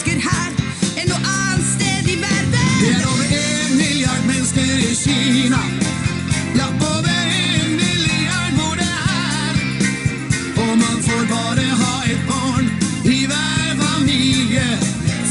[5.13, 5.61] Kina.
[6.57, 7.17] Ja, over
[7.59, 9.55] en er hvor det er.
[10.63, 12.65] Og man får bare ha et barn
[13.05, 14.67] i hver familie.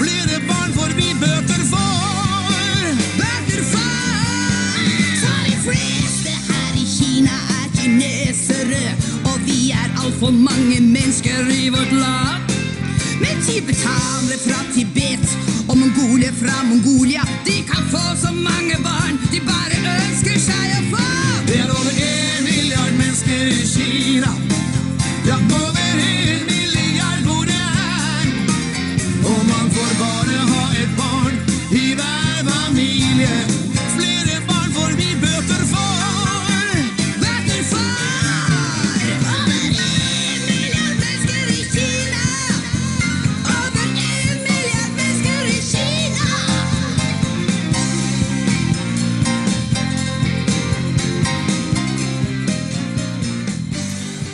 [0.00, 2.82] Flere barn får vi bøter for.
[3.20, 4.76] Bøter for!
[5.22, 8.84] For de fleste her i Kina er kinesere,
[9.30, 12.40] og vi er altfor mange mennesker i vårt land.
[13.22, 15.28] Med tibetanere fra Tibet
[15.68, 19.71] og mongoler fra Mongolia, de kan få så mange barn de bare
[20.42, 20.91] ønsker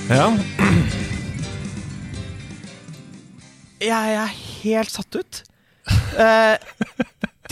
[0.09, 0.31] Ja.
[3.79, 5.43] Jeg er helt satt ut.
[6.19, 6.57] Eh,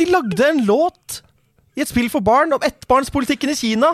[0.01, 1.21] de lagde en låt
[1.77, 3.93] i et spill for barn om ettbarnspolitikken i Kina.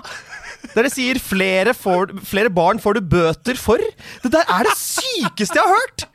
[0.76, 3.82] Der det sier flere, får, 'flere barn får du bøter for'.
[4.22, 6.06] Det der er det sykeste jeg har hørt!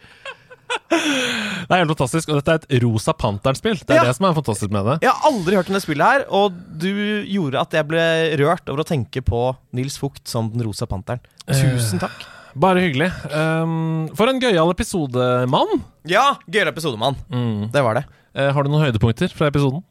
[0.90, 3.78] Det er helt fantastisk, og dette er et Rosa Panteren-spill.
[3.80, 4.04] Det er Ja.
[4.08, 4.98] det som er fantastisk med det.
[5.04, 8.68] Jeg har aldri hørt om det spillet her, og du gjorde at jeg ble rørt
[8.70, 11.20] over å tenke på Nils Fugt som den rosa panteren.
[11.48, 12.26] Tusen takk.
[12.58, 13.12] Bare hyggelig.
[13.30, 15.84] Um, for en gøyal episode, mann.
[16.10, 17.18] Ja, gøyal episode, mann.
[17.74, 18.08] Det var det.
[18.34, 19.84] Uh, har du noen høydepunkter fra episoden?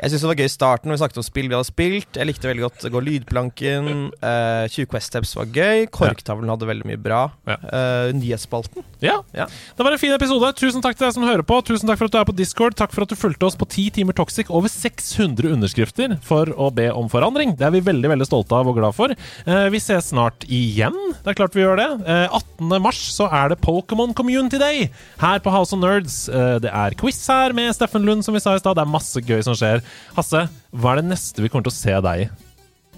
[0.00, 2.18] Jeg syns det var gøy i starten når vi snakket om spill vi hadde spilt.
[2.18, 3.90] Jeg likte veldig godt Gå lydplanken.
[4.20, 5.86] Uh, 20 Quest Steps var gøy.
[5.92, 7.22] Korktavlen hadde veldig mye bra.
[7.46, 8.84] Uh, nyhetsspalten.
[9.02, 9.18] Ja.
[9.32, 10.52] Det var en fin episode.
[10.58, 11.58] Tusen takk til deg som hører på.
[11.66, 12.76] Tusen takk for at du er på Discord.
[12.78, 14.50] Takk for at du fulgte oss på 10 timer Toxic.
[14.52, 17.56] Over 600 underskrifter for å be om forandring.
[17.58, 19.16] Det er vi veldig veldig stolte av og glad for.
[19.48, 20.96] Uh, vi ses snart igjen.
[21.22, 21.90] Det er klart vi gjør det.
[22.06, 22.76] Uh, 18.
[22.84, 24.86] mars så er det Pokémon Community Day
[25.20, 26.28] her på House of Nerds.
[26.28, 28.76] Eh, det er quiz her med Steffen Lund, som vi sa i stad.
[28.78, 29.82] Det er masse gøy som skjer.
[30.16, 32.28] Hasse, hva er det neste vi kommer til å se deg i?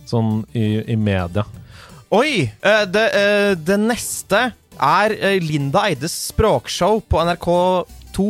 [0.09, 1.45] Sånn i, i media.
[2.15, 2.49] Oi!
[2.49, 4.47] eh, det, eh, det neste
[4.79, 8.29] er eh, Linda Eides språkshow på NRK2.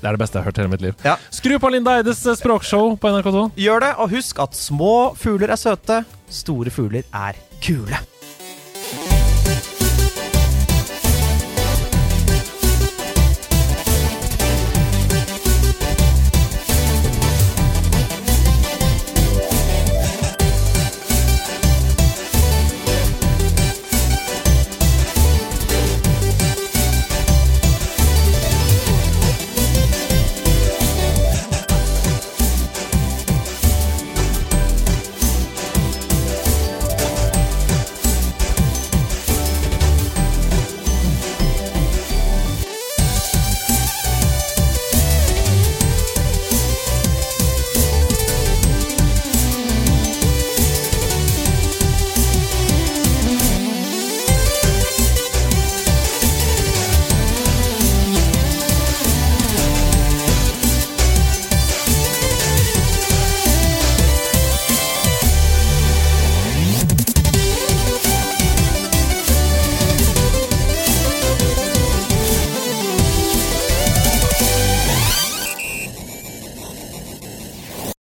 [0.00, 1.08] Det er det beste jeg har hørt hele mitt liv.
[1.34, 3.48] Skru på Linda Eides språkshow på NRK2.
[3.60, 7.98] Gjør det, og husk at små fugler er søte, store fugler er kule.